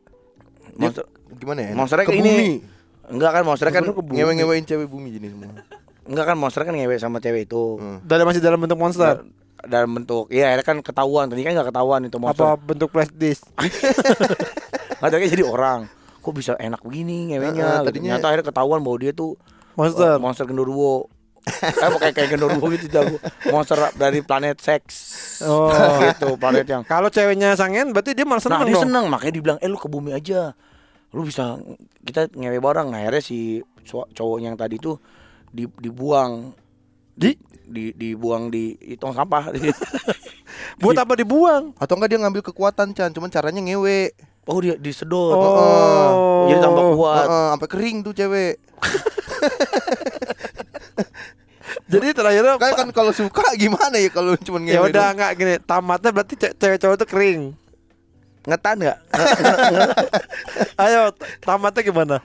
Monster, 0.81 1.05
Gimana 1.42 1.61
ya? 1.61 1.72
monsternya 1.74 2.07
ke 2.07 2.14
ini 2.14 2.62
enggak 3.05 3.31
kan 3.33 3.42
monsternya 3.42 3.74
kan 3.74 3.85
Ngewe-ngewein 3.85 4.62
cewek 4.62 4.87
bumi 4.87 5.11
jadi 5.11 5.26
semua. 5.28 5.59
enggak 6.05 6.24
kan 6.24 6.37
monsternya 6.37 6.66
kan 6.66 6.76
ngewe 6.76 6.96
sama 6.96 7.18
cewek 7.18 7.44
itu 7.44 7.62
Hmm. 7.76 7.98
Dari 8.00 8.22
masih 8.22 8.38
dalam 8.38 8.57
bentuk 8.57 8.76
monster. 8.76 9.26
dalam 9.61 9.90
bentuk 9.92 10.26
iya 10.28 10.50
akhirnya 10.50 10.64
kan 10.64 10.78
ketahuan 10.81 11.26
tadi 11.26 11.38
kan 11.40 11.52
nggak 11.52 11.68
ketahuan 11.68 12.02
itu 12.02 12.16
monster 12.16 12.42
Apa 12.44 12.59
bentuk 12.59 12.88
flash 12.88 13.11
disk? 13.12 13.46
tahu 15.00 15.18
jadi 15.20 15.42
orang 15.42 15.87
kok 16.16 16.33
bisa 16.33 16.55
enak 16.57 16.78
begini 16.81 17.31
ngewenya 17.31 17.50
Heeh, 17.55 17.74
gitu. 17.76 17.87
tadinya- 17.88 18.11
ternyata 18.12 18.26
akhirnya 18.28 18.46
ketahuan 18.48 18.81
bahwa 18.81 18.96
dia 18.96 19.12
tuh 19.12 19.35
Monster. 19.72 20.05
oh, 20.07 20.18
monster 20.18 20.44
genderuwo 20.44 20.94
eh 21.42 21.90
kayak 21.97 22.12
kayak 22.12 22.28
genderuwo 22.32 22.66
gitu 22.70 22.86
jago 22.88 23.16
monster 23.49 23.74
dari 23.93 24.20
planet 24.20 24.59
seks 24.59 24.95
Oh. 25.40 25.70
gitu 26.01 26.34
planet 26.36 26.62
yang 26.64 26.82
Kalau 26.82 27.07
ceweknya 27.09 27.55
sangen 27.55 27.90
berarti 27.90 28.12
dia 28.12 28.22
malah 28.22 28.38
nah 28.38 28.45
seneng 28.45 28.61
dia 28.64 28.74
dong. 28.76 28.84
seneng 28.84 29.05
makanya 29.09 29.32
dibilang 29.32 29.59
eh 29.59 29.66
lu 29.66 29.74
ke 29.74 29.86
bumi 29.86 30.11
aja 30.12 30.55
lu 31.12 31.22
bisa 31.22 31.60
kita 32.02 32.28
ngewe 32.28 32.58
bareng 32.58 32.88
nah 32.88 32.98
akhirnya 32.98 33.20
si 33.20 33.38
cow- 33.84 34.08
cowoknya 34.08 34.48
yang 34.48 34.58
tadi 34.58 34.76
tuh 34.76 34.96
di, 35.48 35.68
dibuang 35.76 36.56
Di? 37.12 37.36
di 37.62 37.92
dibuang 37.92 38.48
di, 38.48 38.72
di 38.74 38.96
tong 38.96 39.12
sampah 39.12 39.52
Buat 40.80 40.98
apa 40.98 41.14
dibuang? 41.14 41.72
Atau 41.76 41.94
enggak 41.94 42.10
dia 42.10 42.18
ngambil 42.18 42.42
kekuatan 42.42 42.92
Chan, 42.92 43.08
cuman 43.08 43.28
caranya 43.28 43.60
ngewe. 43.60 44.10
oh 44.44 44.58
dia 44.58 44.74
disedot 44.74 45.32
Oh. 45.32 46.48
jadi 46.48 46.58
tambah 46.58 46.84
kuat 46.92 47.24
Heeh, 47.24 47.46
sampai 47.52 47.68
kering 47.68 47.96
tuh 48.02 48.12
cewek. 48.12 48.54
Jadi 51.86 52.08
terakhirnya 52.10 52.56
Kan 52.56 52.72
kan 52.74 52.88
kalau 52.90 53.12
suka 53.12 53.52
gimana 53.54 53.96
ya 53.96 54.08
kalau 54.08 54.32
cuma 54.38 54.58
ngewe 54.58 54.72
ya 54.72 54.80
udah 54.82 54.90
doang? 54.90 55.14
nggak 55.14 55.32
gini 55.36 55.54
tamatnya 55.62 56.10
berarti 56.10 56.34
ce- 56.36 56.54
cewek 56.54 56.78
cowok 56.78 56.96
tuh 56.98 57.08
kering. 57.08 57.40
Ngetan 58.43 58.76
nggak? 58.78 58.99
Ayo 60.82 61.14
tamatnya 61.38 61.82
gimana? 61.82 62.16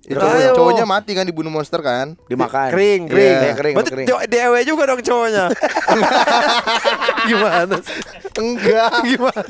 Ya, 0.00 0.16
Ayo. 0.16 0.56
cowok- 0.56 0.56
cowoknya 0.56 0.86
mati 0.88 1.12
kan 1.12 1.28
dibunuh 1.28 1.52
monster 1.52 1.76
kan? 1.78 2.16
Dimakan. 2.24 2.72
Kering, 2.72 3.04
kering. 3.04 3.36
kering, 3.52 3.74
Berarti 3.76 3.92
kering. 3.92 4.06
cowok 4.08 4.22
DEW 4.26 4.54
juga 4.64 4.82
dong 4.88 5.00
cowoknya. 5.04 5.44
gimana? 7.28 7.76
Enggak. 8.30 8.90
Gimana? 9.10 9.44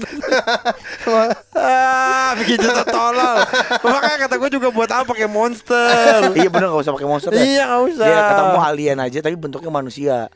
ah, 1.55 2.35
bikin 2.35 2.59
juta 2.59 2.83
tolol. 2.83 3.37
Makanya 3.79 4.17
kata 4.27 4.35
gue 4.37 4.51
juga 4.51 4.69
buat 4.75 4.91
apa 4.91 5.07
pakai 5.07 5.31
monster. 5.31 6.35
iya 6.35 6.51
bener 6.51 6.67
gak 6.69 6.83
usah 6.83 6.95
pakai 6.99 7.07
monster 7.07 7.31
ya. 7.31 7.41
iya, 7.41 7.63
nggak 7.69 7.83
usah. 7.87 8.07
Dia 8.09 8.21
ketemu 8.27 8.59
alien 8.59 8.99
aja 8.99 9.19
tapi 9.23 9.37
bentuknya 9.39 9.71
manusia. 9.71 10.27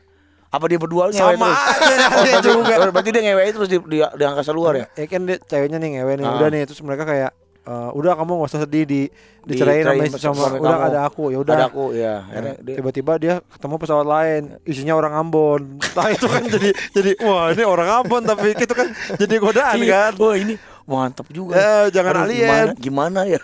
Apa 0.55 0.65
dia 0.65 0.77
berdua 0.77 1.03
ngewe 1.07 1.35
Sama 1.35 1.45
terus? 1.45 1.59
aja 1.59 1.95
berarti, 2.31 2.47
juga. 2.47 2.73
berarti 2.89 3.09
dia 3.11 3.23
ngewe 3.23 3.41
terus 3.51 3.67
di, 3.67 3.77
di, 3.81 3.97
di 3.99 4.23
angkasa 4.23 4.51
luar 4.51 4.73
ya? 4.73 4.85
Ya 4.93 5.05
kan 5.05 5.21
dia 5.23 5.37
ceweknya 5.37 5.77
nih 5.77 5.99
ngewe 5.99 6.13
nih, 6.15 6.25
Ah. 6.25 6.33
udah 6.33 6.47
nih 6.49 6.61
terus 6.63 6.79
mereka 6.79 7.03
kayak 7.03 7.31
eh, 7.61 7.89
udah 7.91 8.11
kamu 8.13 8.31
gak 8.37 8.47
usah 8.47 8.61
sedih 8.61 8.83
di 8.83 9.01
dicerain 9.43 9.83
sama 10.09 10.17
sama 10.17 10.57
udah 10.57 10.77
kamu. 10.79 10.87
ada 10.87 10.99
aku 11.03 11.23
ya 11.27 11.37
udah 11.37 11.53
Ada 11.55 11.65
aku 11.67 11.85
ya. 11.91 12.15
Tiba-tiba 12.57 13.13
dia 13.15 13.33
ketemu 13.47 13.75
pesawat 13.75 14.05
lain 14.05 14.41
isinya 14.63 14.93
orang 14.93 15.13
Ambon 15.15 15.61
nah 15.91 16.07
itu 16.07 16.25
kan 16.25 16.41
jadi 16.45 16.69
jadi 16.91 17.11
wah 17.19 17.49
ini 17.49 17.61
orang 17.61 17.89
Ambon 17.99 18.21
tapi 18.23 18.53
itu 18.53 18.69
kan 18.71 18.87
jadi 19.15 19.33
godaan 19.37 19.77
kan 19.81 20.13
Wah 20.15 20.33
ini 20.33 20.55
mantap 20.85 21.25
juga. 21.29 21.57
Eh, 21.57 21.85
jangan 21.89 22.13
Aduh, 22.15 22.25
alien. 22.29 22.77
Gimana, 22.77 22.77
gimana 22.77 23.19
ya? 23.25 23.41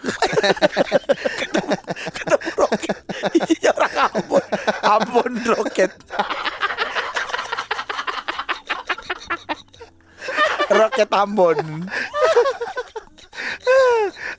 ketemu, 1.35 1.73
ketemu 2.13 2.47
roket. 2.55 2.97
Iya 3.51 3.69
orang 3.73 3.95
Ambon. 4.07 4.43
Ambon 4.83 5.31
roket. 5.49 5.91
Roket 10.73 11.09
Ambon. 11.11 11.57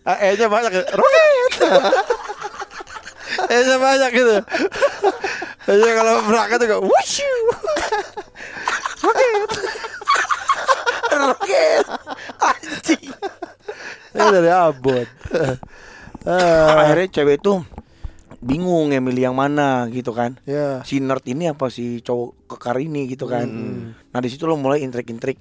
Ah, 0.03 0.19
E-nya 0.19 0.47
banyak 0.47 0.73
ya. 0.73 0.83
roket 0.91 1.53
E-nya 3.49 3.77
banyak 3.79 4.11
gitu 4.13 4.35
E-nya 5.65 5.91
kalau 5.95 6.15
berangkat 6.27 6.59
juga 6.61 6.77
wushu 6.83 7.33
roket. 11.13 11.85
Anjing. 12.39 13.05
ini 14.13 14.29
dari 14.29 14.51
Ambon 14.51 15.07
Ah, 16.23 16.87
Akhirnya 16.87 17.11
cewek 17.13 17.43
itu 17.43 17.63
bingung 18.39 18.91
ya 18.91 18.99
milih 18.99 19.31
yang 19.31 19.37
mana 19.39 19.87
gitu 19.87 20.11
kan. 20.11 20.35
ya 20.43 20.83
Si 20.83 20.99
nerd 20.99 21.23
ini 21.27 21.47
apa 21.47 21.67
si 21.67 21.99
cowok 21.99 22.51
kekar 22.51 22.79
ini 22.79 23.07
gitu 23.07 23.27
kan. 23.27 23.47
Nah 24.11 24.19
di 24.19 24.27
situ 24.27 24.47
lo 24.47 24.55
mulai 24.55 24.83
intrik-intrik 24.83 25.39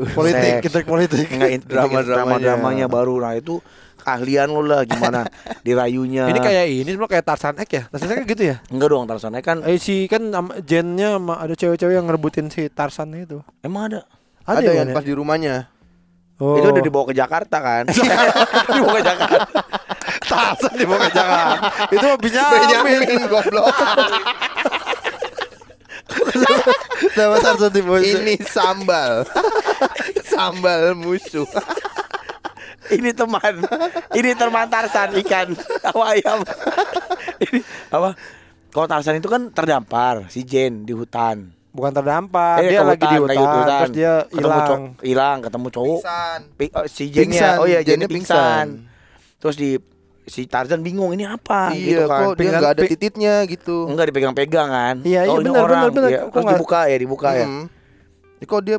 politik 0.16 0.52
Seks. 0.58 0.62
kita 0.64 0.78
politik 0.82 1.26
Nggak, 1.26 1.50
int- 1.50 1.66
Drama-dramanya. 1.66 2.16
drama-dramanya 2.16 2.86
baru 2.86 3.14
Nah 3.18 3.34
itu 3.34 3.60
keahlian 4.02 4.50
lo 4.50 4.60
lah 4.60 4.82
gimana 4.82 5.22
dirayunya 5.66 6.26
ini 6.26 6.42
kayak 6.42 6.66
ini 6.66 6.90
semua 6.90 7.06
kayak 7.06 7.22
Tarzan 7.22 7.54
X 7.54 7.68
ya 7.70 7.82
Tarzan 7.86 8.08
kan 8.10 8.24
gitu 8.26 8.42
ya 8.42 8.56
Enggak 8.66 8.88
dong 8.90 9.06
Tarzan 9.06 9.34
kan 9.38 9.62
Eh 9.62 9.78
si 9.78 10.10
kan 10.10 10.22
sama 11.14 11.34
ada 11.38 11.54
cewek-cewek 11.54 11.94
yang 11.94 12.06
ngerebutin 12.06 12.50
si 12.50 12.66
Tarzan 12.66 13.14
itu 13.14 13.38
Emang 13.60 13.86
ada 13.88 14.00
Ada, 14.42 14.58
ya, 14.60 14.82
yang 14.82 14.90
ya? 14.90 14.94
pas 14.94 15.06
di 15.06 15.14
rumahnya. 15.14 15.70
Oh. 16.42 16.58
Itu 16.58 16.74
udah 16.74 16.82
dibawa 16.82 17.04
ke 17.06 17.14
Jakarta 17.14 17.56
kan 17.62 17.86
Dibawa 18.74 18.90
ke 18.98 19.02
Jakarta 19.06 19.38
Tarzan 20.22 20.72
dibawa 20.74 20.98
ke 20.98 21.10
Jakarta. 21.12 21.56
Itu 21.92 22.04
mah 22.04 22.18
Benyamin. 22.18 22.58
Benyamin 22.58 23.20
goblok. 23.28 23.66
Nama. 26.12 27.36
Ini 27.98 28.34
sambal. 28.42 29.24
sambal 30.24 30.94
musuh. 30.94 31.48
Ini 32.82 33.14
teman 33.14 33.62
Ini 34.10 34.34
teman 34.34 34.66
Tarzan 34.66 35.14
ikan 35.22 35.54
Sama 35.54 36.12
ayam 36.12 36.42
Ini 37.38 37.62
apa 37.88 38.18
Kalau 38.68 38.86
Tarzan 38.90 39.16
itu 39.16 39.30
kan 39.30 39.48
terdampar 39.48 40.26
Si 40.26 40.42
Jen 40.42 40.82
di 40.82 40.90
hutan 40.90 41.54
Bukan 41.70 41.88
terdampar, 41.88 42.60
Eh, 42.60 42.68
dia 42.68 42.82
ke 42.82 42.84
lagi 42.84 43.06
di 43.06 43.16
lagi 43.22 43.38
hutan, 43.38 43.78
terus 43.80 43.92
dia 43.94 44.12
Ketemu 44.26 44.44
hilang. 44.44 44.82
hilang 45.00 45.36
ketemu 45.40 45.66
cowok 45.70 46.00
Pingsan. 46.02 46.40
Pi- 46.52 46.72
oh, 46.74 46.84
si 46.84 47.04
Jennya 47.08 47.22
Pingsan, 47.24 47.54
oh 47.56 47.66
iya 47.66 47.80
Jennya 47.80 48.08
pingsan. 48.10 48.66
pingsan. 48.66 48.66
terus 49.40 49.56
di 49.56 49.70
si 50.24 50.44
Tarzan 50.44 50.80
bingung 50.80 51.10
ini 51.10 51.24
apa 51.24 51.72
gitu 51.72 51.98
Iya, 51.98 52.06
kan 52.06 52.20
kok 52.24 52.34
dia 52.36 52.50
nggak 52.52 52.72
ada 52.72 52.82
tititnya 52.84 53.34
gitu. 53.44 53.86
enggak 53.86 54.06
dipegang-pegang 54.08 54.68
kan 54.68 54.94
Iya, 55.00 55.20
iya, 55.20 55.28
oh, 55.28 55.36
ini 55.36 55.48
benar, 55.48 55.62
orang 55.62 55.80
benar, 55.84 55.90
benar. 55.92 56.10
Kok 56.22 56.30
terus 56.32 56.46
dibuka 56.52 56.80
ya 56.84 56.96
dibuka 56.96 57.28
ya 57.32 57.46
Hmm. 57.46 57.66
Ini 58.38 58.44
kok 58.44 58.60
dia 58.60 58.78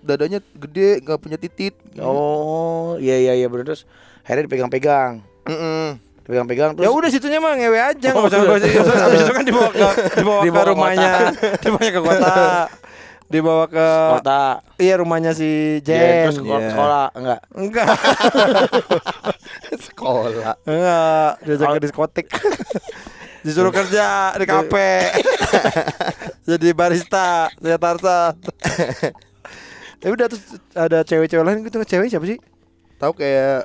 dadanya 0.00 0.38
gede 0.40 0.90
nggak 1.00 1.18
punya 1.18 1.36
titit. 1.36 1.74
oh 1.98 2.96
iya 2.96 3.16
iya 3.18 3.32
iya 3.34 3.46
benar 3.46 3.66
terus 3.66 3.84
akhirnya 4.20 4.46
dipegang-pegang 4.46 5.20
Mm-mm. 5.42 5.98
dipegang-pegang 6.22 6.70
Ya 6.72 6.78
terus 6.80 6.94
udah 6.94 7.10
situnya 7.10 7.38
mah 7.38 7.52
ngewe 7.52 7.78
aja, 7.78 8.08
Oh, 8.10 8.22
enggak 8.22 8.30
usah 8.30 8.38
udah. 8.40 8.56
enggak 8.56 8.82
usah. 8.82 8.96
Habis 9.00 9.20
itu 9.20 9.32
kan 9.32 9.44
dibawa 9.44 9.68
ke 9.68 9.88
dibawa, 10.18 10.40
Dibawa 10.40 10.58
ke 10.58 10.64
ke 10.64 10.70
rumahnya, 10.70 11.12
dibawa 11.62 11.86
ke 11.86 12.00
kota. 12.00 12.34
Dibawa 13.26 13.64
ke 13.66 13.86
kota 14.10 14.42
iya 14.76 14.94
rumahnya 14.96 15.30
si 15.32 15.48
Jen, 15.80 15.94
Jen. 15.94 16.22
terus 16.24 16.36
sekolah, 16.36 16.58
Iya. 16.58 16.70
sekolah 16.70 17.04
enggak 17.14 17.40
Enggak, 17.52 17.86
Sekolah. 19.90 20.56
enggak, 20.66 21.30
diajak 21.46 21.68
ke 21.76 21.80
diskotik. 21.84 22.26
Disuruh 23.46 23.72
kerja 23.72 24.36
di 24.36 24.44
kafe. 24.44 25.16
Jadi 26.50 26.68
barista, 26.76 27.48
saya 27.56 27.78
Tarzan. 27.80 28.36
Ya 30.00 30.08
udah 30.12 30.26
terus 30.28 30.44
ada 30.76 31.00
cewek-cewek 31.04 31.44
lain 31.44 31.64
gitu, 31.64 31.80
cewek 31.84 32.08
siapa 32.12 32.24
sih? 32.28 32.36
Tahu 33.00 33.12
kayak 33.16 33.64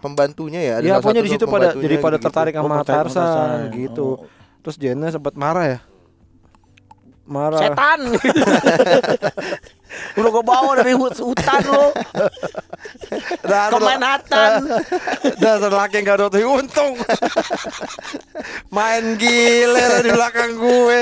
pembantunya 0.00 0.60
ya? 0.60 0.74
ada 0.80 0.86
Ya 0.88 0.92
pokoknya 1.00 1.20
satu 1.20 1.28
di 1.28 1.32
situ 1.36 1.44
pada 1.44 1.68
jadi 1.76 1.96
pada 2.00 2.16
gitu. 2.16 2.24
tertarik 2.28 2.54
Oh, 2.56 2.64
sama 2.64 2.80
Tarzan 2.80 2.96
Tarzan. 3.12 3.58
gitu. 3.76 4.08
Oh. 4.16 4.28
Terus 4.64 4.76
Jenna 4.80 5.08
sempat 5.12 5.36
marah 5.36 5.66
ya. 5.68 5.78
Marah. 7.28 7.60
setan 7.62 8.00
udah 10.14 10.30
gue 10.30 10.44
bawa 10.44 10.70
dari 10.78 10.94
hut- 10.94 11.18
hutan 11.18 11.62
lo 11.66 11.90
ke 13.50 13.78
Manhattan. 13.78 14.62
Dasar 15.42 15.70
laki 15.70 16.00
yang 16.00 16.04
gak 16.06 16.18
ada 16.22 16.40
untung. 16.46 16.94
Main 18.70 19.18
gile 19.18 20.02
di 20.06 20.10
belakang 20.10 20.54
gue. 20.56 20.98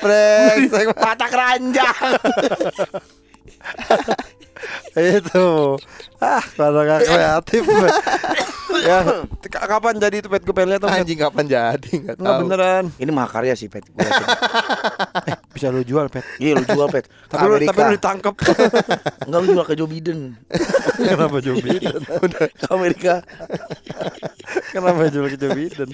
Brengsek. 0.00 0.86
Mata 0.96 1.26
keranjang. 1.28 2.10
Itu. 4.96 5.76
Ah 6.20 6.42
karena 6.56 6.80
gak 6.88 7.00
kreatif. 7.04 7.62
Ya 8.84 8.98
Kapan 9.54 9.96
jadi 9.96 10.16
itu 10.20 10.28
pet? 10.28 10.42
Gue 10.42 10.54
pengen 10.56 10.76
lihat. 10.76 10.82
Anjing 10.88 11.18
kapan 11.20 11.44
jadi? 11.46 11.90
Nggak 11.94 12.16
tahu. 12.18 12.38
beneran. 12.48 12.84
Ini 12.98 13.10
mahakarya 13.12 13.54
sih 13.54 13.68
pet. 13.68 13.86
Yakin. 13.92 14.26
Bisa 15.54 15.70
lu 15.70 15.80
jual 15.80 16.10
pet. 16.10 16.26
Iya 16.36 16.58
lu 16.58 16.64
jual 16.66 16.90
pet. 16.90 17.06
Tapi 17.30 17.46
lu, 17.46 17.54
Amerika. 17.54 17.70
tapi 17.70 17.80
lu 17.80 17.92
ditangkep. 17.94 18.34
Enggak 19.30 19.40
lu 19.40 19.46
jual 19.54 19.64
ke 19.64 19.74
Joe 19.74 19.86
Biden. 19.88 20.18
Kenapa 21.14 21.36
Joe 21.38 21.56
Biden? 21.56 21.94
Ke 22.58 22.66
Amerika. 22.68 23.14
Kenapa 24.74 25.06
jual 25.08 25.26
ke 25.30 25.36
Joe 25.38 25.54
Biden? 25.54 25.88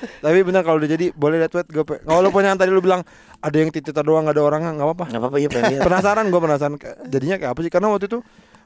Tapi 0.00 0.38
bener 0.40 0.64
kalau 0.64 0.80
udah 0.80 0.88
jadi 0.88 1.12
Boleh 1.12 1.42
lihat 1.42 1.52
pet. 1.52 1.66
Gue 1.68 1.84
pe- 1.84 2.00
Walaupun 2.02 2.40
yang 2.40 2.56
tadi 2.56 2.70
lu 2.70 2.80
bilang 2.80 3.04
Ada 3.40 3.56
yang 3.56 3.68
titik 3.68 3.92
doang 3.96 4.24
gak 4.24 4.36
ada 4.36 4.42
orang 4.44 4.60
nggak 4.64 4.86
apa-apa. 4.86 5.04
Nggak 5.10 5.20
apa-apa 5.20 5.36
ya 5.36 5.48
pengen 5.48 5.68
lihat 5.76 5.84
penasaran 5.84 6.24
gue 6.28 6.40
penasaran. 6.40 6.74
Jadinya 7.08 7.36
kayak 7.36 7.50
apa 7.52 7.60
sih? 7.60 7.70
Karena 7.72 7.88
waktu 7.88 8.06
itu 8.06 8.18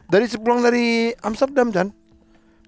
dari 0.04 0.26
sepulang 0.28 0.60
dari 0.60 0.86
Amsterdam 1.24 1.72
kan 1.72 1.88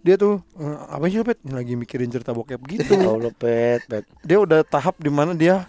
dia 0.01 0.14
tuh 0.14 0.39
"Eh, 0.55 0.77
apa 0.87 1.03
sih 1.11 1.18
lu, 1.18 1.27
pet? 1.27 1.43
Lagi 1.45 1.74
mikirin 1.74 2.07
cerita 2.09 2.31
bokep 2.31 2.62
gitu. 2.70 2.95
Allah 2.95 3.35
pet 3.35 3.83
pet. 3.85 4.07
Dia 4.22 4.39
udah 4.39 4.62
tahap 4.62 4.95
di 4.97 5.11
mana 5.11 5.35
dia 5.35 5.66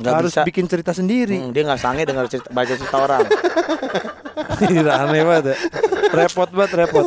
nggak 0.00 0.14
harus 0.16 0.32
bisa. 0.32 0.42
bikin 0.42 0.64
cerita 0.64 0.90
sendiri. 0.90 1.36
Hmm, 1.38 1.50
dia 1.50 1.62
nggak 1.62 1.76
sange 1.76 2.02
dengar 2.02 2.24
cerita, 2.26 2.48
baca 2.48 2.72
cerita 2.72 2.96
orang. 2.98 3.24
Gila, 4.70 4.92
aneh 4.98 5.22
banget 5.22 5.44
ya. 5.46 5.56
Repot 6.10 6.48
banget 6.48 6.72
repot. 6.78 7.06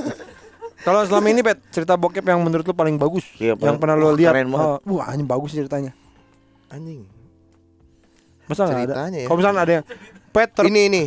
Kalau 0.79 0.99
selama 1.03 1.27
ini 1.27 1.39
pet 1.39 1.57
cerita 1.69 1.95
bokep 1.95 2.21
yang 2.21 2.39
menurut 2.39 2.61
lu 2.61 2.71
paling 2.71 2.95
bagus 2.95 3.23
Iya, 3.35 3.55
yang 3.55 3.57
paling- 3.57 3.79
pernah 3.79 3.95
lu 3.95 4.05
wah, 4.05 4.13
lihat. 4.13 4.33
oh, 4.47 4.77
wah 4.93 5.07
anjing 5.07 5.25
bagus 5.25 5.51
ceritanya. 5.51 5.95
Anjing. 6.67 7.07
masa 8.43 8.67
nggak 8.67 8.75
ada? 8.75 8.83
Ceritanya 8.91 9.17
ya. 9.17 9.25
kalau 9.25 9.37
misalnya 9.39 9.61
ada 9.61 9.73
yang 9.73 9.85
pet 10.29 10.49
ter- 10.51 10.67
Ini 10.67 10.81
ini. 10.85 11.03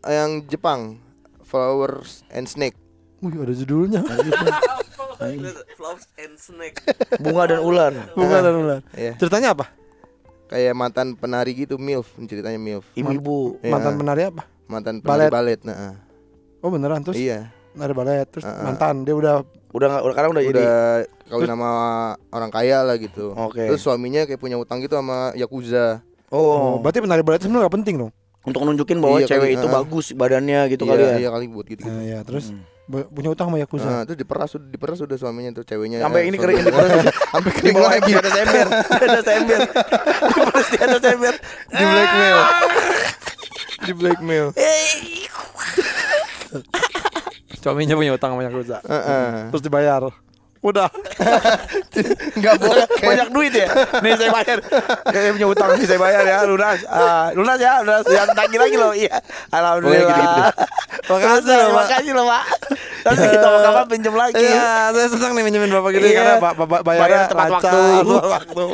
Yang 0.00 0.30
Jepang. 0.48 0.80
Flowers 1.40 2.26
and 2.28 2.44
Snake. 2.44 2.74
Wih, 3.18 3.34
ada 3.34 3.50
judulnya. 3.52 4.02
Flowers 5.78 6.06
and 6.16 6.34
snake. 6.36 6.78
bunga 7.18 7.48
dan 7.48 7.60
ular. 7.60 7.90
Bunga 8.12 8.38
dan 8.38 8.54
ular. 8.62 8.78
Iya. 8.92 9.14
ceritanya 9.16 9.54
apa 9.54 9.70
Kayak 10.48 10.74
mantan 10.74 11.12
penari 11.12 11.52
gitu 11.54 11.76
MILF 11.76 12.08
ceritanya 12.22 12.56
MILF. 12.56 12.84
ibu-ibu 12.94 13.60
Iya. 13.60 13.70
mantan 13.70 13.94
penari 13.94 14.22
apa 14.24 14.42
Mantan 14.64 14.94
Balet. 14.98 15.28
penari 15.28 15.30
balet. 15.30 15.60
Nah, 15.62 15.96
oh 16.58 16.68
beneran 16.68 17.00
terus 17.00 17.16
iya. 17.16 17.52
ada 17.74 17.92
balet 17.92 18.26
terus 18.26 18.42
Heeh. 18.42 18.62
mantan 18.62 19.00
dia 19.02 19.12
udah 19.12 19.40
udah 19.68 19.86
nggak 19.86 20.02
udah 20.02 20.12
sekarang 20.12 20.30
udah, 20.30 20.42
jadi 20.42 20.58
Udah 20.58 20.80
kawin 21.30 21.46
sama 21.46 21.70
orang 22.26 22.50
kaya 22.50 22.78
lah 22.82 22.96
gitu. 22.96 23.32
Oke. 23.34 23.60
Terus 23.62 23.78
suaminya 23.78 24.24
kayak 24.24 24.36
punya 24.36 24.56
utang 24.56 24.80
gitu 24.80 24.92
sama 24.92 25.30
yakuza. 25.34 26.00
Oh, 26.28 26.40
Oh, 26.40 26.72
berarti 26.78 26.98
penari 26.98 27.20
balet 27.20 27.38
sebenarnya 27.38 27.64
gak 27.64 27.76
penting 27.76 27.96
dong. 27.98 28.12
untuk 28.40 28.60
nunjukin 28.62 28.96
bahwa 28.98 29.16
Iya, 29.18 29.28
cewek 29.28 29.44
kali, 29.46 29.54
itu 29.54 29.66
ah. 29.66 29.72
bagus 29.74 30.06
badannya 30.10 30.60
gitu 30.70 30.82
iya, 30.82 30.90
kali 30.90 31.02
ya. 31.02 31.16
Iya 31.18 31.28
kali 31.30 31.44
buat 31.46 31.66
gitu. 31.66 31.84
Nah, 31.84 32.00
ya, 32.02 32.18
terus 32.22 32.48
Hmm. 32.48 32.64
Bu- 32.88 33.08
punya 33.08 33.28
utang 33.28 33.46
sama 33.46 33.60
Yakuza. 33.60 33.84
Nah, 33.84 34.02
terus 34.02 34.16
diperas 34.16 34.50
udah 34.50 34.66
diperas 34.66 34.98
udah 34.98 35.16
suaminya 35.16 35.50
tuh 35.52 35.62
ceweknya. 35.62 36.00
Sampai 36.00 36.26
ini 36.26 36.34
kering 36.34 36.58
ini 36.58 36.72
sampai 37.32 37.50
di 37.50 37.56
kering 37.60 37.74
bawah 37.76 37.90
lagi. 37.92 38.08
di 38.08 38.16
atas 38.16 38.34
ember, 38.34 38.66
di 38.72 39.04
atas 39.06 39.26
ember. 39.28 39.60
Terus 40.48 40.66
di 40.66 40.78
atas 40.80 41.02
ember. 41.04 41.34
Di 41.68 41.84
blackmail. 41.84 42.38
di 43.86 43.92
blackmail. 43.92 44.46
Suaminya 47.58 47.94
punya 47.94 48.12
utang 48.14 48.32
sama 48.32 48.42
Yakuza. 48.42 48.78
Heeh. 48.82 49.52
Terus 49.52 49.62
dibayar. 49.62 50.02
Udah. 50.58 50.88
Enggak 52.36 52.54
boleh. 52.58 52.84
Banyak 52.98 53.28
duit 53.30 53.52
ya. 53.52 53.68
Nih 54.00 54.12
saya 54.14 54.30
bayar. 54.32 54.58
Saya 55.06 55.30
punya 55.32 55.48
utang 55.48 55.70
nih 55.74 55.86
saya 55.86 55.98
bayar 55.98 56.22
ya 56.22 56.38
lunas. 56.44 56.78
Ah, 56.84 57.30
lunas 57.32 57.58
ya, 57.58 57.72
lunas. 57.80 58.02
Jangan 58.04 58.34
tagih 58.34 58.58
lagi 58.58 58.76
loh. 58.76 58.92
Iya. 58.92 59.22
Alhamdulillah. 59.48 60.02
Boleh 60.02 60.02
gitu-gitu. 60.04 60.42
Makasih 61.08 61.54
loh, 61.54 61.68
Pak. 61.68 61.84
Makasih 61.84 62.12
loh, 62.12 62.26
Pak. 62.26 62.44
Nanti 62.98 63.26
kita 63.30 63.48
kapan 63.62 63.86
pinjam 63.88 64.14
lagi. 64.14 64.34
Iya, 64.36 64.70
saya 64.90 65.06
senang 65.08 65.32
nih 65.32 65.42
minjemin 65.42 65.70
bapak 65.70 65.90
gini 65.94 66.08
Iya. 66.08 66.16
karena 66.18 66.34
ba- 66.36 66.56
ba- 66.58 66.82
bayarnya 66.82 67.06
Bayar 67.08 67.30
tepat 67.30 67.48
waktu. 67.48 67.80
tepat 68.04 68.26
waktu. 68.28 68.66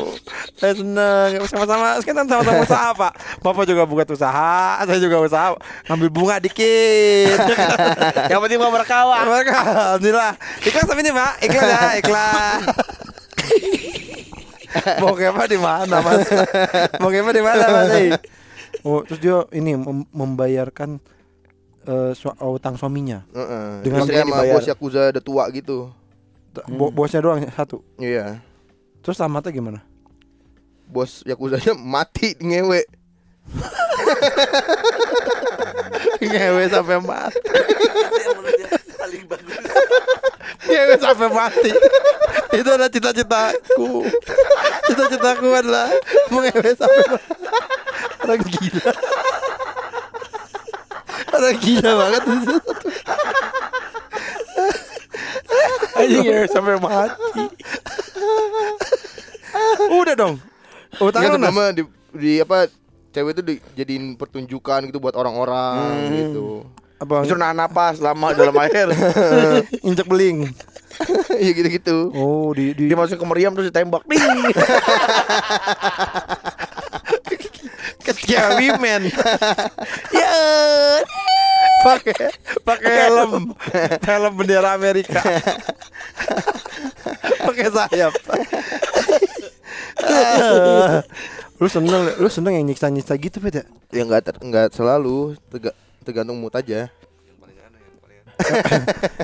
Saya 0.55 0.73
senang 0.75 1.29
sama-sama 1.45 1.87
sekarang 2.01 2.27
sama-sama 2.27 2.61
usaha 2.61 2.89
pak. 2.97 3.13
Bapak 3.39 3.65
juga 3.65 3.83
buka 3.85 4.03
usaha, 4.09 4.57
saya 4.81 4.99
juga 4.99 5.17
usaha 5.21 5.55
ngambil 5.87 6.09
bunga 6.09 6.37
dikit. 6.41 7.37
Yang 8.33 8.41
penting 8.41 8.59
mau 8.59 8.73
berkawan. 8.73 9.23
Mereka, 9.25 9.55
alhamdulillah. 9.93 10.33
Iklan 10.65 10.85
sampai 10.85 11.03
ini 11.05 11.13
pak, 11.13 11.33
iklan 11.45 11.65
ya, 11.75 11.91
iklan. 11.99 12.61
Mau 14.99 15.15
kepa 15.15 15.45
di 15.47 15.55
mana 15.57 15.97
mas? 15.99 16.27
Mau 16.99 17.09
kepa 17.09 17.31
di 17.31 17.43
mana 17.43 17.65
mas? 17.67 17.91
Oh, 18.83 19.01
terus 19.01 19.17
dia 19.17 19.39
ini 19.55 19.79
mem- 19.79 20.05
membayarkan 20.11 20.99
eh, 21.87 22.13
su- 22.13 22.37
utang 22.43 22.75
suaminya. 22.75 23.23
Heeh. 23.33 23.81
Dengan 23.81 24.03
Istri 24.05 24.19
sama 24.19 24.35
dibayar. 24.35 24.53
bos 24.53 24.67
yakuza 24.67 25.01
udah 25.09 25.23
tua 25.25 25.45
gitu. 25.49 25.89
Bo- 26.69 26.93
bosnya 26.93 27.23
doang 27.23 27.41
satu. 27.49 27.81
Iya. 27.97 28.43
Terus 29.01 29.17
selamatnya 29.17 29.55
gimana? 29.55 29.81
Bos 30.85 31.23
yakuzanya 31.25 31.73
mati 31.73 32.35
ngewe. 32.37 32.83
Ngewe 36.21 36.63
sampai 36.69 36.99
mati. 37.01 37.39
yang 38.21 38.35
menurut 38.37 38.55
dia 38.59 38.69
paling 38.97 39.23
bagus 39.25 39.55
Ngewe 40.63 40.95
sampai 40.97 41.29
mati. 41.29 41.71
Itu 42.55 42.69
adalah 42.69 42.89
cita-citaku. 42.89 44.07
Cita-citaku 44.87 45.47
adalah 45.51 45.91
mengewe 46.29 46.71
sampai 46.73 47.05
mati. 47.11 47.33
Orang 48.25 48.41
gila. 48.41 48.91
Orang 51.35 51.57
gila 51.59 51.91
banget. 51.99 52.23
Anjing 55.95 56.25
ya 56.25 56.39
sampai 56.49 56.75
mati. 56.79 57.43
Udah 59.93 60.15
dong. 60.15 60.35
Utang 60.99 61.23
lunas. 61.27 61.51
sama 61.51 61.65
di, 61.75 61.83
di 62.15 62.33
apa 62.39 62.71
cewek 63.11 63.35
itu 63.35 63.43
dijadiin 63.43 64.15
pertunjukan 64.15 64.87
gitu 64.87 64.99
buat 64.99 65.15
orang-orang 65.15 65.79
Hmm. 65.79 66.15
gitu. 66.15 66.49
Apa 67.05 67.21
Justru 67.23 67.37
nahan 67.37 67.53
napas 67.55 68.01
lama 68.01 68.33
dalam 68.39 68.57
air. 68.59 68.89
injek 69.87 70.09
beling. 70.09 70.49
Iya 71.35 71.51
gitu-gitu. 71.53 72.15
Oh, 72.15 72.55
di 72.55 72.71
di 72.71 72.87
Dia 72.87 72.95
masuk 72.95 73.19
ke 73.19 73.27
meriam 73.27 73.51
terus 73.51 73.67
ditembak. 73.67 74.07
Ding. 74.07 74.23
ketika 78.01 78.55
women 78.55 79.09
Ya. 80.13 80.35
pakai 81.83 82.31
pakai 82.63 82.93
helm 83.09 83.53
helm 83.99 84.33
bendera 84.35 84.73
Amerika 84.73 85.21
pakai 87.41 87.69
sayap 87.69 88.13
lu 91.55 91.67
seneng 91.67 92.03
lu 92.17 92.29
seneng 92.29 92.55
yang 92.55 92.65
nyiksa 92.65 92.89
nyiksa 92.89 93.15
gitu 93.17 93.41
pet 93.41 93.61
ya 93.61 93.65
Ya 93.91 94.03
enggak 94.03 94.23
ter, 94.23 94.35
enggak 94.39 94.71
selalu 94.71 95.37
tega- 95.49 95.77
tergantung 96.05 96.37
mood 96.39 96.53
aja. 96.53 96.93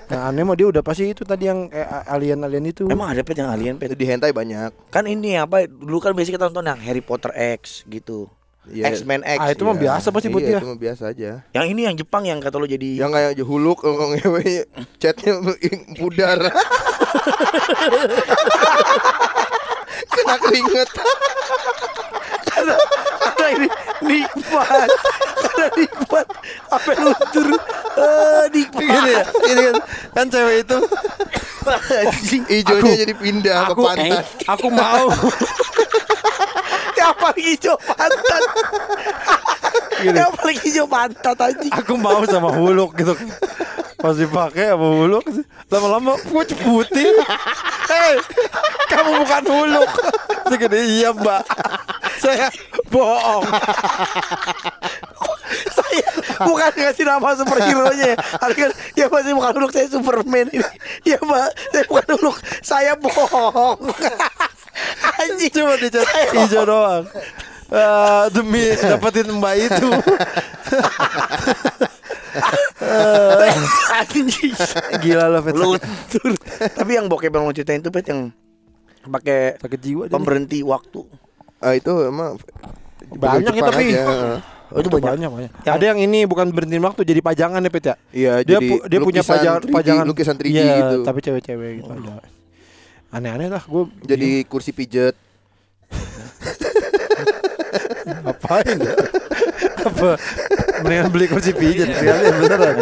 yang 0.06 0.22
aneh 0.30 0.46
mah 0.46 0.54
dia 0.54 0.70
udah 0.70 0.86
pasti 0.86 1.10
itu 1.10 1.26
tadi 1.26 1.50
yang 1.50 1.66
alien 2.06 2.46
alien 2.46 2.70
itu 2.70 2.86
Emang 2.86 3.10
ada 3.10 3.26
pet 3.26 3.42
yang 3.42 3.50
alien 3.50 3.74
pet? 3.74 3.98
Di 3.98 4.06
hentai 4.06 4.30
banyak. 4.30 4.70
Kan 4.88 5.04
ini 5.10 5.34
apa? 5.34 5.66
Dulu 5.66 5.98
kan 5.98 6.14
biasanya 6.14 6.38
kita 6.38 6.46
nonton 6.46 6.70
yang 6.70 6.78
Harry 6.78 7.02
Potter 7.02 7.34
X 7.34 7.82
gitu. 7.90 8.30
Iya. 8.70 8.86
X-Men 8.92 9.26
X. 9.26 9.38
Ah, 9.40 9.50
itu 9.50 9.66
mah 9.66 9.74
Iya. 9.74 9.82
biasa 9.82 10.06
pasti 10.14 10.28
buat 10.30 10.44
iya, 10.46 10.50
dia. 10.54 10.58
itu 10.62 10.68
mah 10.70 10.78
biasa 10.78 11.02
aja. 11.10 11.30
Yang 11.50 11.66
ini 11.74 11.80
yang 11.90 11.96
Jepang 11.98 12.22
yang 12.28 12.38
kata 12.38 12.60
lo 12.60 12.68
jadi 12.70 13.02
Yang 13.02 13.10
kayak 13.16 13.32
huluk 13.42 13.78
chatnya 15.02 15.32
pudar. 16.00 16.38
Kena 20.14 20.34
keringet. 20.38 20.90
Ini 23.56 23.68
nikmat. 24.02 24.88
Ada 25.50 25.66
nikmat. 25.76 26.26
Apa 26.70 26.90
luntur? 26.98 27.48
Eh, 27.98 28.44
nikmat. 28.54 28.80
gini 28.80 29.10
ya 29.10 29.22
gini 29.26 29.62
kan 29.66 29.76
kan 30.14 30.26
cewek 30.30 30.56
itu. 30.64 30.78
Ijonya 32.48 32.92
jadi 33.04 33.14
pindah 33.14 33.58
ke 33.68 33.72
aku 33.76 33.82
pantat. 33.84 34.24
aku 34.48 34.68
mau 34.72 35.06
Yang 36.96 37.14
paling 37.16 37.46
hijau 37.56 37.76
pantat. 37.80 38.42
Yang 40.00 40.30
paling 40.40 40.58
hijau 40.64 40.86
pantat 40.88 41.36
anjing. 41.36 41.72
aku 41.72 41.92
mau 42.00 42.24
sama 42.24 42.48
huluk 42.52 42.96
gitu 42.96 43.12
pas 44.00 44.16
dipakai 44.16 44.72
sama 44.72 44.88
huluk 44.96 45.24
lama-lama 45.68 46.16
putih 46.32 46.56
putih. 46.64 47.12
Hei 47.86 48.16
kamu 48.88 49.10
bukan 49.22 49.44
huluk. 49.46 49.90
Segede 50.48 50.80
iya 50.82 51.12
mbak. 51.12 51.44
Saya 52.18 52.48
bohong. 52.88 53.44
Saya 55.50 56.08
bukan 56.42 56.72
ngasih 56.74 57.04
nama 57.06 57.34
superhero 57.36 57.90
nya 57.94 58.14
Harga 58.40 58.72
ya 58.96 59.06
masih 59.06 59.32
bukan 59.36 59.52
Hulk 59.60 59.72
saya 59.76 59.86
Superman. 59.92 60.46
Ini 60.50 60.66
ya 61.04 61.18
mbak. 61.20 61.50
Saya 61.70 61.84
bukan 61.86 62.06
Hulk 62.18 62.36
saya 62.64 62.92
bohong. 62.96 63.78
Anjing. 65.20 65.52
Cuma 65.52 65.76
dicat 65.76 66.08
hijau 66.34 66.64
doang. 66.64 67.04
Eh, 67.70 68.24
demi 68.34 68.74
dapetin 68.74 69.30
mbak 69.30 69.54
itu 69.62 69.88
anjing 73.98 74.52
gila 74.98 75.26
loh 75.28 75.40
Fet 75.40 75.54
luntur 75.54 76.30
tapi 76.70 76.90
yang 76.92 77.06
bokep 77.06 77.28
yang 77.28 77.42
mau 77.42 77.52
ceritain 77.52 77.78
itu 77.78 77.88
pet 77.88 78.06
yang 78.06 78.30
pakai 79.02 79.56
sakit 79.56 79.80
jiwa 79.80 80.02
dia. 80.04 80.12
pemberhenti 80.12 80.60
waktu 80.60 81.00
Ah 81.56 81.72
itu 81.72 81.92
emang 82.02 82.40
Banyak 83.10 83.52
ya, 83.52 83.62
tapi. 83.62 83.86
aja. 83.90 84.40
oh, 84.70 84.78
itu 84.78 84.88
banyak 84.88 85.12
banyak 85.12 85.30
banyak 85.30 85.50
Yang- 85.60 85.74
ada 85.74 85.84
yang 85.86 85.98
ini 86.00 86.18
bukan 86.24 86.46
berhenti 86.48 86.78
waktu 86.78 87.00
jadi 87.02 87.20
pajangan 87.20 87.60
ya 87.60 87.70
Pet 87.70 87.84
ya 87.84 87.94
Iya, 88.10 88.32
dia 88.40 88.56
jadi 88.56 88.68
pu- 88.70 88.82
dia 88.86 88.98
punya 89.00 89.22
pajangan 89.22 89.60
3D, 89.62 89.72
pajangan 89.72 90.04
lukisan 90.06 90.36
3D 90.36 90.48
Iya, 90.48 90.64
gitu. 90.78 90.96
tapi 91.02 91.18
cewek-cewek 91.20 91.70
gitu 91.78 91.90
ada 91.90 92.14
aneh-aneh 93.10 93.48
lah 93.48 93.60
gue 93.60 93.82
Jadi 94.04 94.44
kursi 94.44 94.70
pijet. 94.70 95.12
ngapain 98.20 98.76
ya? 98.76 98.94
apa 99.80 100.10
mendingan 100.82 101.08
beli 101.12 101.26
kursi 101.28 101.52
pijat 101.54 101.88
sekalian 101.94 102.34
beneran 102.40 102.76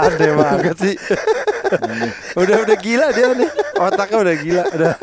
aneh 0.00 0.32
banget 0.36 0.76
sih. 0.80 0.94
Udah 2.34 2.56
udah 2.66 2.76
gila 2.78 3.06
dia 3.14 3.26
nih. 3.34 3.50
Otaknya 3.78 4.16
udah 4.20 4.34
gila 4.36 4.62
udah. 4.74 4.94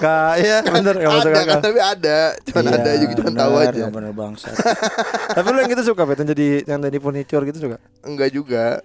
Gak, 0.00 0.32
ya 0.40 0.64
bener 0.64 0.96
gak 0.96 1.12
masuk 1.12 1.28
ada 1.28 1.44
kan, 1.44 1.60
tapi 1.60 1.76
ada. 1.76 2.18
Cuman 2.48 2.62
Iya, 2.64 2.72
ada 2.80 2.88
aja 2.88 3.04
gitu, 3.04 3.20
cuman 3.20 3.34
tahu 3.36 3.52
aja. 3.60 3.82
bener 3.92 4.12
bangsa 4.16 4.48
Tapi 5.36 5.46
lu 5.52 5.58
yang 5.60 5.70
gitu 5.76 5.92
suka 5.92 6.08
yang 6.08 6.28
jadi 6.32 6.48
yang 6.64 6.80
jadi 6.80 6.98
furniture 7.04 7.44
gitu 7.44 7.58
suka? 7.68 7.76
Enggak 8.00 8.32
juga. 8.32 8.80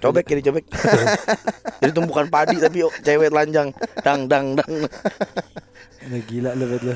cobek 0.00 0.24
kiri 0.24 0.40
cobek. 0.40 0.64
Jadi 1.84 1.92
tumpukan 1.92 2.24
padi 2.32 2.56
tapi 2.56 2.86
oh, 2.86 2.92
cewek 3.04 3.28
telanjang. 3.28 3.68
Dang 4.00 4.30
dang 4.30 4.56
dang. 4.56 4.72
Udah 6.08 6.20
gila 6.24 6.50
lu 6.56 6.64
Bet 6.70 6.82
lu 6.86 6.94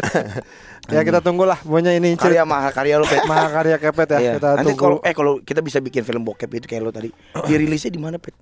Ya 0.90 1.00
kita 1.00 1.20
tunggulah 1.20 1.58
pokoknya 1.58 1.94
ini 1.94 2.14
karya 2.14 2.42
mahal 2.42 2.70
karya 2.70 2.98
lo 2.98 3.06
pet 3.06 3.22
Mahakarya 3.24 3.76
Kepet 3.78 4.08
ya 4.10 4.18
Iya. 4.18 4.32
Kita 4.36 4.48
Nanti 4.58 4.64
tunggu 4.66 4.80
kalau 4.80 4.96
eh 5.00 5.14
kalau 5.14 5.32
kita 5.38 5.60
bisa 5.60 5.78
bikin 5.78 6.02
film 6.02 6.22
bokep 6.22 6.50
itu 6.52 6.66
kayak 6.66 6.82
lo 6.82 6.90
tadi, 6.90 7.08
dirilisnya 7.46 7.88
di 7.88 7.98
mana 7.98 8.18
pet? 8.18 8.34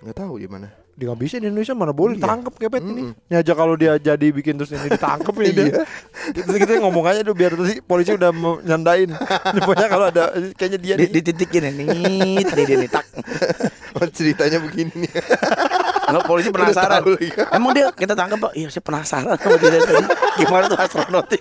Enggak 0.00 0.16
tahu 0.18 0.34
di 0.36 0.46
mana. 0.46 0.68
Dia 0.92 1.08
nggak 1.08 1.20
bisa 1.24 1.40
di 1.40 1.48
Indonesia 1.48 1.72
mana 1.72 1.88
boleh 1.88 2.20
Iya. 2.20 2.28
tangkep 2.28 2.54
Kepet 2.60 2.84
ini 2.84 2.92
Mm-mm. 3.08 3.30
Ini 3.32 3.34
aja 3.40 3.52
kalau 3.56 3.80
dia 3.80 3.96
jadi 3.96 4.26
bikin 4.28 4.60
terus 4.60 4.76
ini 4.76 4.92
ditangkep 4.92 5.34
ini 5.40 5.50
dia 5.56 5.64
Kita, 6.36 6.52
kita 6.52 6.72
ngomong 6.84 7.04
aja 7.08 7.24
dulu 7.24 7.32
biar 7.32 7.56
tadi 7.56 7.80
polisi 7.80 8.12
udah 8.12 8.28
nyandain 8.60 9.08
Ini 9.08 9.58
Pokoknya 9.64 9.88
kalau 9.88 10.12
ada 10.12 10.36
kayaknya 10.52 10.78
dia 10.84 10.94
Di, 11.00 11.08
nih 11.08 11.10
dititikin 11.16 11.64
ya 11.64 11.72
nih, 11.72 12.44
tadi 12.44 12.62
dia 12.68 12.76
nih 12.76 12.90
tak. 12.92 13.08
Oh, 13.92 14.06
ceritanya 14.06 14.58
begini 14.58 14.92
nih. 14.98 15.12
Nggak 16.04 16.24
polisi 16.24 16.48
penasaran. 16.48 17.00
tahu 17.00 17.12
lagi. 17.12 17.28
Emang 17.50 17.72
dia 17.72 17.88
kita 17.90 18.12
tangkap 18.12 18.38
pak? 18.40 18.52
Iya 18.52 18.68
saya 18.68 18.80
penasaran 18.80 19.34
sama 19.34 19.56
dia 19.58 19.78
tadi. 19.78 20.04
Gimana 20.38 20.64
tuh 20.66 20.78
astronotnya? 20.78 21.40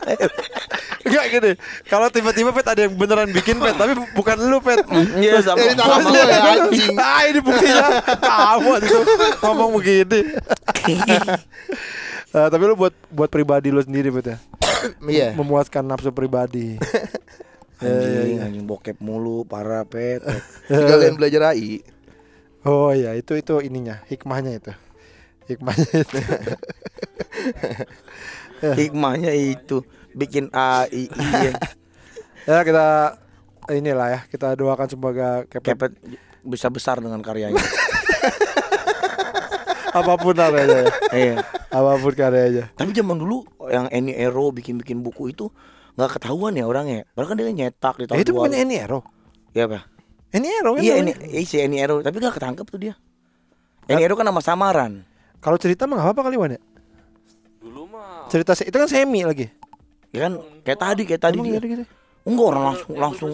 Enggak 1.02 1.26
gini. 1.30 1.52
Kalau 1.86 2.08
tiba-tiba 2.08 2.49
pet 2.52 2.68
ada 2.68 2.82
yang 2.82 2.93
beneran 2.93 3.28
bikin 3.30 3.58
pet, 3.58 3.74
tapi 3.74 3.93
bu- 3.93 4.12
bukan 4.14 4.38
lu 4.41 4.60
pet. 4.60 4.80
Iya 5.18 5.41
sama. 5.41 5.60
Eh, 5.60 5.72
ditangkap 5.72 5.97
sama- 5.97 6.10
lu 6.10 6.20
ya 6.22 6.39
anjing. 6.56 6.95
Ah 7.02 7.22
ini 7.26 7.39
buktinya 7.39 7.86
kamu 8.16 8.72
itu 8.80 8.97
ngomong 9.39 9.70
begini. 9.76 10.20
Eh, 12.32 12.47
tapi 12.47 12.64
lu 12.64 12.80
buat 12.80 12.95
buat 13.10 13.28
pribadi 13.28 13.70
lu 13.70 13.80
sendiri 13.80 14.08
pet 14.10 14.26
ya. 14.26 14.38
Iya. 15.04 15.28
Memuaskan 15.36 15.84
nafsu 15.84 16.10
pribadi. 16.10 16.80
Anjing, 17.78 18.39
anjing 18.39 18.64
bokep 18.64 18.95
mulu, 18.97 19.43
parah 19.43 19.84
pet. 19.84 20.24
Sekalian 20.70 21.18
belajar 21.18 21.52
AI. 21.52 21.84
Oh 22.62 22.93
iya 22.93 23.18
itu 23.18 23.34
itu 23.34 23.57
ininya 23.66 24.05
hikmahnya 24.05 24.51
itu. 24.62 24.74
Hikmahnya 25.49 25.91
itu. 26.05 26.18
Hikmahnya 28.80 29.34
itu 29.34 29.82
bikin 30.14 30.53
AI 30.53 31.09
iya. 31.09 31.51
ya 32.49 32.59
kita 32.62 33.18
inilah 33.74 34.07
ya 34.14 34.20
kita 34.30 34.53
doakan 34.53 34.88
semoga 34.91 35.47
kepet 35.49 35.74
Kepet 35.74 35.93
bisa 36.45 36.70
besar 36.70 37.01
dengan 37.01 37.22
karyanya. 37.26 37.57
apa 39.97 40.14
pun 40.22 40.36
karyanya 40.38 40.78
ya. 40.86 40.91
Iya. 41.12 41.36
apa 41.74 41.91
pun 41.97 42.14
karyanya. 42.14 42.70
Tapi 42.78 42.93
zaman 42.93 43.18
dulu 43.18 43.41
yang 43.74 43.89
Eni 43.89 44.14
Ero 44.14 44.53
bikin-bikin 44.53 45.01
buku 45.01 45.34
itu 45.34 45.49
nggak 45.97 46.22
ketahuan 46.22 46.53
ya 46.53 46.70
orangnya. 46.70 47.09
Padahal 47.18 47.34
kan 47.34 47.38
dia 47.41 47.49
nyetak 47.49 47.95
di 47.97 48.05
tahun 48.05 48.18
Eh, 48.20 48.24
itu 48.24 48.32
bukan 48.38 48.53
2000. 48.53 48.62
Eni 48.62 48.76
Ero. 48.78 48.99
Iya 49.57 49.66
apa? 49.68 49.80
Eni 50.32 50.47
Ero 50.49 50.73
kan 50.73 50.82
Iya. 50.82 50.95
Eni, 50.97 51.11
iya, 51.27 51.41
si 51.43 51.55
Eni 51.57 51.77
Ero, 51.77 51.99
tapi 51.99 52.17
nggak 52.17 52.36
ketangkep 52.36 52.65
tuh 52.65 52.79
dia. 52.79 52.93
Eni 53.86 54.01
Ero 54.01 54.15
kan 54.15 54.23
nama 54.23 54.39
samaran. 54.39 55.03
Kalau 55.38 55.57
cerita 55.57 55.84
mah 55.84 55.97
nggak 55.97 56.07
apa-apa 56.07 56.21
kali 56.25 56.38
Wan 56.38 56.55
ya. 56.55 56.61
Dulu 57.59 57.84
mah 57.88 58.25
Cerita 58.27 58.53
se- 58.53 58.63
itu 58.63 58.73
kan 58.73 58.88
semi 58.88 59.21
lagi. 59.21 59.51
Ya 60.09 60.25
kan 60.25 60.34
kayak 60.63 60.79
tadi 60.79 61.01
kayak 61.03 61.21
tadi 61.21 61.38
Emang 61.38 61.47
dia. 61.47 61.57
iya 61.57 61.67
gitu? 61.67 61.84
Enggak 62.21 62.45
orang 62.47 62.63
langsung 62.63 62.91
langsung 62.95 63.32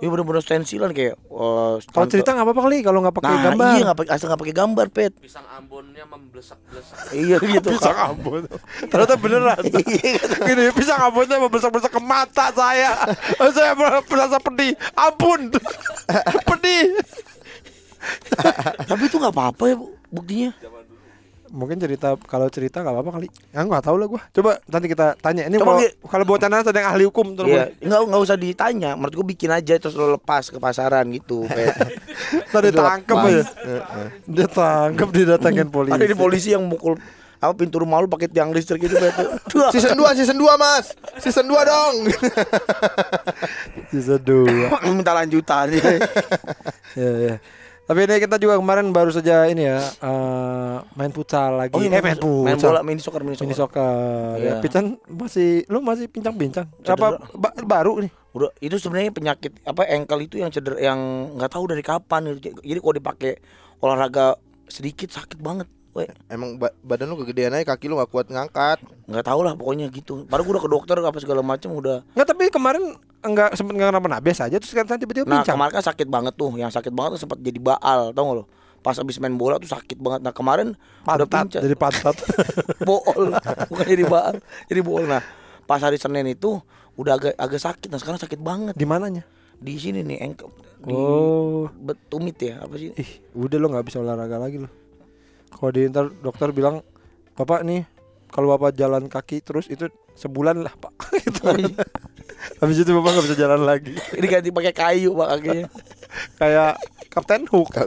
Iya 0.00 0.08
bener-bener 0.08 0.40
stensilan 0.40 0.96
kayak 0.96 1.14
eh, 1.20 1.74
Kalau 1.84 2.06
cerita 2.08 2.32
nggak 2.32 2.46
apa-apa 2.48 2.62
kali 2.64 2.80
kalau 2.80 3.04
nggak 3.04 3.16
pakai 3.20 3.34
nah, 3.36 3.44
gambar. 3.52 3.68
Iya 3.76 3.82
nggak 3.84 3.98
pakai 4.00 4.12
asal 4.16 4.26
nggak 4.32 4.40
pakai 4.40 4.56
gambar 4.56 4.86
pet. 4.88 5.12
pisang 5.20 5.46
Ambonnya 5.52 6.04
memblesak-blesak. 6.08 6.96
Iya 7.12 7.36
gitu. 7.52 7.68
Pisang 7.76 7.98
Ambon. 8.00 8.42
Ternyata 8.88 9.14
beneran. 9.20 9.60
Gini, 10.48 10.64
pisang 10.72 11.00
Ambonnya 11.04 11.36
membesar-besar 11.36 11.92
ke 11.92 12.00
mata 12.00 12.48
saya. 12.56 12.96
Saya 13.56 13.76
merasa 13.76 14.40
pedih. 14.40 14.72
Ampun. 14.96 15.52
pedih. 16.48 16.96
Tapi 18.88 19.02
itu 19.04 19.16
nggak 19.20 19.34
apa-apa 19.36 19.62
ya 19.68 19.76
Bu, 19.76 19.86
buktinya. 20.08 20.50
Mungkin 21.50 21.82
cerita 21.82 22.14
kalau 22.30 22.46
cerita 22.46 22.80
nggak 22.80 22.94
apa-apa 22.94 23.10
kali. 23.18 23.28
Ya 23.50 23.66
nggak 23.66 23.82
tahu 23.82 23.96
lah 23.98 24.06
gua. 24.06 24.22
Coba 24.30 24.62
nanti 24.70 24.86
kita 24.86 25.18
tanya. 25.18 25.50
Ini 25.50 25.58
Coba, 25.58 25.66
kalau 25.66 25.80
Gi. 25.82 25.88
kalau 26.06 26.24
buat 26.24 26.42
anak 26.46 26.70
ada 26.70 26.78
yang 26.78 26.90
ahli 26.94 27.04
hukum 27.10 27.26
terus. 27.34 27.50
Iya, 27.50 27.64
nggak 27.82 28.00
nggak 28.06 28.22
usah 28.22 28.36
ditanya. 28.38 28.90
Menurut 28.94 29.14
gua 29.18 29.26
bikin 29.26 29.50
aja 29.50 29.74
terus 29.76 29.98
lo 29.98 30.14
lepas 30.14 30.48
ke 30.48 30.62
pasaran 30.62 31.04
gitu. 31.10 31.44
Tadi 32.54 32.70
tangkep 32.70 33.16
aja. 33.18 33.42
Dia 34.24 34.46
tangkep 34.46 35.08
didatangin 35.10 35.68
polisi. 35.74 35.94
Ada 35.98 36.06
di 36.06 36.16
polisi 36.16 36.48
yang 36.54 36.64
mukul 36.64 36.94
apa 37.40 37.56
pintu 37.56 37.80
rumah 37.80 38.04
lu 38.04 38.08
pakai 38.12 38.28
tiang 38.28 38.52
listrik 38.52 38.84
gitu 38.84 39.00
Pet. 39.00 39.16
Duh. 39.48 39.72
Season 39.72 39.96
2, 39.96 40.12
season 40.12 40.36
2 40.36 40.60
Mas. 40.60 40.92
Season 41.24 41.48
2 41.48 41.56
dong. 41.64 41.94
Sisa 43.90 44.16
dua. 44.22 44.70
minta 44.94 45.10
lanjutan. 45.10 45.66
ya, 46.94 47.10
ya. 47.18 47.34
Tapi 47.90 48.06
ini 48.06 48.22
kita 48.22 48.38
juga 48.38 48.54
kemarin 48.54 48.94
baru 48.94 49.10
saja 49.10 49.50
ini 49.50 49.66
ya 49.66 49.82
eh, 49.82 50.76
main 50.94 51.10
futsal 51.10 51.58
lagi. 51.58 51.74
Oh, 51.74 51.82
iya, 51.82 51.90
eh, 51.90 51.98
main 51.98 52.14
futsal. 52.14 52.46
main 52.46 52.56
bola, 52.56 52.80
mini 52.86 53.00
soccer, 53.02 53.22
mini 53.26 53.34
soccer. 53.34 53.46
Mini 53.50 53.56
soccer. 53.58 54.34
Iya. 54.38 54.46
Ya, 54.46 54.54
Pican 54.62 54.94
masih 55.10 55.66
lu 55.66 55.82
masih 55.82 56.06
pincang-pincang. 56.06 56.70
Apa 56.86 57.18
ba- 57.34 57.58
baru 57.58 57.98
nih? 57.98 58.14
Udah 58.30 58.54
itu 58.62 58.78
sebenarnya 58.78 59.10
penyakit 59.10 59.58
apa 59.66 59.90
ankle 59.90 60.22
itu 60.22 60.38
yang 60.38 60.54
cedera 60.54 60.78
yang 60.78 60.98
nggak 61.34 61.50
tahu 61.50 61.66
dari 61.66 61.82
kapan. 61.82 62.30
Jadi 62.38 62.78
kalau 62.78 62.94
dipakai 62.94 63.32
olahraga 63.82 64.38
sedikit 64.70 65.10
sakit 65.10 65.42
banget. 65.42 65.66
Weh, 65.90 66.06
Emang 66.26 66.54
ba- 66.54 66.70
badan 66.80 67.06
lu 67.06 67.18
kegedean 67.18 67.50
aja 67.50 67.66
kaki 67.66 67.86
lu 67.86 67.96
gak 67.96 68.08
kuat 68.08 68.26
ngangkat. 68.26 68.78
nggak 69.04 69.26
tahu 69.26 69.40
lah 69.42 69.52
pokoknya 69.52 69.90
gitu. 69.90 70.22
Baru 70.24 70.42
gua 70.42 70.52
udah 70.54 70.62
ke 70.62 70.70
dokter 70.70 70.96
apa 70.96 71.18
segala 71.18 71.42
macam 71.42 71.72
udah. 71.72 72.06
Enggak, 72.08 72.26
tapi 72.28 72.46
kemarin 72.46 72.82
enggak 73.20 73.52
sempet 73.52 73.74
enggak 73.74 73.90
kenapa-napa 73.90 74.22
biasa 74.22 74.46
aja 74.46 74.56
terus 74.56 74.70
kan 74.70 74.86
tiba-tiba 74.86 75.26
Nah 75.26 75.42
pincang. 75.42 75.58
kemarin 75.58 75.72
kan 75.72 75.84
sakit 75.84 76.06
banget 76.06 76.34
tuh, 76.34 76.50
yang 76.54 76.68
sakit 76.68 76.88
banget 76.88 77.10
tuh 77.14 77.20
sempat 77.20 77.38
jadi 77.38 77.58
baal, 77.58 78.14
tau 78.14 78.22
gak 78.24 78.36
lo? 78.38 78.44
Pas 78.80 78.94
abis 78.94 79.18
main 79.18 79.34
bola 79.34 79.58
tuh 79.58 79.66
sakit 79.66 79.98
banget. 79.98 80.20
Nah 80.20 80.30
kemarin 80.30 80.78
udah 81.02 81.26
pantat 81.26 81.28
pincang, 81.50 81.62
jadi 81.62 81.76
pantat. 81.76 82.16
bool, 82.88 83.34
bukan 83.66 83.84
jadi 83.84 84.04
baal, 84.04 84.34
jadi 84.64 84.80
bool. 84.80 85.04
Nah 85.04 85.20
pas 85.66 85.78
hari 85.78 85.98
Senin 85.98 86.24
itu 86.24 86.62
udah 86.94 87.12
agak 87.14 87.34
agak 87.34 87.60
sakit. 87.60 87.88
Nah 87.88 87.98
sekarang 87.98 88.16
sakit 88.16 88.38
banget 88.38 88.72
Di 88.72 88.84
mananya? 88.84 89.26
di 89.56 89.76
sini 89.76 90.00
nih 90.00 90.22
ankle, 90.22 90.48
di 90.80 90.88
Oh. 90.90 91.68
betumit 91.76 92.38
ya 92.38 92.62
apa 92.62 92.72
sih? 92.74 92.94
Ih, 92.94 93.10
udah 93.34 93.58
lo 93.58 93.68
nggak 93.68 93.84
bisa 93.84 93.98
olahraga 93.98 94.38
lagi 94.38 94.56
lo. 94.56 94.70
Kalau 95.50 95.70
di 95.70 95.86
ntar 95.86 96.08
dokter 96.16 96.50
bilang, 96.50 96.80
"Bapak 97.34 97.62
nih, 97.62 97.84
kalau 98.28 98.50
Bapak 98.50 98.72
jalan 98.72 99.06
kaki 99.06 99.40
terus 99.40 99.66
itu 99.66 99.86
sebulan 100.14 100.60
lah, 100.60 100.72
Pak." 100.72 100.92
gitu. 101.24 101.50
Habis 102.58 102.76
itu 102.78 102.90
Bapak 102.90 103.10
nggak 103.12 103.26
bisa 103.26 103.36
jalan 103.38 103.62
lagi. 103.62 103.92
Ini 104.18 104.26
ganti 104.26 104.48
pakai 104.48 104.72
kayu 104.72 105.12
pak 105.12 105.28
kakinya. 105.34 105.66
Kayak 106.36 106.72
Kapten 107.08 107.44
Hook. 107.46 107.68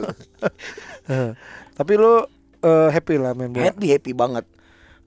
Eh, 1.04 1.36
Tapi 1.76 2.00
lu 2.00 2.24
eh, 2.58 2.88
happy 2.88 3.20
lah 3.20 3.36
main 3.36 3.52
bola. 3.52 3.68
happy 3.68 3.92
happy 3.92 4.16
banget. 4.16 4.48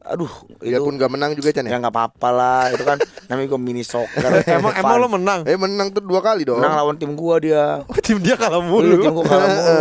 Aduh 0.05 0.29
Ya 0.61 0.77
itu 0.77 0.85
pun 0.85 0.93
gak 0.93 1.09
menang 1.09 1.33
juga 1.33 1.49
Chan 1.49 1.65
ya 1.65 1.73
ya. 1.73 1.81
nggak 1.81 1.89
apa-apa 1.89 2.29
lah. 2.29 2.61
Itu 2.69 2.85
kan 2.85 3.01
namanya 3.25 3.49
gue 3.49 3.57
mini 3.57 3.81
soccer. 3.81 4.45
emang 4.45 4.71
Fun. 4.71 4.81
emang 4.85 4.97
lo 5.01 5.07
menang. 5.09 5.41
Eh 5.49 5.57
menang 5.57 5.89
tuh 5.89 6.05
dua 6.05 6.21
kali 6.21 6.45
dong. 6.45 6.61
menang 6.61 6.77
lawan 6.77 6.95
tim 6.95 7.17
gua 7.17 7.41
dia. 7.41 7.81
Oh, 7.81 7.97
tim 7.97 8.21
dia 8.21 8.37
kalah 8.37 8.61
mulu. 8.61 9.01
tim 9.01 9.09
gua 9.09 9.25
kalah 9.25 9.47
mulu. 9.49 9.73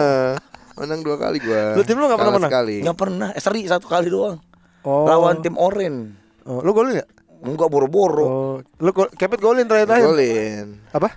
Menang 0.76 1.00
dua 1.00 1.16
kali 1.16 1.40
gua. 1.40 1.72
Lu 1.72 1.82
tim 1.82 1.96
lu 1.96 2.04
nggak 2.04 2.20
pernah 2.20 2.34
menang? 2.36 2.50
Sekali. 2.52 2.76
Nggak 2.84 2.98
pernah. 2.98 3.28
Eh, 3.32 3.40
seri 3.40 3.60
satu 3.64 3.88
kali 3.88 4.08
doang. 4.08 4.36
Oh. 4.84 5.08
Lawan 5.08 5.40
tim 5.40 5.56
Oren. 5.56 6.12
Oh, 6.44 6.60
lu 6.60 6.70
golin 6.70 7.00
ya? 7.00 7.06
Enggak 7.42 7.68
boro-boro. 7.68 8.24
Oh, 8.24 8.54
lu 8.78 8.90
gol, 8.92 9.08
kepet 9.10 9.40
golin 9.40 9.64
terakhir-terakhir. 9.64 10.06
Golin. 10.06 10.66
Apa? 10.92 11.08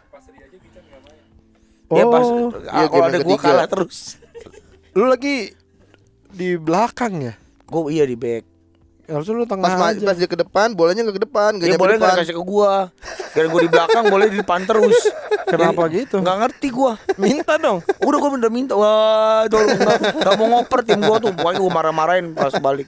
Ya 1.89 2.05
pas 2.05 2.22
Oh, 2.24 2.53
Iya, 2.53 2.86
kalau 2.88 3.05
ada 3.05 3.20
gua 3.20 3.38
kalah 3.38 3.68
terus. 3.68 4.18
lu 4.93 5.05
lagi 5.05 5.53
di 6.30 6.57
belakang 6.57 7.22
ya? 7.22 7.34
Gua 7.66 7.89
iya 7.89 8.05
di 8.05 8.18
back. 8.18 8.49
Harusnya 9.10 9.34
lu 9.34 9.43
tengah 9.43 9.66
Pas 9.66 9.89
aja. 9.89 10.05
pas 10.05 10.14
dia 10.14 10.30
ke 10.30 10.38
depan, 10.38 10.68
bolanya 10.72 11.01
nggak 11.01 11.18
ke 11.18 11.24
depan, 11.24 11.49
nggak 11.57 11.66
Ya 11.66 11.72
nyampe 11.74 11.82
boleh 11.82 11.95
depan. 11.97 12.07
nggak 12.07 12.20
kasih 12.22 12.36
ke 12.38 12.43
gua. 12.43 12.74
Dan 13.30 13.43
gua 13.47 13.60
di 13.60 13.70
belakang 13.70 14.03
boleh 14.05 14.28
di 14.30 14.38
depan 14.38 14.60
terus. 14.64 14.97
Kenapa 15.43 15.82
Jadi, 15.84 15.95
gitu? 15.99 16.16
Nggak 16.20 16.38
ngerti 16.39 16.68
gua. 16.70 16.93
Minta 17.16 17.53
dong. 17.57 17.82
Udah 17.99 18.18
gua 18.18 18.30
udah 18.32 18.51
minta. 18.51 18.74
Wah, 18.74 19.43
itu 19.43 19.55
nggak, 19.57 19.97
nggak 20.16 20.34
mau 20.36 20.47
ngoper 20.51 20.80
tim 20.84 20.99
gua 20.99 21.18
tuh. 21.18 21.34
Pokoknya 21.34 21.57
gua 21.57 21.72
marah-marahin 21.74 22.26
pas 22.32 22.53
balik. 22.55 22.86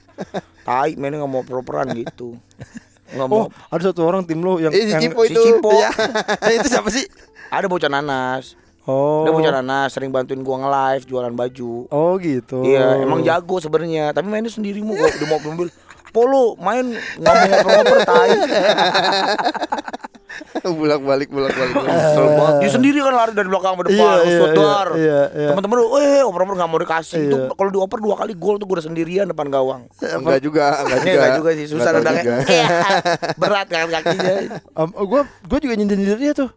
Tai, 0.62 0.94
mainnya 0.94 1.18
nggak 1.18 1.32
mau 1.32 1.42
properan 1.42 1.90
gitu. 1.92 2.38
Nggak 3.10 3.26
mau. 3.26 3.36
Oh, 3.36 3.46
ada 3.68 3.82
satu 3.84 4.02
orang 4.02 4.22
tim 4.22 4.38
lu 4.38 4.56
yang 4.56 4.70
Eh, 4.70 4.78
si 4.80 4.94
yang 4.94 5.02
Cipo 5.04 5.26
si 5.26 5.34
itu. 5.34 5.42
Cipo. 5.42 5.74
Iya. 5.74 5.90
Eh, 6.40 6.54
itu 6.58 6.68
siapa 6.70 6.88
sih? 6.88 7.02
Ada 7.50 7.66
bocah 7.66 7.90
nanas. 7.90 8.54
Oh. 8.82 9.22
Dia 9.22 9.30
bocah 9.30 9.52
nanas 9.52 9.92
sering 9.92 10.08
bantuin 10.08 10.40
gua 10.40 10.58
nge-live 10.58 11.04
jualan 11.04 11.30
baju. 11.30 11.86
Oh, 11.88 12.14
gitu. 12.16 12.62
Iya, 12.62 12.98
emang 13.00 13.20
jago 13.20 13.58
sebenarnya, 13.58 14.10
tapi 14.10 14.26
mainnya 14.26 14.48
sendiri 14.48 14.78
mu 14.80 14.94
gua 14.94 15.06
di 15.08 15.22
mobil-mobil. 15.22 15.68
Polo 16.12 16.54
main 16.60 16.92
ngoper-ngoper 17.16 17.98
tai. 18.04 18.30
bulak 20.62 21.00
balik 21.02 21.28
bulak 21.28 21.52
balik. 21.52 21.74
Kesel 21.74 22.24
banget. 22.38 22.54
Dia 22.60 22.70
sendiri 22.70 22.98
kan 23.00 23.12
lari 23.12 23.32
dari 23.32 23.48
belakang 23.48 23.74
ke 23.74 23.84
depan, 23.88 23.96
Iya, 23.96 24.12
iya, 24.22 24.38
sodar. 24.38 24.86
iya, 24.94 25.02
iya, 25.02 25.20
iya. 25.34 25.48
Teman-teman 25.52 25.76
lu, 25.76 25.86
eh 25.98 26.22
oper-oper 26.22 26.54
nggak 26.54 26.70
mau 26.70 26.80
dikasih. 26.80 27.20
Itu 27.26 27.36
Iya. 27.36 27.48
kalau 27.52 27.70
dioper 27.70 27.98
dua 27.98 28.14
kali 28.16 28.32
gol 28.32 28.56
tuh 28.56 28.64
gua 28.64 28.76
udah 28.78 28.86
sendirian 28.86 29.26
depan 29.26 29.48
gawang. 29.48 29.82
Enggak 30.20 30.40
juga, 30.40 30.84
enggak 30.84 30.98
juga. 31.00 31.12
enggak 31.12 31.32
juga 31.40 31.50
sih, 31.56 31.66
susah 31.66 31.90
nendangnya. 31.92 32.36
Iya, 32.44 32.66
Berat 33.36 33.66
kan 33.68 33.88
kakinya. 33.90 34.32
Um, 34.72 34.88
gua 35.02 35.20
gua 35.44 35.58
juga 35.58 35.74
nyindir-nyindir 35.74 36.18
dia 36.20 36.32
tuh. 36.32 36.50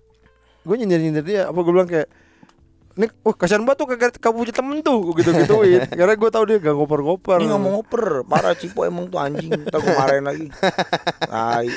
Gua 0.64 0.76
nyindir-nyindir 0.76 1.24
dia. 1.24 1.42
Apa 1.48 1.60
gua 1.60 1.74
bilang 1.74 1.90
kayak 1.90 2.08
Nih, 2.96 3.12
wah 3.28 3.36
kasihan 3.36 3.60
banget 3.68 3.84
tuh 3.84 3.88
kagak 3.92 4.16
kamu 4.24 4.48
punya 4.48 4.54
temen 4.56 4.78
tuh 4.80 5.04
Gua 5.04 5.20
gitu-gituin 5.20 5.84
Karena 6.00 6.16
gua 6.16 6.32
tahu 6.32 6.44
dia 6.48 6.64
gak 6.64 6.76
ngoper-ngoper 6.80 7.44
Ini 7.44 7.52
nggak 7.52 7.60
mau 7.60 7.72
ngoper, 7.76 8.24
parah 8.24 8.56
Cipo 8.56 8.88
emang 8.88 9.12
tuh 9.12 9.20
anjing. 9.20 9.52
Ntar 9.52 9.84
gua 9.84 9.94
marahin 10.00 10.24
lagi. 10.24 10.48
Tai. 11.28 11.68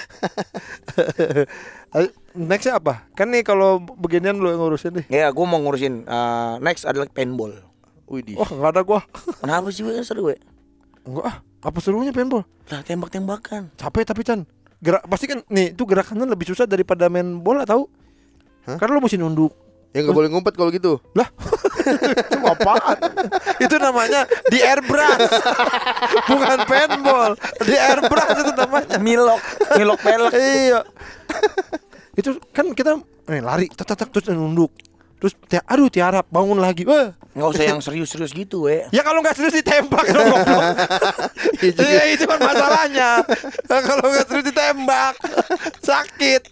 Nextnya 2.38 2.78
apa? 2.78 3.10
Kan 3.18 3.34
nih 3.34 3.42
kalau 3.42 3.82
beginian 3.82 4.38
lu 4.38 4.46
yang 4.46 4.62
ngurusin 4.62 5.02
nih 5.02 5.06
Ya, 5.10 5.26
gua 5.34 5.42
mau 5.50 5.58
ngurusin 5.58 6.06
eh, 6.06 6.54
next 6.62 6.86
adalah 6.86 7.10
paintball. 7.10 7.50
Widih. 8.06 8.38
Wah 8.38 8.46
gak 8.54 8.70
ada 8.78 8.82
gua 8.86 9.02
Kenapa 9.42 9.74
sih 9.74 9.82
we 9.82 9.98
seru 10.06 10.30
we? 10.30 10.38
Enggak 11.02 11.34
ah 11.34 11.36
Apa 11.66 11.82
serunya 11.82 12.14
paintball? 12.14 12.46
Lah 12.70 12.86
tembak-tembakan. 12.86 13.74
Capek 13.74 14.06
tapi 14.06 14.22
Chan 14.22 14.46
Gerak, 14.78 15.02
pasti 15.10 15.26
kan 15.26 15.42
nih 15.50 15.74
itu 15.74 15.82
gerakannya 15.82 16.30
lebih 16.30 16.54
susah 16.54 16.62
daripada 16.62 17.10
main 17.10 17.42
bola 17.42 17.66
tahu 17.66 17.90
Hah? 18.70 18.78
Karena 18.78 18.94
lu 18.94 19.02
mesti 19.02 19.18
nunduk 19.18 19.50
Ya 19.96 20.04
enggak 20.04 20.16
boleh 20.16 20.28
ngumpet 20.28 20.54
kalau 20.54 20.68
gitu. 20.68 21.00
Lah 21.16 21.28
Itu 22.28 22.38
apaan? 22.44 22.98
itu 23.58 23.74
namanya 23.80 24.28
di 24.52 24.60
airbrush. 24.60 25.32
Bukan 26.30 26.58
paintball. 26.68 27.32
Di 27.64 27.74
airbrush 27.74 28.30
itu 28.44 28.52
namanya. 28.52 28.96
Milok, 29.00 29.40
milok 29.80 29.98
pelek. 30.04 30.32
iya. 30.36 30.80
itu 32.18 32.34
kan 32.50 32.74
kita 32.74 32.98
eh, 33.30 33.40
lari 33.40 33.70
tek, 33.72 33.88
terus 34.12 34.28
nunduk. 34.34 34.74
Terus 35.18 35.34
tia, 35.50 35.58
aduh 35.66 35.90
tiarap 35.90 36.28
bangun 36.30 36.60
lagi. 36.62 36.86
Wah. 36.86 37.10
Nggak 37.34 37.48
usah 37.54 37.64
yang 37.66 37.80
serius-serius 37.82 38.30
gitu, 38.34 38.66
we. 38.70 38.86
Ya 38.94 39.02
kalau 39.02 39.18
nggak 39.22 39.34
serius 39.34 39.58
ditembak 39.62 40.06
dong 40.10 40.26
goblok. 40.34 40.62
Iya 41.62 42.02
itu 42.14 42.24
kan 42.26 42.38
masalahnya. 42.38 43.22
Nah, 43.66 43.80
kalau 43.82 44.04
nggak 44.10 44.26
serius 44.30 44.46
ditembak 44.50 45.14
sakit. 45.82 46.42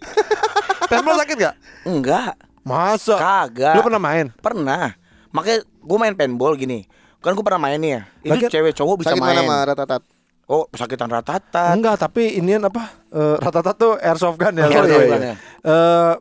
Paintball 0.91 1.19
sakit 1.23 1.37
nggak? 1.39 1.55
Enggak, 1.87 2.35
Masa? 2.67 3.15
kagak. 3.15 3.75
Lu 3.75 3.83
pernah 3.83 4.03
main? 4.03 4.27
Pernah. 4.37 4.99
Makanya 5.31 5.59
gue 5.63 5.99
main 5.99 6.13
paintball 6.13 6.55
gini. 6.55 6.83
Kan 7.19 7.33
gue 7.33 7.43
pernah 7.43 7.61
main 7.61 7.79
nih 7.79 7.91
ya. 7.93 8.03
Itu 8.21 8.33
Lagian- 8.37 8.53
cewek 8.53 8.73
cowok 8.75 8.95
bisa 9.01 9.11
Sakit 9.13 9.23
mana 9.23 9.41
main. 9.41 9.47
mah 9.47 9.63
ratatat? 9.65 10.03
Oh, 10.47 10.67
sakitan 10.73 11.07
ratatat. 11.07 11.75
Enggak, 11.75 11.99
tapi 12.01 12.35
inian 12.35 12.63
apa? 12.63 12.91
Eh, 13.09 13.37
rata-rata 13.37 13.73
tuh 13.73 13.93
airsoft 13.97 14.35
gun 14.37 14.55
ya. 14.57 14.65
Airsoft 14.65 14.83
Oh, 14.85 14.95
iya, 14.97 15.07
gun 15.09 15.19
iya. 15.21 15.27
ya. 15.27 15.37
Eh, 15.65 16.13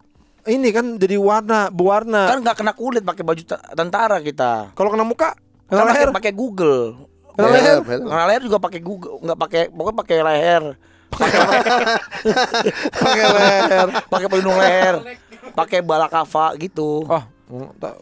ini 0.52 0.70
kan 0.70 0.86
jadi 0.96 1.14
warna, 1.16 1.70
berwarna. 1.70 2.26
Kan 2.28 2.42
nggak 2.42 2.58
kena 2.58 2.74
kulit 2.74 3.02
pakai 3.02 3.22
baju 3.22 3.42
ta- 3.44 3.66
tentara 3.72 4.18
kita. 4.20 4.74
Kalau 4.74 4.90
kena 4.90 5.02
muka, 5.02 5.38
Kan 5.68 5.78
kena 5.80 5.90
leher. 5.92 6.10
pakai 6.12 6.32
Google. 6.32 7.06
Kena 7.34 7.48
leher. 7.52 7.78
helm. 7.82 8.06
Kena 8.08 8.26
leher 8.26 8.42
juga 8.42 8.58
pakai 8.58 8.80
Google, 8.80 9.14
nggak 9.20 9.38
pakai 9.40 9.62
pokoknya 9.68 9.98
pakai 10.00 10.18
leher. 10.24 10.64
Pakai 11.16 11.40
Pakai 12.92 13.24
leher. 13.30 13.88
pakai 14.04 14.28
pelindung 14.28 14.58
leher. 14.58 14.96
Pakai 15.54 15.86
balakava 15.86 16.58
gitu. 16.58 17.06
Oh, 17.06 17.24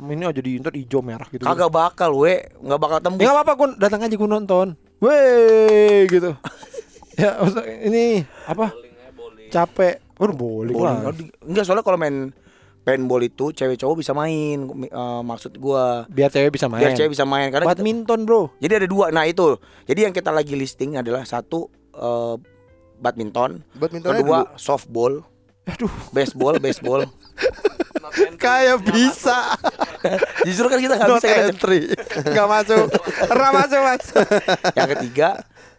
ini 0.08 0.24
aja 0.24 0.40
di 0.40 0.56
internet 0.56 0.80
hijau 0.80 1.04
merah 1.04 1.28
gitu. 1.28 1.44
Kagak 1.44 1.68
bakal, 1.68 2.16
we. 2.16 2.48
Nggak 2.64 2.80
bakal 2.80 2.98
tembus. 3.04 3.20
Ya 3.20 3.30
nggak 3.30 3.44
apa-apa, 3.44 3.54
gue 3.60 3.68
datang 3.76 4.00
aja 4.00 4.16
gue 4.16 4.30
nonton. 4.30 4.68
Weh, 5.04 6.08
gitu. 6.08 6.32
ya, 7.20 7.44
ini 7.84 8.24
apa? 8.48 8.72
Capek. 9.52 10.00
Oh, 10.22 10.32
bowling, 10.32 10.78
Bowling. 10.78 11.04
lah. 11.04 11.12
Enggak 11.44 11.64
soalnya 11.68 11.84
kalau 11.84 12.00
main 12.00 12.32
paintball 12.84 13.20
itu 13.20 13.52
cewek 13.52 13.76
cowok 13.76 14.00
bisa 14.00 14.16
main. 14.16 14.64
Eh, 14.64 15.22
maksud 15.24 15.60
gua 15.60 16.08
Biar 16.08 16.32
cewek 16.32 16.56
bisa 16.56 16.72
main. 16.72 16.80
biar 16.80 16.96
cewek 16.96 17.12
bisa 17.12 17.28
main 17.28 17.52
karena 17.52 17.68
kita- 17.68 17.80
Badminton, 17.80 18.20
Bro. 18.24 18.56
jadi 18.60 18.80
ada 18.80 18.88
dua. 18.88 19.12
Nah, 19.12 19.28
itu. 19.28 19.60
Jadi 19.84 20.00
yang 20.04 20.14
kita 20.16 20.32
lagi 20.32 20.56
listing 20.56 20.96
adalah 20.96 21.28
satu 21.28 21.68
eh, 21.92 22.36
badminton, 22.96 23.60
Badmintonnya 23.76 24.22
kedua 24.24 24.40
softball, 24.56 25.20
Aduh, 25.64 25.92
baseball, 26.12 26.60
baseball. 26.60 27.08
Kayak 28.38 28.84
Nggak 28.84 28.94
bisa. 28.94 29.38
Justru 30.48 30.68
kan 30.68 30.80
kita 30.84 30.94
nggak 31.00 31.10
bisa 31.18 31.28
kita 31.28 31.44
entry. 31.50 31.82
Enggak 32.28 32.48
masuk. 32.52 32.86
Ora 33.32 33.50
masuk, 33.56 33.80
Mas. 33.80 34.06
Yang 34.78 34.90
ketiga 35.00 35.30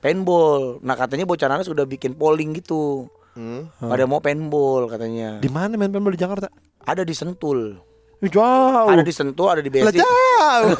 paintball. 0.00 0.80
Nah 0.80 0.96
katanya 0.96 1.28
bocah 1.28 1.48
nanas 1.52 1.68
sudah 1.68 1.84
bikin 1.84 2.16
polling 2.16 2.56
gitu. 2.56 3.12
Hmm. 3.36 3.68
Pada 3.76 4.08
mau 4.08 4.24
paintball 4.24 4.88
katanya. 4.88 5.38
Di 5.38 5.52
mana 5.52 5.76
main 5.76 5.92
paintball 5.92 6.16
di 6.16 6.20
Jakarta? 6.20 6.48
Ada 6.84 7.04
di 7.04 7.14
Sentul. 7.14 7.78
Ih, 8.24 8.30
Jauh. 8.32 8.88
Ada 8.88 9.04
di 9.04 9.12
Sentul, 9.12 9.48
ada 9.52 9.60
di 9.60 9.68
BSD. 9.68 10.00
jauh. 10.00 10.72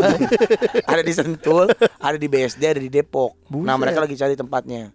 ada 0.93 1.03
di 1.05 1.13
Sentul, 1.13 1.67
ada 2.01 2.17
di 2.17 2.27
BSD, 2.31 2.63
ada 2.65 2.81
di 2.81 2.89
Depok. 2.89 3.37
Nah 3.53 3.77
Buset. 3.77 3.81
mereka 3.85 3.99
lagi 4.01 4.15
cari 4.17 4.33
tempatnya. 4.33 4.89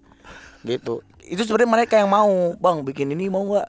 Gitu. 0.66 1.06
Itu 1.30 1.42
sebenarnya 1.46 1.70
mereka 1.70 1.94
yang 2.02 2.10
mau, 2.10 2.58
bang 2.58 2.82
bikin 2.82 3.14
ini 3.14 3.30
mau 3.30 3.46
nggak? 3.46 3.68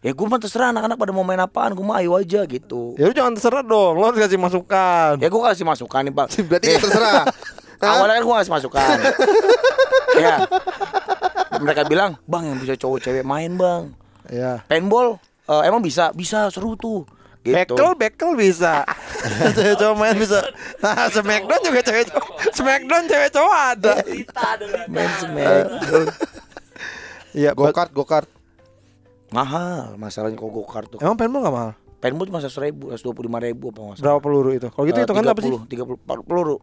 Ya 0.00 0.16
gue 0.16 0.24
mah 0.24 0.40
terserah 0.40 0.72
anak-anak 0.72 0.96
pada 0.96 1.12
mau 1.12 1.20
main 1.20 1.36
apaan, 1.44 1.76
gue 1.76 1.84
mah 1.84 2.00
ayo 2.00 2.16
aja 2.16 2.48
gitu. 2.48 2.96
Ya 2.96 3.04
lu 3.04 3.12
jangan 3.12 3.36
terserah 3.36 3.60
dong, 3.60 4.00
lo 4.00 4.08
harus 4.08 4.16
kasih 4.16 4.40
masukan. 4.40 5.20
Ya 5.20 5.28
gue 5.28 5.40
kasih 5.44 5.68
masukan 5.68 6.00
nih 6.08 6.14
bang. 6.16 6.28
Berarti 6.48 6.66
nggak 6.72 6.82
terserah. 6.88 7.22
Awalnya 7.84 8.14
kan 8.16 8.22
gue 8.24 8.36
kasih 8.40 8.52
masukan. 8.56 8.96
ya. 10.24 10.36
Mereka 11.60 11.84
bilang, 11.84 12.16
bang 12.24 12.48
yang 12.48 12.56
bisa 12.56 12.80
cowok 12.80 12.98
cewek 13.04 13.24
main 13.28 13.52
bang. 13.60 13.92
Ya. 14.32 14.64
Paintball 14.72 15.20
eh, 15.52 15.62
emang 15.68 15.84
bisa, 15.84 16.16
bisa 16.16 16.48
seru 16.48 16.80
tuh. 16.80 17.04
Gitu. 17.44 17.52
Bekel, 17.76 17.92
bekel 17.92 18.30
bisa. 18.40 18.88
cewek 19.52 19.76
cowok 19.76 19.96
main 20.00 20.16
bisa. 20.16 20.40
Nah, 20.80 21.12
Smackdown 21.12 21.60
juga 21.60 21.80
cewek 21.84 22.04
cowok. 22.08 22.28
Smackdown 22.56 23.04
cewek 23.04 23.30
cowok 23.36 23.52
ada. 23.76 23.94
Main 24.88 25.10
smackdown. 25.20 26.08
Iya, 27.36 27.52
Go 27.52 27.68
kart, 27.68 27.92
go 27.92 28.08
kart. 28.08 28.39
Mahal 29.30 29.94
masalahnya 29.94 30.34
kok 30.34 30.46
go 30.46 30.62
kart 30.62 30.86
tuh. 30.88 30.98
Emang 30.98 31.14
paintball 31.14 31.42
gak 31.42 31.54
mahal? 31.54 31.72
Paintball 31.98 32.26
cuma 32.26 32.38
seratus 32.38 32.58
ribu, 32.58 32.88
seratus 32.88 33.04
dua 33.04 33.14
puluh 33.14 33.28
lima 33.28 33.38
ribu 33.38 33.68
apa 33.68 33.78
nggak 33.78 33.94
salah. 33.94 34.04
Berapa 34.08 34.20
peluru 34.20 34.50
itu? 34.50 34.68
Kalau 34.68 34.84
gitu 34.84 34.98
Eh, 34.98 35.04
itu 35.04 35.12
kan 35.12 35.22
apa 35.22 35.40
sih? 35.40 35.50
30, 35.52 35.68
30 36.00 36.24
peluru. 36.24 36.56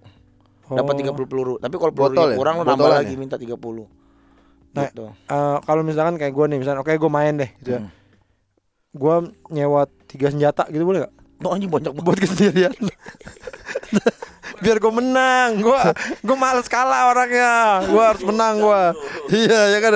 Dapat 0.67 0.93
Oh. 0.93 0.99
30 0.99 1.25
peluru. 1.25 1.53
Tapi 1.57 1.75
kalau 1.77 1.93
peluru 1.93 2.11
Botol 2.11 2.27
ya? 2.27 2.35
kurang 2.35 2.55
lo 2.55 2.63
nambah 2.63 2.75
Botolan 2.75 2.97
lagi 2.99 3.13
ya? 3.13 3.19
minta 3.19 3.35
30. 3.37 3.85
Nah, 4.73 4.83
Gitu. 4.83 5.05
Eh, 5.07 5.57
kalau 5.61 5.81
misalkan 5.81 6.15
kayak 6.17 6.33
gue 6.33 6.45
nih, 6.47 6.57
misalkan 6.57 6.79
oke 6.81 6.91
gue 6.91 7.11
main 7.13 7.33
deh 7.35 7.49
gitu 7.57 7.69
ya. 7.71 7.79
Hmm. 7.79 7.91
Gue 8.91 9.15
nyewa 9.49 9.81
tiga 10.05 10.27
senjata 10.27 10.65
gitu 10.67 10.83
boleh 10.83 11.05
gak? 11.05 11.13
Oh 11.39 11.53
anjing 11.53 11.69
banyak 11.69 11.93
banget. 11.93 12.03
Buat 12.03 12.17
kesendirian. 12.19 12.73
Biar 14.57 14.77
gue 14.81 14.93
menang, 14.93 15.61
gue 15.61 15.79
gue 16.25 16.37
males 16.37 16.65
kalah 16.65 17.13
orangnya, 17.13 17.85
gue 17.85 18.03
harus 18.03 18.23
menang 18.25 18.57
gue. 18.57 18.83
Iya 19.45 19.77
ya 19.77 19.79
kan, 19.83 19.91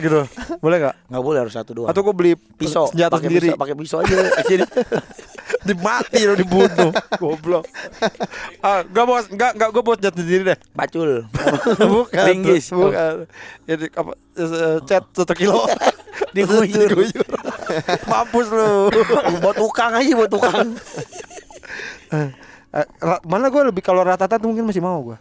gitu, 0.00 0.24
boleh 0.64 0.76
gak? 0.88 0.94
Nggak 1.12 1.24
boleh 1.24 1.38
harus 1.44 1.52
satu 1.52 1.70
doang. 1.76 1.88
Atau 1.92 2.00
gue 2.08 2.14
beli 2.16 2.32
pisau, 2.56 2.88
senjata 2.88 3.20
pakai 3.20 3.28
sendiri, 3.28 3.48
pakai 3.52 3.74
pisau 3.76 4.00
aja. 4.00 4.16
Jadi 4.48 4.64
dimati 5.64 6.20
lo 6.24 6.34
dibunuh, 6.36 6.92
goblok. 7.20 7.68
Ah, 8.64 8.80
gak 8.84 9.04
bawa, 9.04 9.20
gak 9.28 9.52
gak 9.60 9.68
gue 9.76 9.82
bawa 9.84 9.96
senjata 10.00 10.18
sendiri 10.24 10.42
deh. 10.54 10.58
pacul. 10.72 11.10
bukan 11.94 12.24
Linggis. 12.32 12.72
bukan 12.72 13.28
jadi 13.68 13.84
apa 13.92 14.12
eh, 14.40 14.78
cat 14.88 15.04
satu 15.12 15.34
kilo 15.36 15.68
Diguyur. 16.36 16.88
Diguyur. 16.92 17.26
mampus 18.08 18.46
lu 18.52 18.88
buat 19.40 19.56
tukang 19.56 19.92
aja 19.92 20.12
buat 20.16 20.30
tukang. 20.32 20.68
Eh, 22.78 23.18
mana 23.26 23.50
gue 23.50 23.62
lebih 23.74 23.82
kalau 23.82 24.06
rata-rata 24.06 24.38
tuh 24.38 24.54
mungkin 24.54 24.68
masih 24.68 24.82
mau 24.84 25.02
gue 25.02 25.18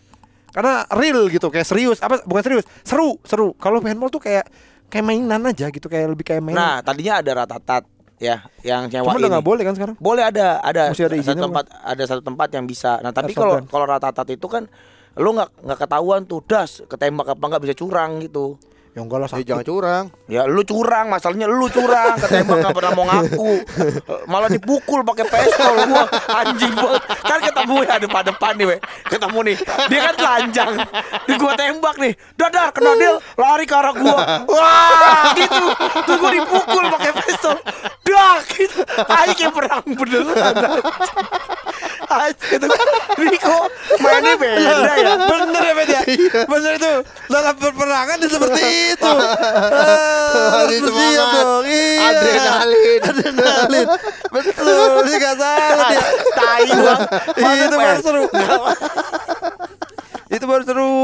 karena 0.57 0.89
real 0.97 1.29
gitu 1.29 1.53
kayak 1.53 1.67
serius. 1.69 2.01
Apa 2.01 2.25
bukan 2.25 2.41
serius 2.41 2.65
seru 2.81 3.21
seru. 3.21 3.53
Kalau 3.61 3.77
paintball 3.77 4.09
tuh 4.09 4.17
kayak 4.23 4.49
kayak 4.89 5.05
mainan 5.05 5.43
aja 5.45 5.69
gitu 5.69 5.85
kayak 5.85 6.17
lebih 6.17 6.25
kayak 6.25 6.41
mainan. 6.41 6.57
Nah, 6.57 6.75
tadinya 6.81 7.21
ada 7.21 7.45
ratatat 7.45 7.85
ya 8.17 8.41
yang 8.65 8.89
nyewa 8.89 9.13
cuma 9.13 9.21
udah 9.21 9.31
nggak 9.37 9.45
boleh 9.45 9.63
kan 9.67 9.73
sekarang? 9.77 9.95
Boleh 10.01 10.23
ada, 10.25 10.57
ada, 10.65 10.89
Mesti 10.89 11.05
ada 11.05 11.15
satu 11.21 11.41
tempat, 11.45 11.65
ada 11.69 12.03
satu 12.09 12.21
tempat 12.25 12.47
yang 12.57 12.65
bisa. 12.65 12.97
Nah, 13.05 13.13
tapi 13.13 13.37
kalau 13.37 13.61
kalau 13.69 13.85
ratatat 13.85 14.25
itu 14.33 14.47
kan 14.49 14.65
lu 15.17 15.29
nggak 15.37 15.49
nggak 15.61 15.79
ketahuan 15.85 16.21
tuh 16.25 16.41
das 16.45 16.81
ketembak 16.89 17.37
apa 17.37 17.43
nggak 17.45 17.61
bisa 17.61 17.75
curang 17.77 18.17
gitu. 18.25 18.57
Ya 18.97 19.05
enggak 19.05 19.19
lah 19.21 19.27
Ya 19.27 19.31
sakit 19.37 19.45
jangan 19.45 19.65
curang. 19.69 20.05
Ya 20.25 20.41
lu 20.49 20.65
curang, 20.65 21.05
masalahnya 21.13 21.45
lu 21.45 21.69
curang, 21.69 22.17
ketembak 22.17 22.65
nggak 22.65 22.73
pernah 22.73 22.91
mau 22.97 23.05
ngaku. 23.05 23.53
Eh, 24.07 24.21
Malah 24.25 24.49
dipukul 24.49 25.05
pakai 25.05 25.29
pistol 25.29 25.85
gua. 25.85 26.09
Anjing 26.33 26.73
banget. 26.73 27.01
Kan 27.21 27.39
ketemu 27.45 27.75
ya 27.85 27.95
depan-depan 28.01 28.51
nih, 28.57 28.65
we. 28.65 28.77
Ketemu 29.05 29.39
nih. 29.53 29.55
Dia 29.91 29.99
kan 30.01 30.13
telanjang. 30.17 30.71
Di 31.29 31.33
gua 31.37 31.53
tembak 31.53 31.95
nih. 32.01 32.13
Dadar 32.33 32.73
kena 32.73 32.97
dia 32.97 33.13
lari 33.37 33.65
ke 33.69 33.75
arah 33.77 33.93
gua. 33.93 34.17
Wah, 34.49 35.29
gitu. 35.37 35.65
Terus 36.07 36.17
gua 36.17 36.31
dipukul 36.33 36.83
pakai 36.97 37.11
pistol. 37.21 37.55
Dak 38.01 38.49
gitu. 38.49 38.81
Ayo 39.05 39.31
kayak 39.37 39.53
perang 39.53 39.85
beneran. 39.93 40.55
Anjing 42.07 42.51
itu. 42.57 42.67
Ini 43.17 43.37
kok 43.37 43.63
mainnya 43.99 44.33
beda 44.39 44.71
ya. 44.95 45.13
bener 45.31 45.61
ya 45.61 45.73
Bet 45.75 45.89
ya 45.89 46.01
bener 46.47 46.71
itu 46.75 46.91
dalam 47.27 47.55
peperangan 47.55 48.15
dia 48.15 48.29
seperti 48.29 48.61
itu 48.95 49.11
harus 49.11 50.79
semangat. 50.79 51.11
siap 51.11 51.27
dong. 51.35 51.65
Iya. 51.67 52.07
Adrenalin. 52.07 52.99
adrenalin 53.03 53.87
betul 54.27 54.89
ini 55.03 55.13
gak 55.17 55.35
salah 55.35 55.87
dia 55.89 56.03
Tai 56.31 56.63
bang. 56.67 57.01
Iya, 57.35 57.63
itu 57.65 57.75
baru 57.75 57.99
seru 57.99 58.23
itu 60.27 60.45
baru 60.45 60.63
seru 60.63 60.95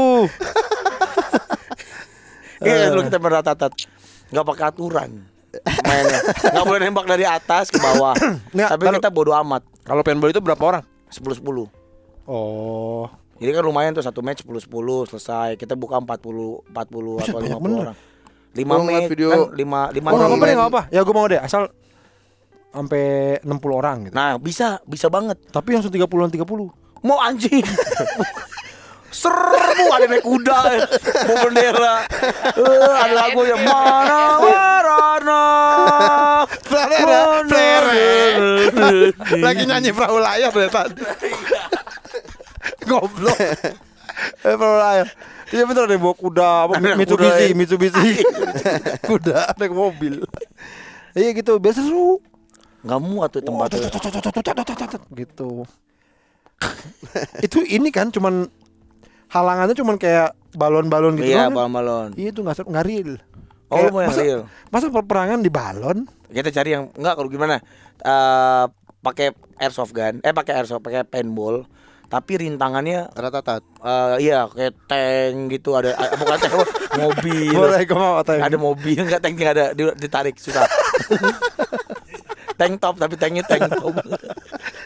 Iya 2.60 2.88
dulu 2.88 3.02
kita 3.04 3.18
beratatat 3.20 3.72
nggak 4.32 4.44
pakai 4.46 4.64
aturan 4.66 5.10
mainnya 5.84 6.20
nggak 6.50 6.64
boleh 6.64 6.80
nembak 6.80 7.06
dari 7.06 7.22
atas 7.22 7.68
ke 7.68 7.78
bawah 7.78 8.16
Nggak, 8.56 8.68
tapi 8.72 8.82
kita 8.98 9.10
bodo 9.12 9.30
amat 9.36 9.62
kalau 9.84 10.00
paintball 10.00 10.32
itu 10.32 10.40
berapa 10.40 10.58
orang 10.64 10.84
sepuluh 11.14 11.36
sepuluh 11.38 11.66
oh. 12.26 13.06
Jadi 13.34 13.50
kan 13.50 13.62
lumayan 13.62 13.90
tuh 13.90 14.00
satu 14.00 14.22
match 14.22 14.42
sepuluh 14.42 14.58
sepuluh 14.58 15.00
selesai. 15.04 15.54
Kita 15.54 15.74
buka 15.74 15.98
40 15.98 16.70
40 16.70 16.70
Buset, 16.70 17.26
atau 17.26 17.34
banyak 17.34 17.50
50 17.52 17.62
bener. 17.62 17.80
orang. 17.84 17.96
Lima 18.54 18.74
Gua 18.74 18.86
match 18.86 19.08
video- 19.08 19.30
kan 19.30 19.40
lima 19.52 19.80
lima 19.90 20.06
oh 20.06 20.14
nggak 20.14 20.22
apa-apa 20.24 20.34
deh 20.36 20.46
main- 20.46 20.54
nggak 20.56 20.70
apa 20.70 20.82
ya 20.88 21.00
gue 21.02 21.10
mau 21.10 21.26
deh 21.26 21.40
asal 21.40 21.62
sampai 22.70 23.04
60 23.42 23.50
orang 23.72 23.96
gitu. 24.06 24.14
Nah 24.14 24.38
bisa 24.38 24.78
bisa 24.84 25.06
banget. 25.08 25.38
Tapi 25.48 25.68
langsung 25.72 25.90
30-an 25.90 26.30
30 26.30 26.46
mau 27.02 27.18
anjing 27.20 27.62
Serbu 29.14 29.84
ada 29.94 30.06
naik 30.10 30.26
kuda 30.26 30.58
Mau 31.30 31.36
bendera 31.46 31.94
Eh, 32.58 32.92
Ada 32.98 33.14
lagu 33.14 33.40
yang 33.46 33.62
Mana 33.62 34.20
warana 34.42 35.42
Lagi 39.38 39.62
nyanyi 39.64 39.90
perahu 39.90 40.18
layar 40.18 40.50
dari 40.50 40.70
tadi. 40.70 41.02
Goblok. 42.84 43.38
Eh 44.42 44.54
perahu 44.54 44.76
layar. 44.76 45.08
Iya 45.54 45.64
bener 45.68 45.84
deh 45.86 45.98
bawa 46.00 46.14
kuda 46.16 46.50
Mitsubishi, 46.98 47.46
ya. 47.52 47.54
Mitsubishi. 47.54 48.10
kuda 49.06 49.54
naik 49.54 49.70
mobil. 49.70 50.24
Iya 51.14 51.30
gitu, 51.32 51.62
biasa 51.62 51.84
seru. 51.84 52.18
Nggak 52.82 53.00
muat 53.00 53.28
tuh 53.32 53.42
tempatnya. 53.44 53.88
gitu. 55.14 55.62
itu 57.42 57.58
ini 57.66 57.90
kan 57.92 58.08
cuman 58.08 58.48
halangannya 59.34 59.74
cuman 59.74 59.96
kayak 59.98 60.30
balon-balon 60.54 61.18
gitu 61.18 61.28
Iya, 61.28 61.50
kan? 61.50 61.50
balon-balon. 61.52 62.08
Iya 62.14 62.30
itu 62.30 62.40
nggak 62.40 62.54
seru, 62.54 62.70
nggak 62.70 62.86
real. 62.86 63.10
Oh, 63.66 63.74
Kayak, 63.74 63.82
lu 63.82 63.90
mau 63.90 64.00
yang 64.00 64.10
masa, 64.12 64.22
real? 64.22 64.40
Masa 64.70 64.86
peperangan 64.88 65.40
di 65.40 65.50
balon? 65.50 65.98
Kita 66.28 66.50
cari 66.52 66.70
yang 66.70 66.84
enggak 66.94 67.14
kalau 67.14 67.26
gimana? 67.26 67.58
Eh 67.98 68.64
pakai 69.00 69.26
airsoft 69.56 69.90
gun, 69.90 70.18
eh 70.20 70.30
pakai 70.30 70.54
airsoft, 70.56 70.80
pakai 70.80 71.02
paintball, 71.02 71.66
tapi 72.06 72.38
rintangannya 72.38 73.10
Ratatat. 73.10 73.62
eh 73.82 74.16
iya 74.22 74.46
kayak 74.46 74.74
tank 74.86 75.36
gitu 75.50 75.74
ada 75.74 75.90
eh, 75.92 76.10
bukan 76.14 76.36
tank 76.38 76.54
mobil. 76.94 77.50
Boleh 77.52 77.82
gue 77.82 77.98
mau 77.98 78.14
atau 78.16 78.32
Ada 78.34 78.54
mobil 78.56 78.94
enggak 78.96 79.20
tank 79.20 79.34
ada 79.40 79.74
di- 79.74 79.96
ditarik 79.98 80.38
susah. 80.38 80.62
tank 82.54 82.78
top 82.78 82.94
tapi 82.96 83.14
tanknya 83.16 83.42
tank 83.42 83.66
top. 83.68 83.94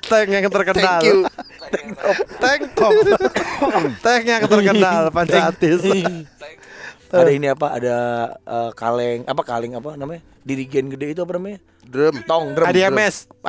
tank 0.02 0.28
yang 0.30 0.48
terkenal. 0.48 0.80
Thank 0.80 1.04
you. 1.04 1.18
Tank 2.38 2.62
top. 2.74 2.92
tank 4.00 4.22
yang 4.28 4.42
terkenal 4.48 5.12
Pancatis. 5.12 5.82
ada 7.08 7.30
ini 7.32 7.48
apa? 7.48 7.66
Ada 7.76 7.96
eh, 8.44 8.70
kaleng 8.76 9.24
apa 9.24 9.42
kaleng 9.44 9.72
apa 9.76 9.96
namanya? 9.96 10.20
Dirigen 10.44 10.92
gede 10.92 11.16
itu 11.16 11.20
apa 11.24 11.32
namanya? 11.36 11.58
Drum. 11.88 12.14
Tong 12.24 12.52
drum. 12.52 12.66
ADMS. 12.68 13.28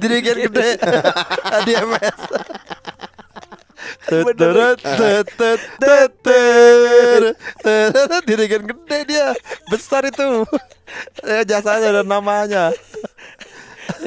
Dirigen 0.00 0.36
gede. 0.50 0.78
ADMS. 1.58 2.18
Dirigen 8.26 8.62
gede 8.66 8.98
dia 9.06 9.30
Besar 9.70 10.02
itu 10.06 10.42
Eh, 11.22 11.46
Jasanya 11.46 12.02
dan 12.02 12.06
namanya 12.10 12.74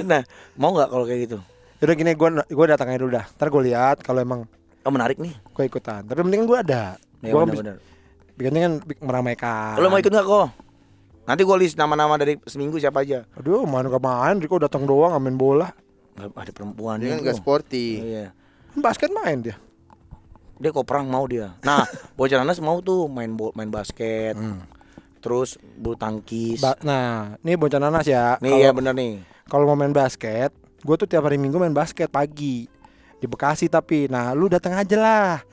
Nah, 0.03 0.25
mau 0.57 0.73
nggak 0.73 0.89
kalau 0.89 1.05
kayak 1.05 1.29
gitu? 1.29 1.37
Udah 1.83 1.93
gini 1.93 2.11
gue 2.11 2.27
gua 2.49 2.65
datang 2.65 2.87
aja 2.87 2.97
dulu 2.97 3.11
dah 3.13 3.25
Ntar 3.29 3.47
gue 3.49 3.63
lihat 3.65 3.97
kalau 3.99 4.19
emang 4.19 4.47
Oh 4.81 4.89
menarik 4.89 5.15
nih. 5.17 5.35
gue 5.35 5.63
ikutan 5.65 6.01
Tapi 6.01 6.19
mendingan 6.21 6.43
gue 6.45 6.57
ada 6.57 6.95
Ya 7.19 7.29
Gue 7.29 7.41
benar-benar. 7.41 7.77
bikinnya 8.33 8.61
kan 8.61 8.73
meramaikan 8.99 9.75
Lo 9.77 9.87
mau 9.87 9.97
ikut 9.97 10.07
nggak 10.07 10.23
kok? 10.23 10.47
Nanti 11.23 11.41
gue 11.41 11.57
list 11.57 11.75
nama-nama 11.75 12.15
dari 12.15 12.35
seminggu 12.41 12.75
siapa 12.75 12.99
aja. 12.99 13.23
Aduh 13.33 13.63
main 13.63 13.83
gak 13.85 13.99
main 13.99 14.35
Riko 14.37 14.57
datang 14.57 14.83
doang 14.83 15.11
ngamen 15.13 15.35
bola 15.35 15.71
ada 16.13 16.49
perempuan 16.49 16.97
Dia 16.97 17.13
kan 17.13 17.19
gak 17.21 17.35
sporty. 17.35 17.99
Iya. 18.01 18.25
Basket 18.73 19.09
main 19.09 19.39
dia 19.41 19.55
Dia 20.55 20.69
kok 20.69 20.83
perang 20.83 21.05
mau 21.05 21.25
dia. 21.25 21.55
Nah, 21.59 21.83
bocah 22.15 22.37
nanas 22.37 22.57
mau 22.57 22.79
tuh 22.79 23.07
main 23.07 23.27
main 23.51 23.67
basket. 23.67 24.35
Terus 25.19 25.55
bulu 25.73 25.95
tangkis. 25.95 26.59
Ba- 26.59 26.79
Nah 26.79 27.35
ini 27.39 27.55
bocah 27.55 27.77
nanas 27.77 28.03
ya 28.03 28.35
nih 28.37 28.47
Kalau- 28.49 28.61
ya 28.61 28.71
bener 28.71 28.93
nih. 28.93 29.13
kalau 29.45 29.63
mau 29.65 29.75
main 29.75 29.91
basket 29.91 30.51
gue 30.83 30.95
tuh 30.99 31.07
tiap 31.07 31.23
hari 31.25 31.39
minggu 31.39 31.55
main 31.57 31.73
basket 31.73 32.11
pagi. 32.11 32.67
Di 33.17 33.25
Bekasi 33.25 33.71
tapi. 33.71 34.11
Nah 34.11 34.35
lu 34.35 34.51
datang 34.51 34.75
aja 34.75 34.99
lah 34.99 35.52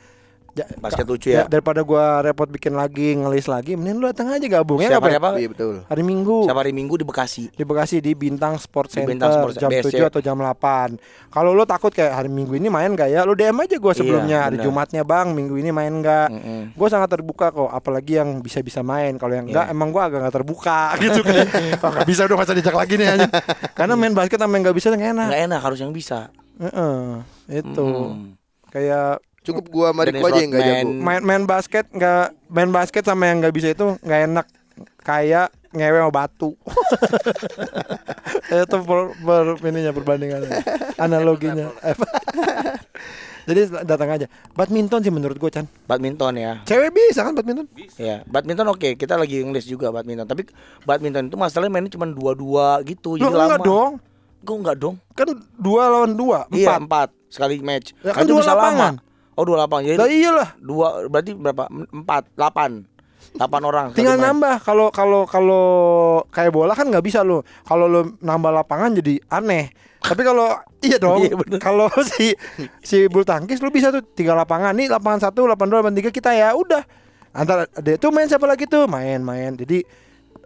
Ja- 0.53 0.66
Basket 0.76 1.05
lucu 1.05 1.28
ya. 1.28 1.44
daripada 1.44 1.80
gua 1.80 2.18
repot 2.20 2.44
bikin 2.44 2.72
lagi 2.72 3.14
ngelis 3.14 3.46
lagi 3.46 3.72
mending 3.72 3.96
lu 3.96 4.07
datang 4.07 4.30
aja 4.30 4.42
gabung 4.42 4.76
ya 4.76 4.90
Siapa 4.90 5.07
nggak, 5.07 5.16
Bre? 5.16 5.18
apa? 5.24 5.28
Iya 5.36 5.48
betul. 5.48 5.74
hari 5.84 6.03
minggu 6.03 6.36
Siapa 6.42 6.59
hari 6.59 6.72
Minggu 6.72 6.94
di 6.94 7.05
Bekasi. 7.05 7.44
di 7.48 7.62
Bekasi 7.62 7.96
di 7.98 8.12
Bintang 8.12 8.57
Sport 8.57 8.88
Di 8.88 8.94
Center 8.96 9.09
Bintang 9.09 9.30
Sport 9.32 9.55
jam 9.57 9.70
BSC. 9.70 9.94
7 9.94 10.11
atau 10.11 10.20
jam 10.20 10.34
8 10.34 10.98
kalau 11.28 11.51
lu 11.51 11.62
takut 11.64 11.88
kayak 11.88 12.12
hari 12.12 12.26
minggu 12.26 12.53
ini 12.53 12.66
main 12.66 12.90
gak 12.90 13.09
ya 13.09 13.22
lu 13.22 13.32
DM 13.32 13.55
aja 13.57 13.76
gua 13.76 13.92
sebelumnya 13.92 14.38
hari 14.42 14.57
bener. 14.57 14.66
Jumatnya 14.66 15.03
bang 15.03 15.30
minggu 15.30 15.55
ini 15.55 15.70
main 15.70 15.92
nggak 15.92 16.28
Mm-mm. 16.28 16.62
gue 16.72 16.88
sangat 16.88 17.09
terbuka 17.09 17.46
kok 17.48 17.68
apalagi 17.68 18.16
yang 18.16 18.38
bisa 18.38 18.59
bisa 18.59 18.80
main 18.80 19.14
kalau 19.14 19.32
yang 19.32 19.46
enggak 19.46 19.59
Iya. 19.62 19.70
emang 19.70 19.88
gue 19.88 20.01
agak 20.01 20.18
nggak 20.20 20.34
terbuka 20.34 20.80
gitu 21.01 21.20
kan 21.20 21.46
oh, 21.94 22.05
bisa 22.05 22.24
udah 22.24 22.36
masa 22.36 22.53
dijak 22.53 22.72
lagi 22.72 22.94
nih 22.94 23.09
aja 23.09 23.26
karena 23.70 23.94
main 23.94 24.12
basket 24.12 24.36
sama 24.36 24.53
yang 24.53 24.64
nggak 24.64 24.74
bisa 24.74 24.90
nggak 24.90 25.12
enak 25.12 25.28
Nggak 25.28 25.42
enak 25.46 25.61
harus 25.61 25.78
yang 25.78 25.92
bisa. 25.92 26.28
Heeh, 26.57 27.24
itu 27.55 27.86
Mm-mm. 27.86 28.34
kayak 28.68 29.22
Cukup 29.41 29.64
gua 29.66 29.91
sama 29.91 30.05
Riko 30.05 30.22
aja 30.22 30.38
yang 30.38 30.51
gak 30.51 30.62
jago. 30.62 30.88
main 30.93 31.20
main 31.20 31.43
basket 31.45 31.84
nggak 31.88 32.24
main 32.47 32.68
basket 32.68 33.03
sama 33.03 33.24
yang 33.24 33.41
nggak 33.41 33.51
bisa 33.51 33.68
itu 33.68 33.97
nggak 33.99 34.20
enak 34.26 34.47
kayak 35.01 35.49
ngewe 35.70 35.97
sama 35.99 36.11
batu 36.11 36.51
itu 38.51 38.76
per, 38.80 38.99
per 39.16 39.45
ininya 39.64 39.91
perbandingannya 39.91 40.61
analoginya 40.97 41.66
jadi 43.41 43.66
datang 43.82 44.09
aja 44.11 44.26
badminton 44.53 45.01
sih 45.01 45.09
menurut 45.09 45.34
gue 45.34 45.49
Chan 45.49 45.64
Badminton 45.84 46.32
ya. 46.36 46.53
cewek 46.62 46.93
bisa 46.93 47.22
kan 47.22 47.32
badminton 47.32 47.64
Ya, 47.97 48.20
badminton 48.24 48.66
oke, 48.68 48.95
kita 48.95 49.14
lagi 49.14 49.41
ngelis 49.41 49.64
juga 49.64 49.88
badminton. 49.88 50.24
Tapi 50.24 50.47
badminton 50.82 51.26
itu 51.26 51.34
masalahnya 51.34 51.70
mainnya 51.70 51.91
cuma 51.91 52.07
dua-dua 52.07 52.78
gitu, 52.82 53.14
Loh, 53.14 53.22
jadi 53.22 53.34
lama. 53.34 53.45
enggak 53.49 53.61
dong 53.62 53.91
Gue 54.41 54.57
enggak 54.57 54.76
dong. 54.78 54.95
kan 55.12 55.26
dua 55.55 55.82
lawan 55.86 56.11
dua 56.12 56.38
Iya, 56.49 56.76
empat 56.76 56.80
empat 56.80 57.09
sekali 57.28 57.55
match. 57.61 57.93
Ya 58.01 58.11
kan 58.11 58.22
itu 58.22 58.30
dua 58.30 58.41
bisa 58.41 58.53
lapangan. 58.53 58.93
lama. 58.97 59.10
Oh, 59.41 59.45
dua 59.49 59.64
lapangan. 59.64 59.88
Jadi 59.88 59.97
lah 59.97 60.09
iyalah 60.12 60.49
dua 60.61 61.09
berarti 61.09 61.32
berapa? 61.32 61.64
Empat, 61.72 62.28
delapan. 62.36 62.84
Delapan 63.30 63.62
orang. 63.62 63.86
tinggal 63.95 64.18
main. 64.18 64.26
nambah 64.26 64.55
kalau 64.61 64.91
kalau 64.91 65.22
kalau 65.22 65.64
kayak 66.34 66.51
bola 66.51 66.74
kan 66.74 66.91
nggak 66.91 67.05
bisa 67.05 67.22
lo 67.22 67.47
kalau 67.62 67.86
lo 67.86 68.01
nambah 68.18 68.51
lapangan 68.51 68.91
jadi 68.99 69.22
aneh 69.30 69.70
tapi 70.03 70.26
kalau 70.26 70.51
iya 70.86 70.99
dong 70.99 71.22
Iya, 71.22 71.38
kalau 71.62 71.86
si 72.11 72.34
si 72.82 73.07
bulu 73.07 73.22
tangkis 73.22 73.62
lu 73.62 73.70
bisa 73.70 73.95
tuh 73.95 74.03
tiga 74.03 74.34
lapangan 74.34 74.74
nih 74.74 74.91
lapangan 74.91 75.30
satu 75.30 75.47
lapangan 75.47 75.70
dua 75.70 75.78
lapangan 75.78 75.99
tiga 76.03 76.11
kita 76.11 76.34
ya 76.34 76.59
udah 76.59 76.82
antara 77.30 77.70
dia 77.78 77.95
tuh 78.03 78.11
main 78.11 78.26
siapa 78.26 78.51
lagi 78.51 78.66
tuh 78.66 78.91
main 78.91 79.22
main 79.22 79.55
jadi 79.55 79.78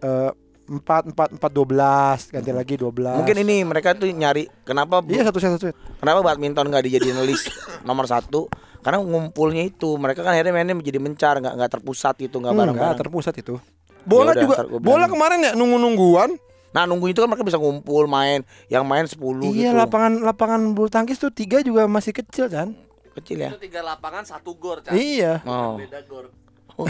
eh, 0.05 0.31
empat 0.65 1.13
empat 1.13 1.29
empat 1.37 1.51
dua 1.53 1.67
belas 1.69 2.19
ganti 2.33 2.49
lagi 2.49 2.81
dua 2.81 2.89
belas 2.89 3.21
Mungkin 3.21 3.37
ini 3.45 3.65
mereka 3.69 3.93
tuh 3.93 4.09
nyari 4.09 4.49
kenapa 4.65 5.05
iya 5.13 5.25
satu 5.29 5.39
set 5.41 5.53
satu 5.57 5.69
set 5.69 5.77
kenapa 6.01 6.25
badminton 6.25 6.73
nggak 6.73 6.85
dijadiin 6.89 7.21
list 7.29 7.53
nomor 7.89 8.09
satu? 8.09 8.49
Karena 8.85 9.01
ngumpulnya 9.01 9.65
itu 9.65 9.97
mereka 9.97 10.21
kan 10.21 10.37
akhirnya 10.37 10.53
mainnya 10.53 10.77
menjadi 10.77 11.01
mencar, 11.01 11.41
nggak 11.41 11.57
nggak 11.57 11.71
terpusat 11.73 12.21
itu 12.21 12.37
nggak 12.37 12.53
enggak 12.53 12.69
bareng-bareng. 12.69 13.01
terpusat 13.01 13.35
itu 13.41 13.57
bola 14.05 14.37
udah, 14.37 14.43
juga 14.45 14.57
bola 14.77 15.09
kemarin 15.09 15.41
ya 15.41 15.53
nunggu 15.57 15.77
nungguan 15.81 16.31
Nah 16.75 16.91
nunggu 16.91 17.07
itu 17.15 17.23
kan 17.23 17.31
mereka 17.31 17.47
bisa 17.47 17.55
ngumpul 17.55 18.11
main, 18.11 18.43
yang 18.67 18.83
main 18.83 19.07
10 19.07 19.15
iya 19.55 19.71
gitu. 19.71 19.79
lapangan 19.79 20.27
lapangan 20.27 20.75
bulu 20.75 20.91
tangkis 20.91 21.23
tuh 21.23 21.31
tiga 21.31 21.63
juga 21.63 21.87
masih 21.87 22.11
kecil 22.11 22.51
kan 22.51 22.75
Kecil 23.15 23.47
ya. 23.47 23.55
Itu 23.55 23.63
tiga 23.63 23.79
lapangan 23.87 24.27
satu 24.27 24.59
gor, 24.59 24.83
Cak. 24.83 24.91
iya 24.99 25.39
Oh. 25.47 25.79
Beda 25.79 26.03
gor. 26.03 26.35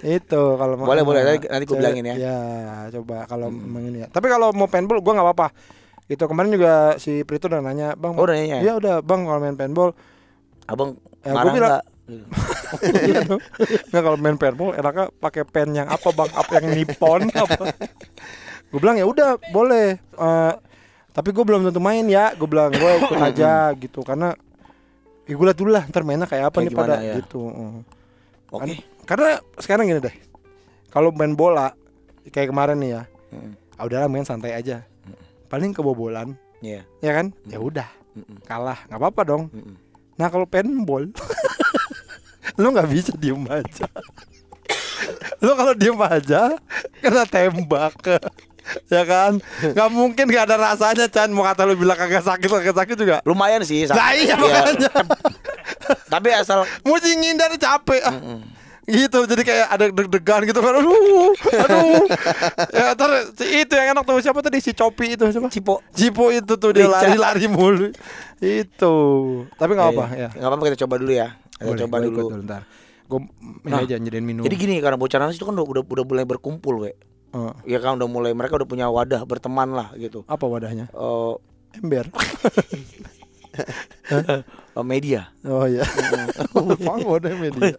itu 0.00 0.42
kalau 0.54 0.74
mau 0.74 0.86
Boleh, 0.86 1.02
boleh. 1.02 1.22
Nanti- 1.22 1.48
nanti 1.48 1.64
Cewek- 1.64 1.78
bilangin 1.78 2.04
ya. 2.04 2.14
ya 2.16 2.36
coba 2.92 3.24
kalau 3.24 3.48
ini 3.78 3.98
ya 3.98 4.08
tapi 4.08 4.26
kalau 4.26 4.50
mau 4.50 4.66
paintball 4.66 4.98
gua 4.98 5.12
nggak 5.12 5.26
apa-apa 5.26 5.48
itu 6.06 6.22
kemarin 6.22 6.50
juga 6.50 6.72
si 6.96 7.20
Prito 7.22 7.46
udah 7.46 7.60
nanya 7.60 7.92
bang 7.92 8.12
Oh, 8.12 8.22
udah 8.22 8.34
nanya? 8.34 8.58
iya 8.58 8.72
udah 8.74 9.00
bang 9.00 9.20
kalau 9.22 9.38
main 9.38 9.54
paintball 9.54 9.90
Abang 10.64 10.96
Ya, 11.20 11.32
marah 11.32 11.44
gua 11.44 11.52
bilang- 11.52 11.72
nggak? 11.72 11.84
Gitu. 13.04 13.34
nggak 13.90 14.02
kalau 14.02 14.16
main 14.16 14.36
paintball 14.36 14.70
enaknya 14.72 15.12
pakai 15.14 15.42
pen 15.42 15.68
yang 15.72 15.86
apa 15.86 16.08
bang 16.10 16.30
apa 16.32 16.50
yang 16.54 16.66
nippon 16.72 17.20
apa 17.28 17.62
gue 18.64 18.78
bilang 18.78 18.96
ya 18.96 19.04
udah 19.04 19.30
boleh 19.48 19.96
Eh, 19.98 20.52
tapi 21.10 21.28
gue 21.30 21.42
belum 21.42 21.64
tentu 21.64 21.78
main 21.78 22.04
ya 22.04 22.32
gue 22.32 22.44
bilang 22.44 22.70
gue 22.70 22.90
ikut 23.02 23.18
aja 23.18 23.52
gitu 23.74 24.00
karena 24.02 24.32
ya 25.24 25.34
gue 25.34 25.44
liat 25.44 25.56
dulu 25.56 25.70
lah 25.70 25.84
ntar 25.84 26.00
mainnya 26.02 26.24
kayak 26.24 26.48
apa 26.48 26.58
Kayak 26.58 26.64
nih 26.64 26.76
pada 26.78 26.96
ya? 26.98 27.14
gitu 27.18 27.40
Mm. 27.42 27.80
Oke. 28.48 28.60
Kan- 28.62 28.80
karena 29.08 29.30
sekarang 29.56 29.86
gini 29.86 29.98
deh 29.98 30.12
kalau 30.88 31.08
main 31.10 31.32
bola 31.32 31.72
kayak 32.26 32.48
kemarin 32.48 32.76
nih 32.76 32.92
ya 32.92 33.02
Mm. 33.28 33.52
ah 33.74 33.84
udahlah 33.84 34.06
main 34.06 34.22
santai 34.22 34.52
aja 34.52 34.84
paling 35.46 35.70
kebobolan 35.70 36.32
Iya. 36.58 36.80
ya 36.98 37.12
kan 37.12 37.28
ya 37.44 37.56
udah 37.58 37.84
Mm-mm. 38.14 38.40
kalah 38.42 38.84
nggak 38.84 38.96
apa-apa 38.96 39.22
dong 39.22 39.42
Mm-mm. 39.48 39.76
nah 40.14 40.26
kalau 40.26 40.44
paintball 40.44 41.04
lu 42.58 42.68
nggak 42.68 42.88
bisa 42.88 43.12
diem 43.14 43.44
aja 43.44 43.84
lu 45.44 45.52
kalau 45.52 45.72
diem 45.72 45.96
aja 45.98 46.56
kena 46.98 47.24
tembak 47.24 47.94
ya 48.92 49.02
kan 49.02 49.36
nggak 49.62 49.88
mungkin 49.90 50.24
nggak 50.26 50.44
ada 50.46 50.56
rasanya 50.58 51.04
Chan 51.06 51.28
mau 51.28 51.40
kata 51.42 51.64
lu 51.64 51.76
bilang 51.76 51.96
kagak 51.96 52.20
sakit 52.22 52.48
kagak 52.50 52.76
sakit 52.76 52.96
juga 52.96 53.16
Lumayan 53.22 53.60
sih. 53.60 53.84
sa- 53.84 53.92
Lah 53.92 54.12
iya 54.12 54.32
Iya. 54.32 54.36
makanya 54.36 54.90
Tapi 56.08 56.28
asal 56.32 56.64
mesti 56.80 57.12
ngindar 57.12 57.52
capek 57.54 58.00
ah. 58.02 58.12
Mm-mm. 58.14 58.40
Gitu 58.88 59.28
jadi 59.28 59.42
kayak 59.44 59.66
ada 59.68 59.84
deg-degan 59.92 60.48
gitu 60.48 60.58
kan 60.58 60.80
aduh 60.80 60.96
aduh 61.36 62.02
ya 62.80 62.96
ntar 62.96 63.10
itu 63.36 63.72
yang 63.76 63.92
enak 63.92 64.02
tuh 64.02 64.16
siapa 64.18 64.40
tadi 64.40 64.58
si 64.58 64.72
Copi 64.72 65.12
itu 65.12 65.28
siapa 65.28 65.52
Cipo. 65.52 65.84
Cipo 65.92 66.32
itu 66.32 66.56
tuh 66.56 66.72
dia 66.72 66.88
Lica. 66.88 67.04
lari-lari 67.04 67.44
mulu 67.46 67.92
itu 68.40 68.96
tapi 69.54 69.76
nggak 69.76 69.88
apa 69.92 70.04
ya 70.08 70.16
Iya. 70.18 70.28
Nggak 70.34 70.48
apa-apa 70.48 70.64
kita 70.66 70.78
coba 70.82 70.94
dulu 70.96 71.12
ya. 71.12 71.28
Kita 71.52 71.64
Boleh, 71.68 71.80
coba 71.84 71.96
dulu. 72.00 72.26
ntar 72.42 72.62
gue 73.04 73.20
Nah, 73.64 73.80
aja 73.80 73.96
nyediain 73.96 74.20
minum 74.20 74.44
Jadi 74.44 74.56
gini 74.56 74.80
karena 74.80 74.96
bocah 74.96 75.16
nanas 75.16 75.36
itu 75.36 75.44
kan 75.44 75.56
udah 75.56 75.80
udah, 75.80 76.04
mulai 76.04 76.24
berkumpul, 76.24 76.84
we. 76.84 76.92
Ya 77.64 77.80
kan 77.80 77.96
udah 77.96 78.08
mulai 78.08 78.32
mereka 78.32 78.56
udah 78.56 78.68
punya 78.68 78.86
wadah 78.88 79.24
berteman 79.24 79.72
lah 79.72 79.92
gitu. 79.96 80.24
apa 80.24 80.44
wadahnya? 80.44 80.88
Eh, 80.92 81.34
Ember. 81.80 82.08
eh, 84.78 84.86
media, 84.86 85.20
Oh 85.42 85.66
iya. 85.66 85.82
Wadah 87.10 87.34
media. 87.34 87.74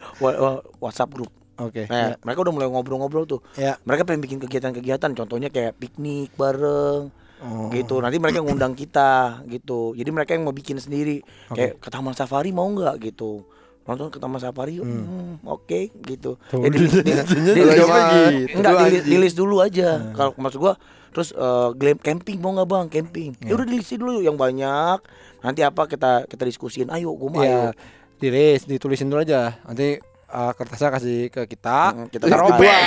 WhatsApp 0.80 1.12
grup. 1.12 1.32
Oke. 1.60 1.88
Nah, 1.92 2.16
mereka 2.20 2.40
udah 2.40 2.54
mulai 2.56 2.68
ngobrol-ngobrol 2.68 3.28
tuh. 3.28 3.44
Ya. 3.56 3.76
Mereka 3.84 4.08
pengen 4.08 4.24
bikin 4.24 4.40
kegiatan-kegiatan, 4.40 5.12
contohnya 5.12 5.52
kayak 5.52 5.76
piknik 5.76 6.32
bareng, 6.36 7.12
Oh. 7.40 7.72
gitu. 7.72 8.04
Nanti 8.04 8.20
mereka 8.20 8.44
ngundang 8.44 8.76
kita, 8.76 9.44
gitu. 9.48 9.96
Jadi 9.96 10.10
mereka 10.12 10.36
yang 10.36 10.44
mau 10.44 10.52
bikin 10.52 10.76
sendiri, 10.76 11.24
kayak 11.48 11.80
ke 11.80 11.88
Taman 11.88 12.12
Safari 12.12 12.52
mau 12.52 12.68
nggak, 12.68 13.00
gitu. 13.02 13.44
Nonton 13.84 14.08
ke 14.08 14.18
Taman 14.18 14.38
Safari, 14.38 14.78
yuk. 14.78 14.86
Hmm, 14.86 15.42
oke, 15.42 15.80
gitu. 16.04 16.38
Tuh, 16.46 16.62
Ya, 16.62 16.70
di- 16.70 16.86
di- 16.86 17.02
di- 17.56 17.64
jawabnya 17.74 18.22
di- 18.30 18.38
gitu. 18.46 18.56
Enggak, 18.56 18.74
di, 18.86 19.00
di 19.04 19.18
list 19.18 19.36
dulu 19.36 19.56
aja. 19.60 19.90
Kalau 20.12 20.32
maksud 20.36 20.60
gua, 20.60 20.74
terus 21.10 21.34
glam 21.74 21.98
camping 21.98 22.38
mau 22.38 22.52
nggak 22.52 22.68
bang? 22.68 22.86
Camping. 22.88 23.30
Ya 23.42 23.54
udah 23.54 23.66
di 23.66 23.76
list 23.76 23.94
dulu 23.94 24.20
yang 24.20 24.36
banyak. 24.36 25.00
Nanti 25.40 25.62
apa 25.62 25.86
kita 25.86 26.26
kita 26.26 26.44
diskusin. 26.44 26.90
Ayo, 26.90 27.10
gua 27.14 27.30
mau. 27.30 27.40
Ya, 27.40 27.72
ayo. 27.72 27.78
ditulis, 28.18 28.62
ditulisin 28.66 29.08
dulu 29.08 29.24
aja. 29.24 29.58
Nanti 29.64 29.98
uh, 30.32 30.52
kertasnya 30.54 30.90
kasih 30.94 31.20
ke 31.34 31.42
kita. 31.50 31.94
Mm, 31.94 32.08
kita 32.10 32.26
robek. 32.38 32.82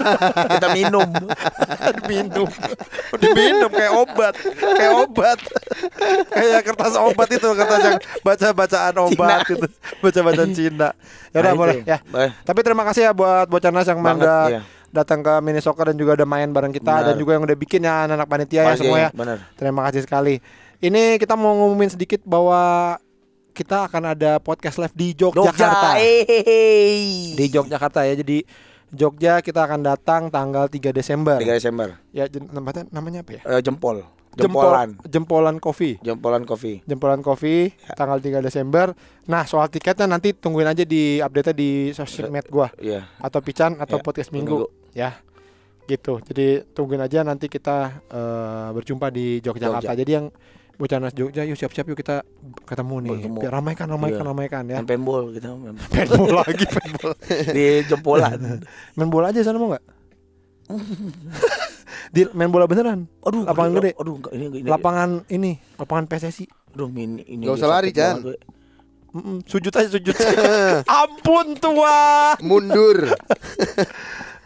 kita 0.56 0.68
minum. 0.74 1.08
diminum 2.06 2.48
diminum 3.18 3.70
kayak 3.70 3.92
obat 3.94 4.34
kayak 4.58 4.92
obat 5.06 5.38
kayak 6.30 6.60
kertas 6.66 6.94
obat 6.98 7.28
itu 7.30 7.48
kertas 7.54 7.80
yang 7.82 7.98
baca 8.22 8.46
bacaan 8.52 8.94
obat 9.06 9.38
Cina. 9.42 9.50
gitu 9.50 9.66
baca 10.02 10.20
bacaan 10.22 10.50
Cina 10.52 10.88
ya 11.32 11.38
udah 11.42 11.52
Nah, 11.52 11.58
boleh 11.58 11.76
ya. 11.86 11.96
ya 11.96 11.98
Boleh. 12.06 12.30
tapi 12.42 12.60
terima 12.66 12.82
kasih 12.88 13.02
ya 13.10 13.12
buat 13.14 13.46
Bocanas 13.46 13.86
yang 13.86 14.00
udah 14.02 14.42
iya. 14.50 14.60
datang 14.90 15.22
ke 15.22 15.34
mini 15.44 15.60
soccer 15.62 15.92
dan 15.92 15.96
juga 15.96 16.18
udah 16.18 16.28
main 16.28 16.48
bareng 16.50 16.72
kita 16.74 16.90
Benar. 16.90 17.06
dan 17.12 17.14
juga 17.16 17.30
yang 17.38 17.44
udah 17.46 17.56
bikin 17.56 17.80
ya 17.86 17.94
anak 18.08 18.26
panitia 18.28 18.60
ya 18.62 18.66
Pasti, 18.74 18.80
semua 18.82 18.98
ya 18.98 19.10
Bener. 19.14 19.38
terima 19.54 19.80
kasih 19.88 20.02
sekali 20.04 20.34
ini 20.82 21.16
kita 21.16 21.38
mau 21.38 21.54
ngumumin 21.56 21.90
sedikit 21.92 22.20
bahwa 22.26 22.96
kita 23.56 23.88
akan 23.88 24.12
ada 24.12 24.36
podcast 24.38 24.76
live 24.76 24.92
di 24.92 25.08
Yogyakarta 25.16 25.96
Jogja. 25.96 25.96
eh. 25.96 27.32
di 27.32 27.44
Yogyakarta 27.48 28.00
ya 28.04 28.14
jadi 28.14 28.38
Jogja 28.88 29.40
kita 29.40 29.64
akan 29.64 29.80
datang 29.82 30.28
tanggal 30.28 30.68
3 30.68 30.92
Desember 30.92 31.36
3 31.36 31.48
Desember. 31.50 31.96
ya 32.10 32.28
tempatnya 32.28 32.84
namanya 32.90 33.20
apa 33.20 33.32
ya 33.32 33.42
Eh, 33.48 33.60
jempol. 33.60 34.04
Jempol- 34.36 34.68
Jempolan. 34.68 34.90
Jempolan 35.02 35.56
Coffee. 35.56 35.96
Jempolan 35.98 36.44
coffee. 36.44 36.84
Jempolan 36.84 37.24
Coffee 37.24 37.72
tanggal 37.90 38.20
3 38.20 38.38
Desember. 38.38 38.92
Nah, 39.24 39.42
soal 39.42 39.66
tiketnya 39.66 40.04
nanti 40.06 40.36
tungguin 40.36 40.68
aja 40.68 40.84
di 40.84 41.16
update 41.18 41.56
di 41.56 41.70
sosial 41.90 42.28
media 42.28 42.44
gua 42.46 42.68
Iya. 42.76 43.08
atau 43.16 43.40
Pican 43.40 43.80
atau 43.80 43.96
Ya, 43.96 44.04
podcast 44.04 44.28
Minggu 44.30 44.68
ya. 44.92 45.16
Gitu. 45.82 46.20
Jadi 46.20 46.46
tungguin 46.70 47.00
aja 47.00 47.24
nanti 47.24 47.48
kita 47.48 48.04
eh, 48.06 48.68
berjumpa 48.70 49.08
di 49.08 49.40
Yogyakarta. 49.40 49.88
Jogja. 49.88 49.96
Jadi 49.96 50.10
yang 50.12 50.26
Bocanas 50.76 51.16
Jogja 51.16 51.42
yuk 51.48 51.56
siap-siap 51.56 51.88
yuk 51.88 51.96
kita 51.96 52.20
ketemu 52.68 52.94
nih. 53.00 53.10
Bertemu. 53.16 53.38
Biar 53.40 53.52
ramaikan 53.56 53.86
ramaikan 53.88 54.22
Iya. 54.22 54.28
ramaikan 54.28 54.62
ya. 54.68 54.76
Main 54.84 54.86
gitu. 55.32 55.48
main- 55.56 56.08
bola 56.20 56.40
lagi, 56.44 56.64
main 56.68 56.92
bola. 57.00 57.14
Di 57.48 57.64
jempolan. 57.88 58.38
Main 58.92 59.08
bola 59.08 59.26
aja 59.32 59.40
sana 59.40 59.56
mau 59.56 59.72
nggak? 59.72 59.84
di 62.14 62.20
main 62.36 62.50
bola 62.52 62.68
beneran. 62.68 63.08
Aduh, 63.24 63.48
Lapangan 63.48 63.70
aduh, 63.72 63.80
gede. 63.80 63.90
Aduh, 63.96 64.14
enggak 64.20 64.32
ini 64.36 64.44
ini. 64.52 64.68
Lapangan 64.68 65.10
ini, 65.32 65.52
lapangan 65.80 66.04
PSSI. 66.06 66.44
Aduh, 66.76 66.88
ini 66.92 67.22
ini. 67.24 67.42
Nggak 67.48 67.56
usah 67.56 67.68
lari. 67.72 67.90
Mm-mm, 69.16 69.40
sujud 69.48 69.72
aja 69.72 69.88
sujud. 69.88 70.12
Ampun 70.84 71.56
tua. 71.56 72.36
Mundur. 72.44 73.16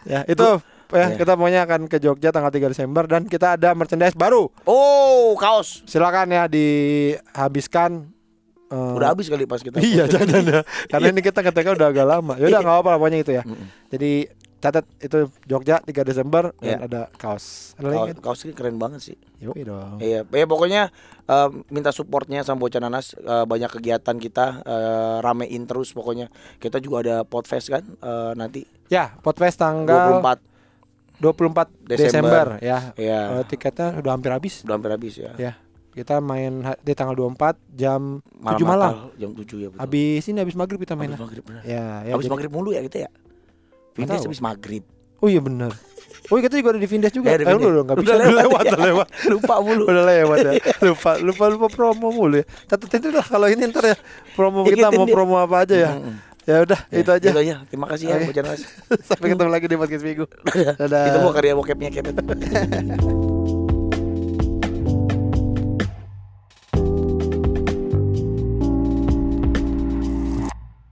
Ya, 0.07 0.23
itu 0.23 0.47
ya, 0.91 1.07
Ya. 1.07 1.15
kita 1.15 1.33
pokoknya 1.33 1.61
akan 1.63 1.81
ke 1.85 1.97
Jogja 1.97 2.29
tanggal 2.29 2.49
3 2.49 2.67
Desember 2.67 3.03
dan 3.05 3.25
kita 3.25 3.55
ada 3.55 3.71
merchandise 3.71 4.13
baru. 4.13 4.47
Oh, 4.63 5.33
kaos. 5.35 5.81
Silakan 5.83 6.29
ya 6.29 6.45
dihabiskan 6.45 8.11
eh, 8.67 8.95
Udah 8.95 9.11
habis 9.11 9.27
kali 9.27 9.43
pas 9.43 9.59
kita. 9.59 9.77
Iya, 9.77 10.07
jangan 10.13 10.43
ya. 10.43 10.61
Karena 10.87 11.07
ini 11.09 11.19
kita 11.19 11.39
ketika 11.41 11.69
udah 11.71 11.87
agak 11.89 12.05
lama. 12.05 12.33
Ya 12.35 12.47
udah 12.47 12.59
enggak 12.59 12.75
apa-apa 12.77 12.91
pokoknya 12.97 13.19
itu 13.19 13.31
ya. 13.33 13.43
Mm-mm. 13.43 13.67
Jadi 13.89 14.11
catat 14.57 14.85
itu 14.95 15.17
Jogja 15.43 15.81
3 15.81 15.91
Desember 16.05 16.53
dan 16.55 16.77
Ya. 16.77 16.77
ada 16.85 17.01
kaos. 17.11 17.73
Ada 17.75 17.87
Kaos, 17.89 18.09
kaos 18.21 18.39
ini 18.45 18.53
keren 18.53 18.77
banget 18.77 19.01
sih. 19.03 19.17
Yoi 19.39 19.65
dong. 19.65 19.97
Iya, 19.97 20.21
ya 20.23 20.45
pokoknya 20.45 20.93
eh, 21.25 21.49
minta 21.67 21.89
supportnya 21.89 22.45
sama 22.45 22.61
Bocah 22.61 22.77
Nanas 22.77 23.11
eh, 23.13 23.43
banyak 23.43 23.67
kegiatan 23.71 24.15
kita 24.15 24.61
eh, 24.61 25.15
ramein 25.19 25.65
terus 25.65 25.91
pokoknya. 25.91 26.29
Kita 26.55 26.77
juga 26.77 27.01
ada 27.01 27.15
podfest 27.23 27.67
kan 27.69 27.83
eh, 27.83 28.33
nanti 28.33 28.63
Ya, 28.87 29.15
Podfest 29.17 29.55
tanggal 29.57 30.19
24 30.19 30.43
24 31.21 31.69
Desember, 31.85 32.01
Desember. 32.01 32.45
ya. 32.59 32.77
ya. 32.97 33.19
Tiketnya 33.45 34.01
udah 34.01 34.11
hampir 34.11 34.31
habis. 34.31 34.65
udah 34.65 34.75
hampir 34.75 34.89
habis 34.89 35.13
ya. 35.15 35.31
Ya. 35.37 35.53
Kita 35.91 36.17
main 36.17 36.51
di 36.79 36.91
tanggal 36.91 37.13
24 37.13 37.59
jam 37.69 38.23
Malam 38.33 38.57
7 38.57 38.65
malam. 38.65 38.91
Natal, 38.91 39.11
jam 39.15 39.29
7 39.31 39.37
ya 39.37 39.67
betul. 39.69 39.79
Habis 39.79 40.23
ini 40.25 40.37
habis 40.39 40.55
maghrib 40.55 40.79
kita 40.79 40.95
main. 40.95 41.09
Habis 41.09 41.21
maghrib 41.21 41.43
bener. 41.43 41.61
Ya, 41.61 41.83
ya. 42.01 42.11
habis 42.11 42.25
jadi- 42.25 42.31
maghrib 42.31 42.49
mulu 42.49 42.69
ya 42.71 42.81
kita 42.81 42.97
ya. 43.05 43.09
Vindes 43.91 44.23
habis 44.23 44.39
maghrib. 44.39 44.83
Oh 45.19 45.27
iya 45.27 45.37
benar. 45.37 45.69
Oh 46.29 46.39
iya 46.39 46.47
kita 46.47 46.57
juga 46.57 46.69
ada 46.71 46.79
di 46.79 46.87
Vindes 46.87 47.11
juga. 47.11 47.27
Ya, 47.29 47.35
Eh, 47.35 47.45
Vindes. 47.45 47.67
udah 47.67 47.83
nggak 47.83 47.97
bisa. 47.99 48.07
Udah 48.07 48.23
Udah 48.23 48.39
lewat 48.39 48.63
ya. 48.63 48.71
udah 48.71 48.85
lewat. 48.87 49.07
Lupa 49.27 49.55
mulu. 49.59 49.83
Udah 49.85 50.03
lewat 50.07 50.37
ya. 50.41 50.51
Lupa, 50.81 51.11
lupa, 51.19 51.43
lupa 51.49 51.67
promo 51.67 52.07
mulu 52.09 52.35
ya. 52.39 52.45
Catat 52.65 52.91
itu 52.95 53.09
lah 53.11 53.21
kalau 53.21 53.45
ini 53.45 53.67
ntar 53.67 53.83
ya 53.85 53.95
promo 54.33 54.63
kita 54.63 54.87
mau 54.89 55.05
promo 55.05 55.35
apa 55.37 55.61
aja 55.61 55.75
ya. 55.75 55.91
Mm-mm. 55.93 56.15
Ya 56.49 56.65
udah 56.65 56.79
Ya, 56.89 56.97
itu 57.05 57.11
aja. 57.13 57.29
Itu 57.29 57.39
aja. 57.39 57.55
Terima 57.69 57.85
kasih 57.85 58.05
ya 58.09 58.15
Oke. 58.17 58.33
Bocah 58.33 58.43
Nanas. 58.43 58.61
Sampai 59.07 59.27
ketemu 59.29 59.51
lagi 59.53 59.65
di 59.69 59.77
podcast 59.77 60.03
minggu. 60.03 60.25
Dadah. 60.81 61.05
Itu 61.05 61.17
mau 61.21 61.33
karya 61.33 61.53
bokepnya 61.53 61.89
Kevin. 61.93 62.15